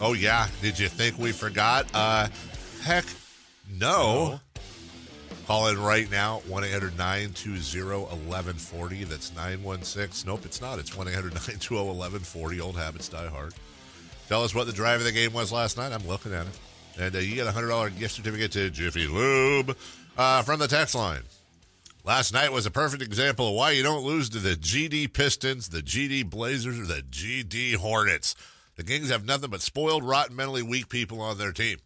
Oh, 0.00 0.12
yeah. 0.12 0.48
Did 0.60 0.78
you 0.78 0.88
think 0.88 1.18
we 1.18 1.32
forgot? 1.32 1.86
Uh, 1.94 2.28
heck, 2.82 3.04
no. 3.78 4.40
Call 5.46 5.68
in 5.68 5.78
right 5.78 6.10
now, 6.10 6.40
1 6.48 6.64
800 6.64 6.96
920 6.96 8.00
1140. 8.00 9.04
That's 9.04 9.34
916. 9.34 10.26
Nope, 10.26 10.40
it's 10.44 10.60
not. 10.60 10.78
It's 10.78 10.96
1 10.96 11.06
800 11.06 11.34
920 11.34 11.86
1140. 11.86 12.60
Old 12.60 12.76
habits 12.76 13.08
die 13.08 13.26
hard. 13.26 13.52
Tell 14.28 14.42
us 14.42 14.54
what 14.54 14.66
the 14.66 14.72
drive 14.72 15.00
of 15.00 15.04
the 15.04 15.12
game 15.12 15.34
was 15.34 15.52
last 15.52 15.76
night. 15.76 15.92
I'm 15.92 16.06
looking 16.08 16.32
at 16.32 16.46
it. 16.46 16.58
And 16.98 17.14
uh, 17.14 17.18
you 17.18 17.34
get 17.34 17.46
a 17.46 17.50
$100 17.50 17.98
gift 17.98 18.14
certificate 18.14 18.52
to 18.52 18.70
Jiffy 18.70 19.06
Lube 19.06 19.76
uh, 20.16 20.42
from 20.42 20.60
the 20.60 20.68
text 20.68 20.94
line. 20.94 21.22
Last 22.06 22.34
night 22.34 22.52
was 22.52 22.66
a 22.66 22.70
perfect 22.70 23.02
example 23.02 23.48
of 23.48 23.54
why 23.54 23.70
you 23.70 23.82
don't 23.82 24.04
lose 24.04 24.28
to 24.30 24.38
the 24.38 24.56
GD 24.56 25.14
Pistons, 25.14 25.70
the 25.70 25.80
GD 25.80 26.28
Blazers, 26.28 26.78
or 26.78 26.84
the 26.84 27.00
GD 27.00 27.76
Hornets. 27.76 28.36
The 28.76 28.84
Kings 28.84 29.08
have 29.08 29.24
nothing 29.24 29.48
but 29.48 29.62
spoiled, 29.62 30.04
rotten, 30.04 30.36
mentally 30.36 30.62
weak 30.62 30.90
people 30.90 31.22
on 31.22 31.38
their 31.38 31.52
team. 31.52 31.78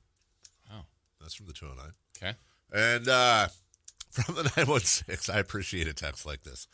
Oh. 0.73 0.83
That's 1.21 1.35
from 1.35 1.47
the 1.47 1.53
209. 1.53 1.93
Okay. 2.17 2.37
And 2.73 3.09
uh, 3.09 3.47
from 4.11 4.35
the 4.35 4.43
916, 4.43 5.33
I 5.33 5.39
appreciate 5.39 5.87
a 5.87 5.95
text 5.95 6.27
like 6.27 6.43
this. 6.43 6.67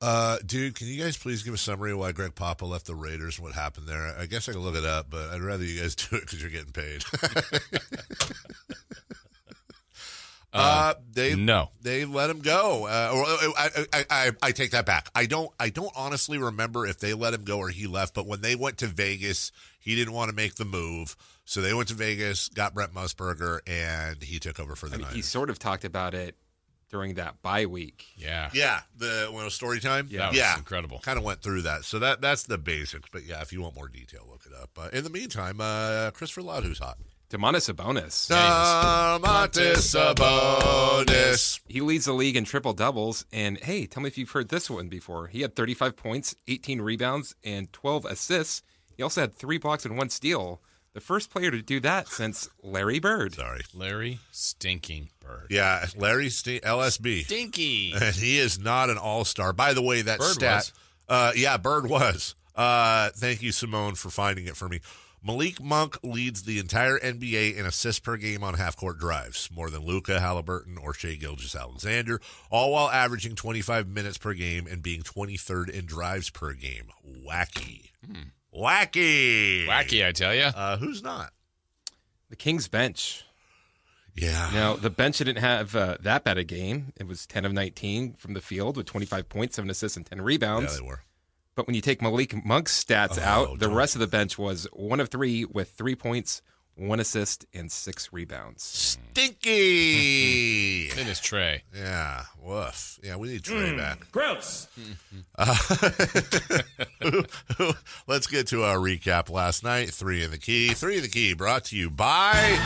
Uh, 0.00 0.38
dude, 0.44 0.74
can 0.74 0.88
you 0.88 1.00
guys 1.00 1.16
please 1.16 1.44
give 1.44 1.54
a 1.54 1.58
summary 1.58 1.92
of 1.92 1.98
why 1.98 2.10
Greg 2.10 2.34
Papa 2.34 2.64
left 2.64 2.86
the 2.86 2.96
Raiders 2.96 3.38
and 3.38 3.44
what 3.44 3.54
happened 3.54 3.86
there? 3.86 4.16
I 4.18 4.26
guess 4.26 4.48
I 4.48 4.52
can 4.52 4.62
look 4.62 4.74
it 4.74 4.84
up, 4.84 5.06
but 5.08 5.30
I'd 5.30 5.40
rather 5.42 5.64
you 5.64 5.80
guys 5.80 5.94
do 6.10 6.16
it 6.16 6.22
because 6.22 6.42
you're 6.42 6.50
getting 6.50 6.72
paid. 6.72 7.04
uh, 10.54 10.94
they 11.12 11.34
no. 11.34 11.70
they 11.82 12.04
let 12.04 12.30
him 12.30 12.40
go. 12.40 12.86
Uh, 12.86 13.10
or 13.12 13.24
I, 13.58 13.86
I, 13.92 14.04
I, 14.10 14.30
I 14.42 14.52
take 14.52 14.70
that 14.70 14.86
back. 14.86 15.10
I 15.14 15.26
don't 15.26 15.50
I 15.58 15.70
don't 15.70 15.92
honestly 15.96 16.38
remember 16.38 16.86
if 16.86 16.98
they 16.98 17.14
let 17.14 17.34
him 17.34 17.44
go 17.44 17.58
or 17.58 17.68
he 17.68 17.86
left. 17.86 18.14
But 18.14 18.26
when 18.26 18.40
they 18.40 18.54
went 18.54 18.78
to 18.78 18.86
Vegas, 18.86 19.52
he 19.80 19.94
didn't 19.94 20.14
want 20.14 20.30
to 20.30 20.34
make 20.34 20.54
the 20.54 20.64
move, 20.64 21.16
so 21.44 21.60
they 21.60 21.74
went 21.74 21.88
to 21.88 21.94
Vegas, 21.94 22.48
got 22.48 22.74
Brent 22.74 22.94
Musburger, 22.94 23.60
and 23.66 24.22
he 24.22 24.38
took 24.38 24.58
over 24.58 24.74
for 24.74 24.88
the 24.88 24.94
I 24.94 24.98
mean, 24.98 25.02
Niners. 25.02 25.16
he 25.16 25.22
sort 25.22 25.50
of 25.50 25.58
talked 25.58 25.84
about 25.84 26.14
it 26.14 26.36
during 26.90 27.14
that 27.14 27.42
bye 27.42 27.66
week. 27.66 28.06
Yeah. 28.16 28.50
Yeah, 28.52 28.80
the 28.96 29.28
when 29.30 29.42
it 29.42 29.44
was 29.44 29.54
story 29.54 29.80
time. 29.80 30.08
That 30.12 30.28
was 30.30 30.38
yeah, 30.38 30.56
incredible. 30.56 31.00
Kind 31.00 31.18
of 31.18 31.24
went 31.24 31.42
through 31.42 31.62
that. 31.62 31.84
So 31.84 31.98
that 31.98 32.20
that's 32.20 32.44
the 32.44 32.56
basics. 32.56 33.08
But 33.12 33.24
yeah, 33.24 33.40
if 33.42 33.52
you 33.52 33.60
want 33.62 33.74
more 33.74 33.88
detail, 33.88 34.26
look 34.30 34.46
it 34.46 34.52
up. 34.52 34.70
Uh, 34.78 34.90
in 34.92 35.04
the 35.04 35.10
meantime, 35.10 35.60
uh, 35.60 36.12
Christopher 36.12 36.42
Loud, 36.42 36.64
who's 36.64 36.78
hot? 36.78 36.98
Domantas 37.30 37.72
Sabonis. 37.72 38.30
Domantas 38.30 39.94
Sabonis. 39.94 41.60
He 41.66 41.80
leads 41.80 42.04
the 42.04 42.12
league 42.12 42.36
in 42.36 42.44
triple 42.44 42.72
doubles. 42.72 43.24
And 43.32 43.58
hey, 43.58 43.86
tell 43.86 44.02
me 44.02 44.08
if 44.08 44.18
you've 44.18 44.30
heard 44.30 44.48
this 44.48 44.70
one 44.70 44.88
before. 44.88 45.26
He 45.28 45.40
had 45.42 45.56
35 45.56 45.96
points, 45.96 46.34
18 46.46 46.80
rebounds, 46.80 47.34
and 47.42 47.72
12 47.72 48.04
assists. 48.04 48.62
He 48.96 49.02
also 49.02 49.22
had 49.22 49.34
three 49.34 49.58
blocks 49.58 49.84
and 49.84 49.96
one 49.96 50.10
steal. 50.10 50.60
The 50.92 51.00
first 51.00 51.30
player 51.30 51.50
to 51.50 51.60
do 51.60 51.80
that 51.80 52.06
since 52.06 52.48
Larry 52.62 53.00
Bird. 53.00 53.34
Sorry. 53.34 53.62
Larry 53.74 54.20
Stinking 54.30 55.08
Bird. 55.18 55.48
Yeah, 55.50 55.86
Larry 55.96 56.28
Ste 56.30 56.60
LSB. 56.62 57.24
Stinky. 57.24 57.92
And 58.00 58.14
he 58.14 58.38
is 58.38 58.60
not 58.60 58.90
an 58.90 58.98
all 58.98 59.24
star. 59.24 59.52
By 59.52 59.72
the 59.74 59.82
way, 59.82 60.02
that 60.02 60.20
Bird 60.20 60.34
stat. 60.34 60.56
was. 60.56 60.72
Uh, 61.08 61.32
yeah, 61.34 61.56
Bird 61.56 61.88
was. 61.88 62.36
Uh, 62.54 63.10
thank 63.16 63.42
you, 63.42 63.50
Simone, 63.50 63.96
for 63.96 64.10
finding 64.10 64.46
it 64.46 64.56
for 64.56 64.68
me. 64.68 64.80
Malik 65.26 65.58
Monk 65.62 65.96
leads 66.02 66.42
the 66.42 66.58
entire 66.58 66.98
NBA 66.98 67.56
in 67.56 67.64
assists 67.64 67.98
per 67.98 68.18
game 68.18 68.44
on 68.44 68.54
half 68.54 68.76
court 68.76 68.98
drives, 68.98 69.48
more 69.50 69.70
than 69.70 69.82
Luka 69.86 70.18
Haliburton 70.18 70.76
or 70.78 70.92
Shai 70.92 71.14
Gilgeous-Alexander, 71.14 72.20
all 72.50 72.72
while 72.72 72.90
averaging 72.90 73.34
25 73.34 73.88
minutes 73.88 74.18
per 74.18 74.34
game 74.34 74.66
and 74.66 74.82
being 74.82 75.00
23rd 75.00 75.70
in 75.70 75.86
drives 75.86 76.28
per 76.28 76.52
game. 76.52 76.88
Wacky. 77.26 77.92
Wacky. 78.54 79.66
Wacky, 79.66 80.06
I 80.06 80.12
tell 80.12 80.34
you. 80.34 80.42
Uh, 80.42 80.76
who's 80.76 81.02
not? 81.02 81.32
The 82.28 82.36
Kings 82.36 82.68
bench. 82.68 83.24
Yeah. 84.14 84.50
Now, 84.52 84.76
the 84.76 84.90
bench 84.90 85.18
didn't 85.18 85.38
have 85.38 85.74
uh, 85.74 85.96
that 86.02 86.24
bad 86.24 86.36
a 86.36 86.44
game. 86.44 86.92
It 87.00 87.06
was 87.06 87.26
10 87.26 87.46
of 87.46 87.52
19 87.54 88.12
from 88.14 88.34
the 88.34 88.42
field 88.42 88.76
with 88.76 88.84
25 88.86 89.28
points, 89.30 89.56
7 89.56 89.70
assists, 89.70 89.96
and 89.96 90.04
10 90.04 90.20
rebounds. 90.20 90.78
Yeah, 90.78 90.80
rebounds. 90.80 90.80
they 90.80 90.86
were. 90.86 91.00
But 91.54 91.66
when 91.66 91.74
you 91.74 91.80
take 91.80 92.02
Malik 92.02 92.44
Monk's 92.44 92.82
stats 92.84 93.18
Oh, 93.18 93.22
out, 93.52 93.58
the 93.58 93.68
rest 93.68 93.94
of 93.94 94.00
the 94.00 94.06
bench 94.06 94.38
was 94.38 94.66
1 94.72 95.00
of 95.00 95.08
3 95.08 95.44
with 95.46 95.70
3 95.70 95.94
points, 95.94 96.42
1 96.76 96.98
assist, 96.98 97.46
and 97.54 97.70
6 97.70 98.12
rebounds. 98.12 98.62
Stinky. 98.64 100.90
In 100.90 101.06
his 101.06 101.20
tray. 101.20 101.62
yeah. 101.76 102.24
Woof. 102.42 102.98
Yeah, 103.04 103.16
we 103.16 103.28
need 103.28 103.44
Trey 103.44 103.70
mm. 103.72 103.78
back. 103.78 104.10
Gross. 104.10 104.66
Let's 108.06 108.26
get 108.26 108.46
to 108.48 108.64
our 108.64 108.76
recap 108.78 109.30
last 109.30 109.62
night. 109.64 109.90
Three 109.90 110.22
in 110.24 110.30
the 110.30 110.38
key. 110.38 110.68
Three 110.74 110.96
in 110.96 111.02
the 111.02 111.08
key 111.08 111.34
brought 111.34 111.64
to 111.66 111.76
you 111.76 111.90
by 111.90 112.58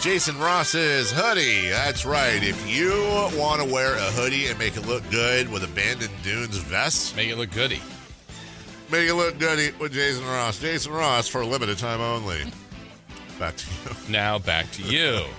Jason 0.00 0.38
Ross's 0.38 1.10
hoodie. 1.10 1.68
That's 1.70 2.04
right. 2.06 2.42
If 2.42 2.68
you 2.68 2.90
want 3.38 3.62
to 3.62 3.72
wear 3.72 3.94
a 3.94 4.10
hoodie 4.12 4.46
and 4.48 4.58
make 4.58 4.76
it 4.76 4.86
look 4.86 5.08
good 5.10 5.50
with 5.50 5.64
Abandoned 5.64 6.12
Dunes 6.22 6.56
vest, 6.58 7.16
Make 7.16 7.30
it 7.30 7.36
look 7.36 7.50
goody. 7.52 7.80
Make 8.90 9.08
it 9.08 9.14
look 9.14 9.38
good 9.38 9.78
with 9.78 9.92
Jason 9.92 10.24
Ross. 10.26 10.58
Jason 10.60 10.92
Ross 10.92 11.28
for 11.28 11.40
a 11.42 11.46
limited 11.46 11.78
time 11.78 12.00
only. 12.00 12.40
Back 13.38 13.56
to 13.56 13.66
you. 13.70 13.96
Now 14.12 14.38
back 14.38 14.70
to 14.72 14.82
you. 14.82 15.22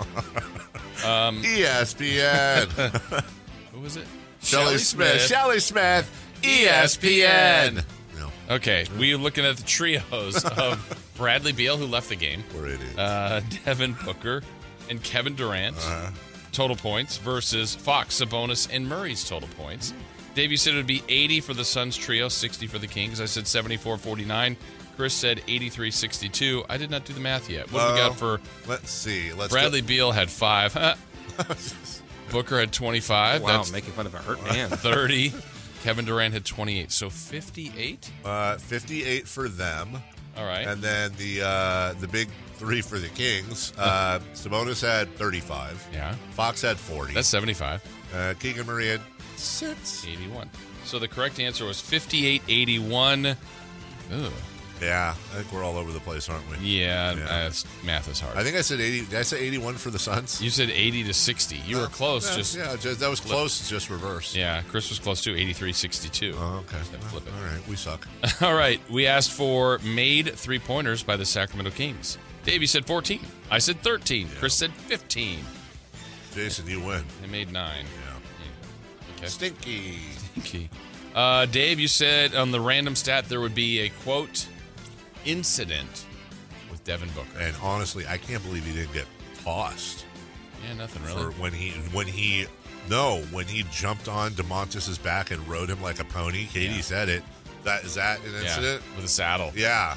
Um, 1.06 1.42
ESPN. 1.44 2.68
Who 3.72 3.80
was 3.80 3.96
it? 3.96 4.06
Shelley 4.42 4.78
Smith. 4.78 5.22
Shelley 5.22 5.62
Smith. 5.62 6.10
E 6.44 6.66
ESPN. 6.66 7.86
No, 8.18 8.30
Okay, 8.50 8.86
we 8.98 9.16
looking 9.16 9.46
at 9.46 9.56
the 9.56 9.64
trios 9.64 10.44
of 10.44 11.12
Bradley 11.16 11.54
Beal, 11.54 11.78
who 11.78 11.86
left 11.86 12.10
the 12.10 12.18
game, 12.18 12.44
we're 12.54 12.68
idiots. 12.68 12.98
uh, 12.98 13.40
Devin 13.64 13.96
Booker, 14.04 14.44
and 14.90 15.02
Kevin 15.02 15.36
Durant. 15.36 15.78
Uh-huh. 15.78 16.12
Total 16.52 16.76
points 16.76 17.16
versus 17.18 17.76
Fox, 17.76 18.20
Sabonis, 18.20 18.68
and 18.70 18.86
Murray's 18.90 19.24
total 19.28 19.48
points. 19.58 19.94
Dave, 20.40 20.52
you 20.52 20.58
said 20.58 20.74
it 20.74 20.78
would 20.78 20.88
be 20.88 21.04
80 21.10 21.42
for 21.42 21.54
the 21.54 21.66
Suns 21.66 21.98
trio, 21.98 22.30
60 22.30 22.66
for 22.68 22.80
the 22.80 22.88
Kings. 22.88 23.20
I 23.20 23.26
said 23.26 23.46
74 23.46 23.98
49. 23.98 24.56
Chris 24.96 25.14
said 25.14 25.42
83 25.50 25.92
62. 25.92 26.64
I 26.70 26.78
did 26.78 26.90
not 26.90 27.04
do 27.04 27.12
the 27.12 27.20
math 27.20 27.50
yet. 27.50 27.70
What 27.74 27.86
do 27.86 27.94
we 27.94 28.00
got 28.00 28.18
for 28.18 28.40
Let's 28.66 28.90
see. 28.90 29.34
Let's 29.34 29.52
Bradley 29.52 29.82
Beal 29.82 30.14
had 30.14 30.30
five. 30.30 30.74
Booker 32.32 32.58
had 32.58 32.72
25. 32.72 33.42
Wow, 33.42 33.48
That's 33.50 33.74
making 33.74 33.92
fun 33.92 34.06
of 34.06 34.14
a 34.14 34.20
hurt 34.20 34.42
man. 34.46 34.70
30. 34.70 35.34
Kevin 35.84 36.06
Durant 36.06 36.34
had 36.34 36.46
28. 36.46 36.90
So 36.90 37.10
58? 37.10 38.10
Uh, 38.24 38.56
58 38.60 39.28
for 39.28 39.50
them. 39.50 39.90
All 40.38 40.46
right. 40.46 40.66
And 40.66 40.82
then 40.82 41.12
the 41.18 41.42
uh, 41.42 41.94
the 42.00 42.08
big 42.08 42.30
three 42.54 42.80
for 42.82 42.98
the 42.98 43.10
Kings. 43.10 43.74
Uh, 43.78 44.20
Sabonis 44.34 44.82
had 44.82 45.14
35. 45.16 45.86
yeah. 45.92 46.16
Fox 46.32 46.62
had 46.62 46.78
40. 46.78 47.14
That's 47.14 47.28
75. 47.28 47.84
uh, 48.16 48.36
Keegan 48.40 48.66
Murray 48.66 48.88
had 48.88 49.02
six. 49.40 50.06
81. 50.08 50.50
So 50.86 51.00
the 51.00 51.08
correct 51.08 51.40
answer 51.40 51.66
was 51.66 51.80
58 51.82 52.42
81. 52.48 53.26
Ugh. 53.26 53.38
Yeah, 54.82 55.10
I 55.12 55.36
think 55.36 55.52
we're 55.52 55.66
all 55.66 55.76
over 55.76 55.92
the 55.92 56.00
place, 56.00 56.30
aren't 56.30 56.50
we? 56.50 56.56
Yeah, 56.66 57.12
Yeah. 57.14 57.26
uh, 57.26 57.52
math 57.86 58.08
is 58.08 58.22
hard. 58.22 58.38
I 58.38 58.44
think 58.46 58.56
I 58.56 58.62
said 58.62 58.80
80. 58.80 59.08
Did 59.08 59.20
I 59.20 59.24
say 59.24 59.38
81 59.42 59.76
for 59.76 59.92
the 59.92 60.00
Suns? 60.00 60.42
you 60.42 60.50
said 60.50 60.70
80 60.70 61.04
to 61.04 61.14
60. 61.14 61.58
You 61.68 61.80
were 61.80 61.88
close. 61.88 62.30
Yeah, 62.30 62.36
just 62.38 62.56
yeah, 62.56 62.76
just, 62.78 63.00
that 63.02 63.10
was 63.10 63.20
close. 63.20 63.70
Just 63.70 63.90
reverse. 63.90 64.34
yeah. 64.34 64.62
Chris 64.70 64.88
was 64.90 64.98
close 64.98 65.22
too. 65.22 65.36
83 65.36 65.74
62. 65.74 66.34
Oh, 66.38 66.64
okay. 66.66 66.78
Just 66.78 66.92
have 66.92 67.02
to 67.02 67.08
flip 67.08 67.28
it. 67.28 67.34
All 67.34 67.44
right, 67.44 67.68
we 67.68 67.76
suck. 67.76 68.08
All 68.42 68.54
right. 68.56 68.80
We 68.90 69.06
asked 69.06 69.32
for 69.32 69.80
made 69.80 70.34
three 70.36 70.60
pointers 70.60 71.04
by 71.04 71.18
the 71.18 71.26
Sacramento 71.26 71.72
Kings. 71.72 72.18
Davey 72.46 72.66
said 72.66 72.86
14. 72.86 73.20
I 73.52 73.58
said 73.60 73.82
13. 73.82 74.30
Chris 74.40 74.54
said 74.54 74.72
15. 74.72 75.40
Jason, 76.34 76.68
you 76.68 76.80
win. 76.80 77.04
They 77.22 77.28
made 77.28 77.52
nine. 77.52 77.84
Yeah. 78.06 78.09
Okay. 79.20 79.28
Stinky. 79.28 80.00
Key. 80.44 80.70
Uh, 81.16 81.46
Dave, 81.46 81.80
you 81.80 81.88
said 81.88 82.34
on 82.36 82.52
the 82.52 82.60
random 82.62 82.96
stat 82.96 83.26
there 83.30 83.42
would 83.42 83.56
be 83.56 83.80
a 83.82 83.90
quote 84.04 84.48
incident 85.26 86.06
with 86.72 86.84
Devin 86.84 87.10
Booker. 87.10 87.40
And 87.40 87.56
honestly, 87.62 88.06
I 88.08 88.18
can't 88.18 88.44
believe 88.44 88.64
he 88.66 88.74
didn't 88.74 88.94
get 88.94 89.06
tossed 89.44 90.06
Yeah, 90.68 90.74
nothing 90.76 91.04
really. 91.04 91.34
when 91.34 91.52
he 91.54 91.72
when 91.94 92.08
he 92.08 92.46
no 92.90 93.22
when 93.32 93.46
he 93.48 93.64
jumped 93.72 94.08
on 94.08 94.34
Domantas's 94.34 94.98
back 94.98 95.32
and 95.32 95.46
rode 95.48 95.70
him 95.70 95.82
like 95.82 96.00
a 96.00 96.06
pony. 96.06 96.46
Kayte 96.48 96.76
Yeah. 96.76 96.82
said 96.82 97.10
it. 97.10 97.24
That 97.64 97.84
is 97.84 97.96
that 97.96 98.20
an 98.24 98.32
Yeah, 98.34 98.42
incident? 98.42 98.84
with 98.96 99.06
a 99.06 99.10
saddle. 99.10 99.52
Yeah. 99.56 99.96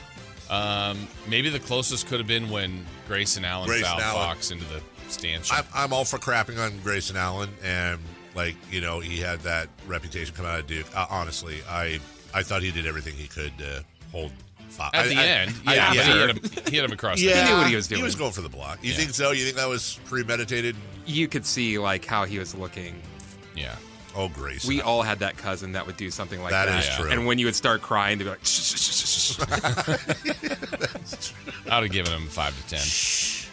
Um, 0.50 1.06
maybe 1.28 1.48
the 1.48 1.60
closest 1.60 2.06
could 2.08 2.18
have 2.18 2.26
been 2.26 2.50
when 2.50 2.84
Grayson 3.06 3.44
Allen 3.44 3.68
Grayson 3.68 3.86
fouled 3.86 4.00
Allen. 4.02 4.28
Fox 4.28 4.50
into 4.50 4.64
the 4.66 4.82
stanchion. 5.08 5.56
I'm, 5.56 5.64
I'm 5.74 5.92
all 5.92 6.04
for 6.04 6.18
crapping 6.18 6.58
on 6.58 6.78
Grayson 6.80 7.16
Allen, 7.16 7.48
and 7.62 7.98
like 8.34 8.54
you 8.70 8.80
know, 8.80 9.00
he 9.00 9.18
had 9.18 9.40
that 9.40 9.68
reputation 9.86 10.34
come 10.34 10.46
out 10.46 10.60
of 10.60 10.66
Duke. 10.66 10.86
Uh, 10.94 11.06
honestly, 11.10 11.58
I 11.68 11.98
I 12.34 12.42
thought 12.42 12.62
he 12.62 12.70
did 12.70 12.86
everything 12.86 13.14
he 13.14 13.28
could 13.28 13.56
to 13.58 13.84
hold. 14.10 14.32
Fo- 14.70 14.84
At 14.84 14.94
I- 15.04 15.08
the 15.08 15.16
I- 15.16 15.24
end, 15.26 15.54
I- 15.66 15.74
yeah, 15.74 15.88
but 15.88 15.96
yeah. 15.96 16.02
he 16.02 16.10
hit 16.18 16.30
him. 16.30 16.40
He 16.70 16.76
hit 16.76 16.84
him 16.86 16.92
across. 16.92 17.20
Yeah, 17.20 17.34
the 17.34 17.42
He 17.42 17.48
knew 17.50 17.56
what 17.58 17.66
he 17.66 17.76
was 17.76 17.88
doing. 17.88 17.98
He 17.98 18.02
was 18.04 18.14
going 18.14 18.32
for 18.32 18.40
the 18.40 18.48
block. 18.48 18.78
You 18.80 18.92
Yeah. 18.92 18.96
think 18.96 19.10
so? 19.10 19.32
You 19.32 19.44
think 19.44 19.56
that 19.56 19.68
was 19.68 20.00
premeditated? 20.06 20.76
You 21.04 21.28
could 21.28 21.44
see 21.44 21.78
like 21.78 22.06
how 22.06 22.24
he 22.24 22.38
was 22.38 22.54
looking. 22.54 23.02
Yeah. 23.54 23.74
Oh, 24.16 24.28
Grayson. 24.28 24.68
We 24.68 24.80
all 24.80 25.02
had 25.02 25.18
that 25.18 25.36
cousin 25.36 25.72
that 25.72 25.86
would 25.86 25.98
do 25.98 26.10
something 26.10 26.40
like 26.42 26.52
That 26.52 26.66
that. 26.66 26.84
is 26.84 26.88
true. 26.96 27.10
And 27.10 27.26
when 27.26 27.38
you 27.38 27.44
would 27.46 27.54
start 27.54 27.82
crying, 27.82 28.18
to 28.18 28.24
be 28.24 28.30
like, 28.30 28.44
shh, 28.44 28.62
shh, 28.62 28.78
shh, 28.78 29.06
shh, 29.06 29.36
shh. 29.36 29.40
I 31.70 31.78
would 31.80 31.84
have 31.84 31.92
given 31.92 32.12
him 32.12 32.26
five 32.28 32.54
to 32.56 32.62
ten. 32.68 32.80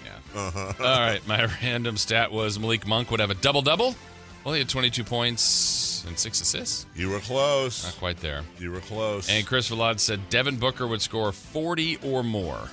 Yeah. 0.06 0.74
All 0.80 1.00
right. 1.00 1.26
My 1.28 1.46
random 1.62 1.98
stat 1.98 2.32
was 2.32 2.58
Malik 2.60 2.88
Monk 2.88 3.12
would 3.12 3.20
have 3.20 3.30
a 3.30 3.36
double 3.36 3.62
double. 3.62 3.96
Well, 4.44 4.54
he 4.54 4.60
had 4.60 4.70
22 4.70 5.04
points 5.04 6.04
and 6.08 6.18
six 6.18 6.40
assists. 6.42 6.86
you 6.96 7.10
were 7.10 7.20
close. 7.20 7.84
Not 7.84 7.96
quite 7.98 8.18
there. 8.18 8.44
You 8.58 8.72
were 8.72 8.80
close. 8.80 9.30
And 9.30 9.46
Chris 9.46 9.68
Vallad 9.68 10.00
said 10.00 10.30
Devin 10.30 10.58
Booker 10.58 10.88
would 10.88 11.02
score 11.02 11.32
40 11.32 11.98
or 12.04 12.24
more. 12.24 12.70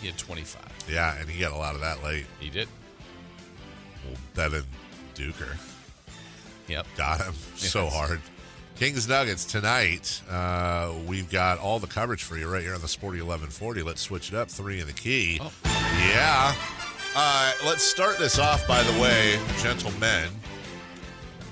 He 0.00 0.08
had 0.08 0.18
25. 0.18 0.60
yeah, 0.90 1.16
and 1.18 1.28
he 1.30 1.40
got 1.40 1.52
a 1.52 1.56
lot 1.56 1.74
of 1.76 1.80
that 1.82 2.02
late. 2.02 2.26
He 2.40 2.50
did. 2.50 2.68
Well, 4.06 4.16
Devin 4.34 4.64
Duker 5.14 5.56
Yep. 6.68 6.86
got 6.96 7.20
him 7.20 7.34
so 7.56 7.86
hard. 7.86 8.20
Kings 8.76 9.06
Nuggets 9.06 9.44
tonight. 9.44 10.20
Uh, 10.28 10.92
we've 11.06 11.30
got 11.30 11.58
all 11.58 11.78
the 11.78 11.86
coverage 11.86 12.24
for 12.24 12.36
you 12.36 12.48
right 12.48 12.62
here 12.62 12.74
on 12.74 12.80
the 12.80 12.88
Sporty 12.88 13.18
1140. 13.18 13.82
Let's 13.82 14.00
switch 14.00 14.30
it 14.32 14.34
up. 14.34 14.50
Three 14.50 14.80
in 14.80 14.86
the 14.88 14.92
key. 14.92 15.38
Oh. 15.40 15.52
Yeah. 15.64 16.54
Uh, 17.14 17.52
let's 17.64 17.84
start 17.84 18.18
this 18.18 18.40
off, 18.40 18.66
by 18.66 18.82
the 18.82 19.00
way, 19.00 19.38
gentlemen. 19.62 20.28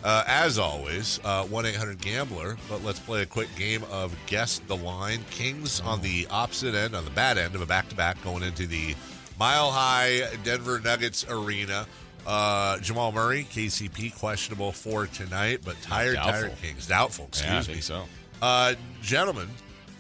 Uh, 0.05 0.25
as 0.27 0.59
always, 0.59 1.21
uh, 1.25 1.45
1 1.45 1.67
800 1.67 2.01
Gambler, 2.01 2.57
but 2.69 2.83
let's 2.83 2.99
play 2.99 3.23
a 3.23 3.27
quick 3.27 3.49
game 3.57 3.85
of 3.91 4.15
Guess 4.27 4.61
the 4.67 4.77
Line. 4.77 5.25
Kings 5.31 5.81
on 5.81 6.01
the 6.01 6.27
opposite 6.29 6.75
end, 6.75 6.97
on 6.97 7.05
the 7.05 7.11
bad 7.11 7.39
end 7.39 7.55
of 7.55 7.63
a 7.63 7.67
back 7.67 7.89
to 7.89 7.95
back, 7.95 8.23
going 8.25 8.43
into 8.43 8.67
the 8.67 8.97
Mile 9.39 9.71
High 9.71 10.23
Denver 10.43 10.81
Nuggets 10.81 11.25
Arena. 11.29 11.87
Uh, 12.27 12.79
Jamal 12.79 13.13
Murray, 13.13 13.45
KCP, 13.51 14.17
questionable 14.19 14.73
for 14.73 15.07
tonight, 15.07 15.61
but 15.65 15.81
tired, 15.83 16.15
Doubtful. 16.15 16.49
tired 16.49 16.59
Kings. 16.61 16.87
Doubtful, 16.87 17.27
excuse 17.27 17.69
yeah, 17.69 17.75
me. 17.75 17.81
so. 17.81 18.05
Uh, 18.41 18.75
gentlemen, 19.03 19.49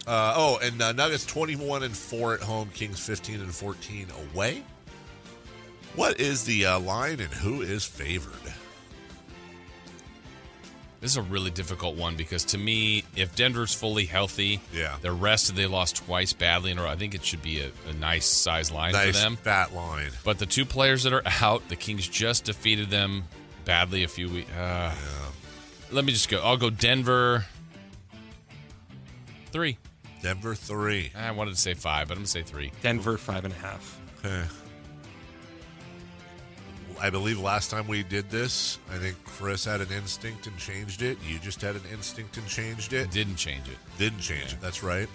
uh, 0.07 0.35
oh, 0.37 0.59
and 0.63 0.81
uh, 0.83 0.93
Nuggets 0.93 1.25
21 1.27 1.85
and 1.85 1.97
4 1.97 2.35
at 2.35 2.41
home, 2.41 2.69
Kings 2.75 2.99
15 2.99 3.41
and 3.41 3.55
14 3.55 4.09
away. 4.35 4.63
What 5.95 6.19
is 6.21 6.45
the 6.45 6.67
uh, 6.67 6.81
line 6.81 7.21
and 7.21 7.33
who 7.33 7.63
is 7.63 7.85
favored? 7.85 8.33
This 11.03 11.11
is 11.11 11.17
a 11.17 11.23
really 11.23 11.51
difficult 11.51 11.97
one 11.97 12.15
because 12.17 12.45
to 12.47 12.59
me, 12.59 13.03
if 13.17 13.35
Denver's 13.35 13.75
fully 13.75 14.07
healthy, 14.07 14.61
Yeah. 14.73 14.97
the 15.03 15.11
rest 15.13 15.55
they 15.55 15.67
lost 15.67 15.97
twice 15.97 16.33
badly 16.33 16.71
in 16.71 16.79
a 16.79 16.83
row. 16.85 16.89
I 16.89 16.95
think 16.97 17.15
it 17.15 17.25
should 17.25 17.43
be 17.43 17.61
a, 17.61 17.71
a 17.91 17.93
nice 17.95 18.25
size 18.25 18.71
line 18.71 18.93
nice 18.93 19.09
for 19.09 19.13
them. 19.25 19.37
fat 19.37 19.75
line. 19.75 20.13
But 20.25 20.39
the 20.39 20.47
two 20.47 20.65
players 20.65 21.03
that 21.03 21.13
are 21.13 21.23
out, 21.43 21.69
the 21.69 21.75
Kings 21.77 22.07
just 22.07 22.45
defeated 22.45 22.89
them 22.89 23.25
badly 23.65 24.05
a 24.05 24.09
few 24.09 24.29
weeks. 24.31 24.51
Uh, 24.53 24.95
Let 25.91 26.05
me 26.05 26.13
just 26.13 26.29
go. 26.29 26.41
I'll 26.41 26.57
go 26.57 26.71
Denver 26.71 27.45
three. 29.51 29.79
Denver 30.23 30.55
3. 30.55 31.11
I 31.17 31.33
wanted 31.33 31.51
to 31.55 31.61
say 31.61 31.75
five, 31.75 32.07
but 32.07 32.13
I'm 32.15 32.19
gonna 32.21 32.29
say 32.29 32.43
three. 32.43 32.71
Denver 32.81 33.19
five 33.19 33.45
and 33.45 33.53
a 33.53 33.57
half. 33.57 34.01
Okay. 34.25 34.45
I 37.03 37.11
believe 37.11 37.41
last 37.41 37.69
time 37.69 37.89
we 37.89 38.05
did 38.05 38.31
this, 38.31 38.79
I 38.89 38.97
think 38.97 39.17
Chris 39.25 39.65
had 39.65 39.81
an 39.81 39.91
instinct 39.91 40.47
and 40.47 40.57
changed 40.57 41.03
it. 41.03 41.19
You 41.29 41.41
just 41.41 41.61
had 41.61 41.75
an 41.75 41.83
instinct 41.93 42.37
and 42.37 42.47
changed 42.47 42.93
it. 42.93 43.11
Didn't 43.11 43.35
change 43.35 43.67
it. 43.67 43.77
Didn't 43.99 44.21
change 44.21 44.53
it. 44.53 44.61
That's 44.61 44.85
right. 44.85 45.09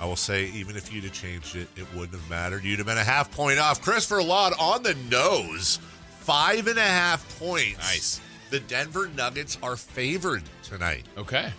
I 0.00 0.04
will 0.04 0.14
say, 0.14 0.46
even 0.50 0.76
if 0.76 0.92
you'd 0.92 1.02
have 1.02 1.12
changed 1.12 1.56
it, 1.56 1.66
it 1.74 1.84
wouldn't 1.94 2.12
have 2.12 2.30
mattered. 2.30 2.62
You'd 2.62 2.78
have 2.78 2.86
been 2.86 2.96
a 2.96 3.02
half 3.02 3.28
point 3.32 3.58
off. 3.58 3.82
Christopher 3.82 4.22
Laud 4.22 4.52
on 4.60 4.84
the 4.84 4.94
nose. 5.10 5.80
Five 6.20 6.68
and 6.68 6.78
a 6.78 6.82
half 6.82 7.38
points. 7.40 7.78
Nice. 7.78 8.20
The 8.50 8.60
Denver 8.60 9.10
Nuggets 9.16 9.58
are 9.64 9.74
favored 9.74 10.44
tonight. 10.62 11.06
Okay. 11.18 11.52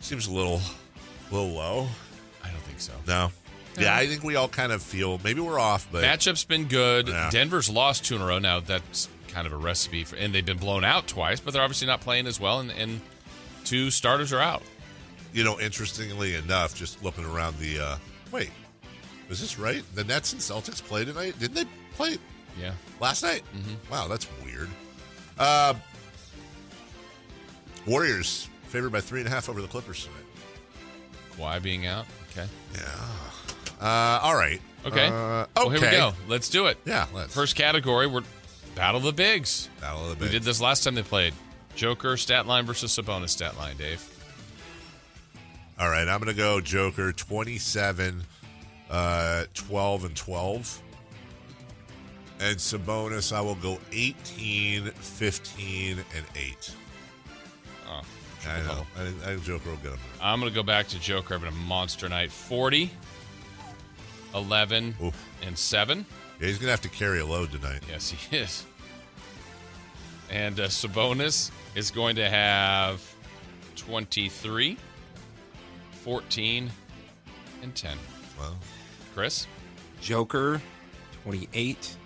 Seems 0.00 0.26
a 0.26 0.32
little, 0.32 0.60
little 1.30 1.48
low. 1.48 1.88
I 2.44 2.50
don't 2.50 2.62
think 2.64 2.80
so. 2.80 2.92
No. 3.06 3.30
Yeah, 3.78 3.96
I 3.96 4.06
think 4.06 4.22
we 4.22 4.36
all 4.36 4.48
kind 4.48 4.70
of 4.72 4.82
feel 4.82 5.18
maybe 5.24 5.40
we're 5.40 5.58
off, 5.58 5.88
but 5.90 6.02
Matchup's 6.04 6.44
been 6.44 6.66
good. 6.68 7.08
Yeah. 7.08 7.30
Denver's 7.30 7.70
lost 7.70 8.04
two 8.04 8.16
in 8.16 8.20
a 8.22 8.26
row. 8.26 8.38
Now 8.38 8.60
that's 8.60 9.08
kind 9.28 9.46
of 9.46 9.52
a 9.52 9.56
recipe 9.56 10.04
for, 10.04 10.16
and 10.16 10.34
they've 10.34 10.44
been 10.44 10.58
blown 10.58 10.84
out 10.84 11.06
twice, 11.06 11.40
but 11.40 11.54
they're 11.54 11.62
obviously 11.62 11.86
not 11.86 12.00
playing 12.02 12.26
as 12.26 12.38
well. 12.38 12.60
And, 12.60 12.70
and 12.70 13.00
two 13.64 13.90
starters 13.90 14.32
are 14.32 14.40
out. 14.40 14.62
you 15.32 15.42
know, 15.44 15.58
interestingly 15.58 16.34
enough, 16.34 16.74
just 16.74 17.02
looking 17.02 17.24
around 17.24 17.56
the. 17.58 17.78
Uh, 17.78 17.96
wait, 18.30 18.50
was 19.30 19.40
this 19.40 19.58
right? 19.58 19.82
The 19.94 20.04
Nets 20.04 20.32
and 20.34 20.40
Celtics 20.42 20.82
play 20.82 21.06
tonight? 21.06 21.38
Didn't 21.38 21.54
they 21.54 21.64
play 21.94 22.18
Yeah. 22.60 22.72
last 23.00 23.22
night? 23.22 23.42
Wow, 23.90 24.06
that's 24.08 24.28
weird. 24.44 24.68
Uh, 25.38 25.72
Warriors 27.86 28.48
favored 28.64 28.90
by 28.92 29.00
three 29.00 29.20
and 29.20 29.28
a 29.28 29.30
half 29.32 29.48
over 29.48 29.60
the 29.62 29.68
Clippers 29.68 30.04
tonight. 30.04 30.18
Kawhi 31.38 31.62
being 31.62 31.86
out. 31.86 32.04
Okay. 32.30 32.46
Yeah. 32.74 32.80
Uh, 33.82 34.20
all 34.22 34.34
right. 34.36 34.60
Okay. 34.86 35.06
Uh, 35.08 35.46
Well, 35.56 35.70
here 35.70 35.80
we 35.80 35.86
okay. 35.86 35.96
go. 35.96 36.12
Let's 36.28 36.48
do 36.48 36.66
it. 36.66 36.78
Yeah. 36.84 37.06
Let's 37.12 37.34
First 37.34 37.56
category, 37.56 38.06
we're 38.06 38.22
Battle 38.74 38.98
of 38.98 39.04
the 39.04 39.12
Bigs. 39.12 39.68
battle 39.80 40.04
of 40.04 40.10
the 40.10 40.16
Bigs. 40.16 40.32
We 40.32 40.38
did 40.38 40.44
this 40.44 40.60
last 40.60 40.84
time 40.84 40.94
they 40.94 41.02
played. 41.02 41.34
Joker 41.74 42.16
stat 42.16 42.46
line 42.46 42.64
versus 42.64 42.96
Sabonis 42.96 43.30
stat 43.30 43.56
line, 43.58 43.76
Dave. 43.76 44.02
All 45.78 45.88
right, 45.88 46.06
I'm 46.06 46.20
going 46.20 46.32
to 46.32 46.38
go 46.38 46.60
Joker 46.60 47.12
27, 47.12 48.22
uh, 48.90 49.44
12, 49.54 50.04
and 50.04 50.16
12. 50.16 50.82
And 52.40 52.56
Sabonis, 52.56 53.34
I 53.34 53.40
will 53.40 53.54
go 53.56 53.78
18, 53.92 54.86
15, 54.86 55.98
and 55.98 56.26
8. 56.36 56.74
Oh, 57.88 58.00
I 58.48 58.58
know. 58.62 58.86
I 58.96 59.04
think, 59.04 59.22
I 59.22 59.26
think 59.26 59.44
Joker 59.44 59.70
will 59.70 59.76
get 59.76 59.92
him. 59.92 59.98
I'm 60.20 60.40
going 60.40 60.50
to 60.52 60.54
go 60.54 60.62
back 60.62 60.88
to 60.88 60.98
Joker 61.00 61.34
having 61.38 61.48
a 61.48 61.66
monster 61.66 62.08
night. 62.08 62.30
40, 62.30 62.90
11, 64.34 64.94
Oof. 65.02 65.28
and 65.44 65.56
7. 65.56 66.04
Yeah, 66.40 66.46
he's 66.46 66.58
going 66.58 66.66
to 66.66 66.72
have 66.72 66.80
to 66.82 66.88
carry 66.88 67.20
a 67.20 67.26
load 67.26 67.52
tonight. 67.52 67.82
Yes, 67.88 68.10
he 68.10 68.36
is. 68.36 68.64
And 70.30 70.58
uh, 70.58 70.68
Sabonis 70.68 71.50
is 71.74 71.90
going 71.90 72.16
to 72.16 72.28
have 72.28 73.02
23, 73.76 74.76
14, 76.02 76.70
and 77.62 77.74
10. 77.74 77.98
Well, 78.38 78.56
Chris? 79.14 79.46
Joker 80.00 80.60
28, 81.24 81.96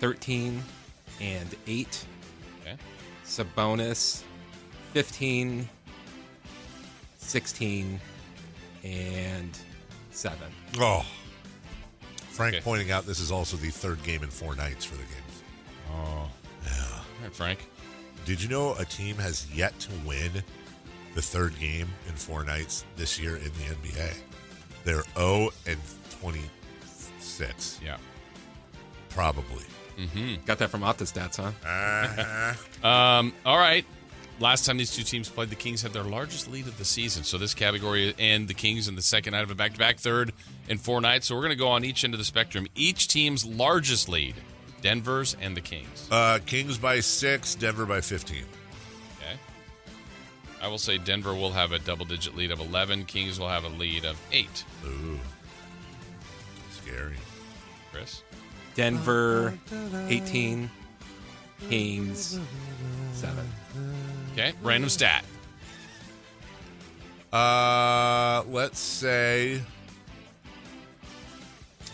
13, 0.00 0.62
and 1.20 1.54
8. 1.66 2.06
Okay. 2.60 2.76
Sabonis 3.24 4.22
15, 4.92 5.68
16, 7.18 8.00
and 8.84 9.58
7. 10.12 10.38
oh. 10.78 11.04
Frank 12.30 12.54
Okay. 12.56 12.64
pointing 12.64 12.90
out 12.90 13.04
this 13.06 13.20
is 13.20 13.30
also 13.30 13.56
the 13.58 13.68
third 13.70 14.02
game 14.04 14.22
in 14.22 14.30
four 14.30 14.54
nights 14.56 14.84
for 14.84 14.94
the 14.94 15.02
games. 15.02 15.42
Oh. 15.90 16.28
Yeah. 16.64 16.70
All 16.94 17.04
right, 17.24 17.34
Frank. 17.34 17.68
Did 18.24 18.42
you 18.42 18.48
know 18.48 18.74
a 18.76 18.84
team 18.84 19.16
has 19.16 19.46
yet 19.52 19.78
to 19.80 19.90
win 20.06 20.30
the 21.14 21.20
third 21.22 21.58
game 21.58 21.88
in 22.08 22.14
four 22.14 22.42
nights 22.44 22.84
this 22.96 23.18
year 23.20 23.36
in 23.36 23.44
the 23.44 23.74
NBA. 23.88 24.14
They're 24.84 25.02
0 25.16 25.50
and 25.66 25.78
26, 26.20 27.80
Yeah. 27.84 27.96
probably. 29.10 29.64
Got 30.46 30.58
that 30.58 30.70
from 30.70 30.80
OptaStats, 30.80 31.36
huh? 31.36 31.52
Uh-huh. 31.64 32.54
Um, 32.88 33.32
all 33.46 33.58
right. 33.58 33.84
Last 34.40 34.64
time 34.66 34.76
these 34.76 34.94
two 34.94 35.02
teams 35.04 35.28
played, 35.28 35.50
the 35.50 35.54
Kings 35.56 35.82
had 35.82 35.92
their 35.92 36.02
largest 36.02 36.50
lead 36.50 36.66
of 36.66 36.76
the 36.78 36.84
season. 36.84 37.22
So 37.22 37.38
this 37.38 37.54
category 37.54 38.14
and 38.18 38.48
the 38.48 38.54
Kings 38.54 38.88
in 38.88 38.96
the 38.96 39.02
second 39.02 39.32
night 39.32 39.44
of 39.44 39.50
a 39.50 39.54
back-to-back, 39.54 39.98
third 39.98 40.32
and 40.68 40.80
four 40.80 41.00
nights. 41.00 41.26
So 41.26 41.34
we're 41.36 41.42
going 41.42 41.50
to 41.50 41.56
go 41.56 41.68
on 41.68 41.84
each 41.84 42.02
end 42.04 42.12
of 42.14 42.18
the 42.18 42.24
spectrum. 42.24 42.66
Each 42.74 43.06
team's 43.06 43.44
largest 43.44 44.08
lead, 44.08 44.34
Denver's 44.80 45.36
and 45.40 45.56
the 45.56 45.60
Kings. 45.60 46.08
uh, 46.10 46.40
Kings 46.44 46.76
by 46.78 46.98
six, 47.00 47.54
Denver 47.54 47.86
by 47.86 48.00
15. 48.00 48.38
Okay. 49.18 49.38
I 50.60 50.66
will 50.66 50.78
say 50.78 50.98
Denver 50.98 51.34
will 51.34 51.52
have 51.52 51.70
a 51.70 51.78
double-digit 51.78 52.34
lead 52.34 52.50
of 52.50 52.58
11. 52.58 53.04
Kings 53.04 53.38
will 53.38 53.48
have 53.48 53.64
a 53.64 53.68
lead 53.68 54.04
of 54.04 54.20
eight. 54.32 54.64
Ooh. 54.84 55.20
Scary. 56.72 57.16
Chris? 57.92 58.22
Denver, 58.74 59.56
18. 60.08 60.68
Kings, 61.68 62.38
7. 63.12 63.48
Okay. 64.32 64.52
Random 64.62 64.90
stat. 64.90 65.24
Uh, 67.32 68.42
let's 68.48 68.78
say. 68.78 69.62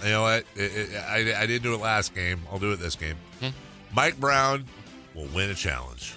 You 0.02 0.08
know 0.10 0.22
what? 0.22 0.44
It, 0.56 0.90
it, 0.92 0.96
I, 0.96 1.42
I 1.42 1.46
didn't 1.46 1.62
do 1.62 1.74
it 1.74 1.80
last 1.80 2.14
game. 2.14 2.40
I'll 2.50 2.58
do 2.58 2.72
it 2.72 2.76
this 2.76 2.94
game. 2.96 3.16
Mike 3.94 4.18
Brown 4.20 4.64
will 5.14 5.26
win 5.34 5.50
a 5.50 5.54
challenge, 5.54 6.14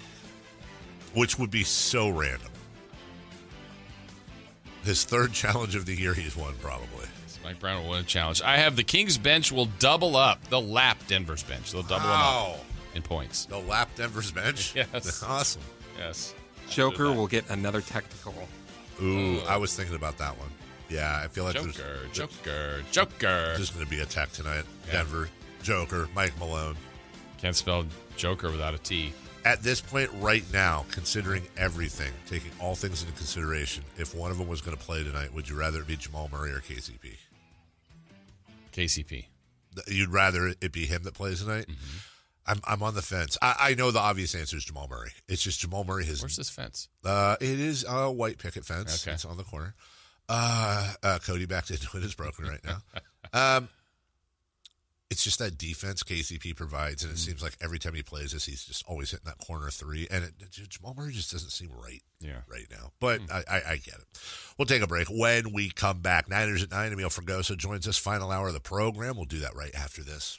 which 1.14 1.38
would 1.38 1.50
be 1.50 1.64
so 1.64 2.08
random. 2.10 2.48
His 4.84 5.04
third 5.04 5.32
challenge 5.34 5.74
of 5.74 5.86
the 5.86 5.94
year 5.94 6.14
he's 6.14 6.36
won, 6.36 6.54
probably. 6.60 7.06
Mike 7.44 7.58
Brown 7.58 7.82
will 7.82 7.90
win 7.90 8.00
a 8.00 8.04
challenge. 8.04 8.40
I 8.42 8.56
have 8.58 8.76
the 8.76 8.84
Kings 8.84 9.18
bench 9.18 9.50
will 9.50 9.66
double 9.80 10.16
up. 10.16 10.42
They'll 10.48 10.64
lap 10.64 10.98
Denver's 11.08 11.42
bench. 11.42 11.72
They'll 11.72 11.82
double 11.82 12.06
them 12.06 12.10
Wow. 12.10 12.54
up 12.54 12.64
in 12.94 13.02
points. 13.02 13.46
They'll 13.46 13.62
lap 13.62 13.90
Denver's 13.96 14.30
bench? 14.30 14.74
Yes. 14.92 15.22
awesome. 15.26 15.62
Yes. 15.98 16.34
Joker 16.68 17.12
will 17.12 17.26
get 17.26 17.48
another 17.50 17.80
technical. 17.80 18.34
Ooh, 19.02 19.40
I 19.48 19.56
was 19.56 19.74
thinking 19.74 19.96
about 19.96 20.18
that 20.18 20.38
one. 20.38 20.48
Yeah, 20.88 21.20
I 21.22 21.28
feel 21.28 21.44
like 21.44 21.54
Joker, 21.54 21.72
there's, 21.72 22.12
Joker, 22.12 22.82
Joker. 22.90 23.54
there's 23.56 23.70
going 23.70 23.84
to 23.84 23.90
be 23.90 24.00
a 24.00 24.06
tech 24.06 24.32
tonight. 24.32 24.64
Yeah. 24.86 24.92
Denver, 24.92 25.28
Joker, 25.62 26.08
Mike 26.14 26.38
Malone. 26.38 26.76
Can't 27.38 27.56
spell 27.56 27.84
Joker 28.16 28.50
without 28.50 28.74
a 28.74 28.78
T. 28.78 29.12
At 29.44 29.62
this 29.62 29.80
point, 29.80 30.10
right 30.20 30.44
now, 30.52 30.84
considering 30.90 31.42
everything, 31.56 32.12
taking 32.26 32.52
all 32.60 32.74
things 32.74 33.02
into 33.02 33.14
consideration, 33.14 33.82
if 33.98 34.14
one 34.14 34.30
of 34.30 34.38
them 34.38 34.46
was 34.48 34.60
going 34.60 34.76
to 34.76 34.82
play 34.82 35.02
tonight, 35.02 35.34
would 35.34 35.48
you 35.48 35.56
rather 35.58 35.80
it 35.80 35.86
be 35.86 35.96
Jamal 35.96 36.28
Murray 36.30 36.52
or 36.52 36.60
KCP? 36.60 37.16
KCP. 38.72 39.24
You'd 39.88 40.10
rather 40.10 40.54
it 40.60 40.72
be 40.72 40.86
him 40.86 41.02
that 41.04 41.14
plays 41.14 41.40
tonight? 41.42 41.66
Mm-hmm. 41.66 41.98
I'm 42.46 42.60
I'm 42.64 42.82
on 42.82 42.94
the 42.94 43.02
fence. 43.02 43.38
I, 43.40 43.54
I 43.60 43.74
know 43.74 43.90
the 43.90 43.98
obvious 44.00 44.34
answer 44.34 44.56
is 44.56 44.64
Jamal 44.64 44.88
Murray. 44.88 45.10
It's 45.28 45.42
just 45.42 45.60
Jamal 45.60 45.84
Murray 45.84 46.04
has 46.06 46.20
Where's 46.22 46.36
this 46.36 46.50
fence? 46.50 46.88
Uh, 47.04 47.36
it 47.40 47.60
is 47.60 47.84
a 47.88 48.10
white 48.10 48.38
picket 48.38 48.64
fence. 48.64 49.06
Okay. 49.06 49.14
It's 49.14 49.24
on 49.24 49.36
the 49.36 49.44
corner. 49.44 49.74
Uh, 50.28 50.92
uh, 51.02 51.18
Cody 51.24 51.46
backed 51.46 51.70
into 51.70 51.96
it. 51.96 52.02
It's 52.04 52.14
broken 52.14 52.46
right 52.46 52.60
now. 52.64 52.78
um, 53.56 53.68
it's 55.10 55.24
just 55.24 55.40
that 55.40 55.58
defense 55.58 56.02
KCP 56.02 56.56
provides, 56.56 57.04
and 57.04 57.12
it 57.12 57.18
seems 57.18 57.42
like 57.42 57.54
every 57.60 57.78
time 57.78 57.92
he 57.92 58.02
plays 58.02 58.32
this, 58.32 58.46
he's 58.46 58.64
just 58.64 58.82
always 58.88 59.10
hitting 59.10 59.26
that 59.26 59.36
corner 59.46 59.68
three. 59.68 60.08
And 60.10 60.24
it, 60.24 60.32
Jamal 60.70 60.94
Murray 60.96 61.12
just 61.12 61.30
doesn't 61.30 61.50
seem 61.50 61.68
right 61.70 62.00
Yeah. 62.18 62.38
right 62.50 62.64
now. 62.70 62.92
But 62.98 63.20
I, 63.30 63.42
I, 63.46 63.56
I 63.72 63.76
get 63.76 63.96
it. 63.96 64.06
We'll 64.56 64.64
take 64.64 64.80
a 64.80 64.86
break. 64.86 65.08
When 65.10 65.52
we 65.52 65.68
come 65.68 66.00
back, 66.00 66.30
Niners 66.30 66.62
at 66.62 66.70
nine. 66.70 66.92
Emil 66.94 67.10
Fragoso 67.10 67.54
joins 67.58 67.86
us. 67.86 67.98
Final 67.98 68.30
hour 68.30 68.48
of 68.48 68.54
the 68.54 68.60
program. 68.60 69.16
We'll 69.16 69.26
do 69.26 69.40
that 69.40 69.54
right 69.54 69.74
after 69.74 70.02
this. 70.02 70.38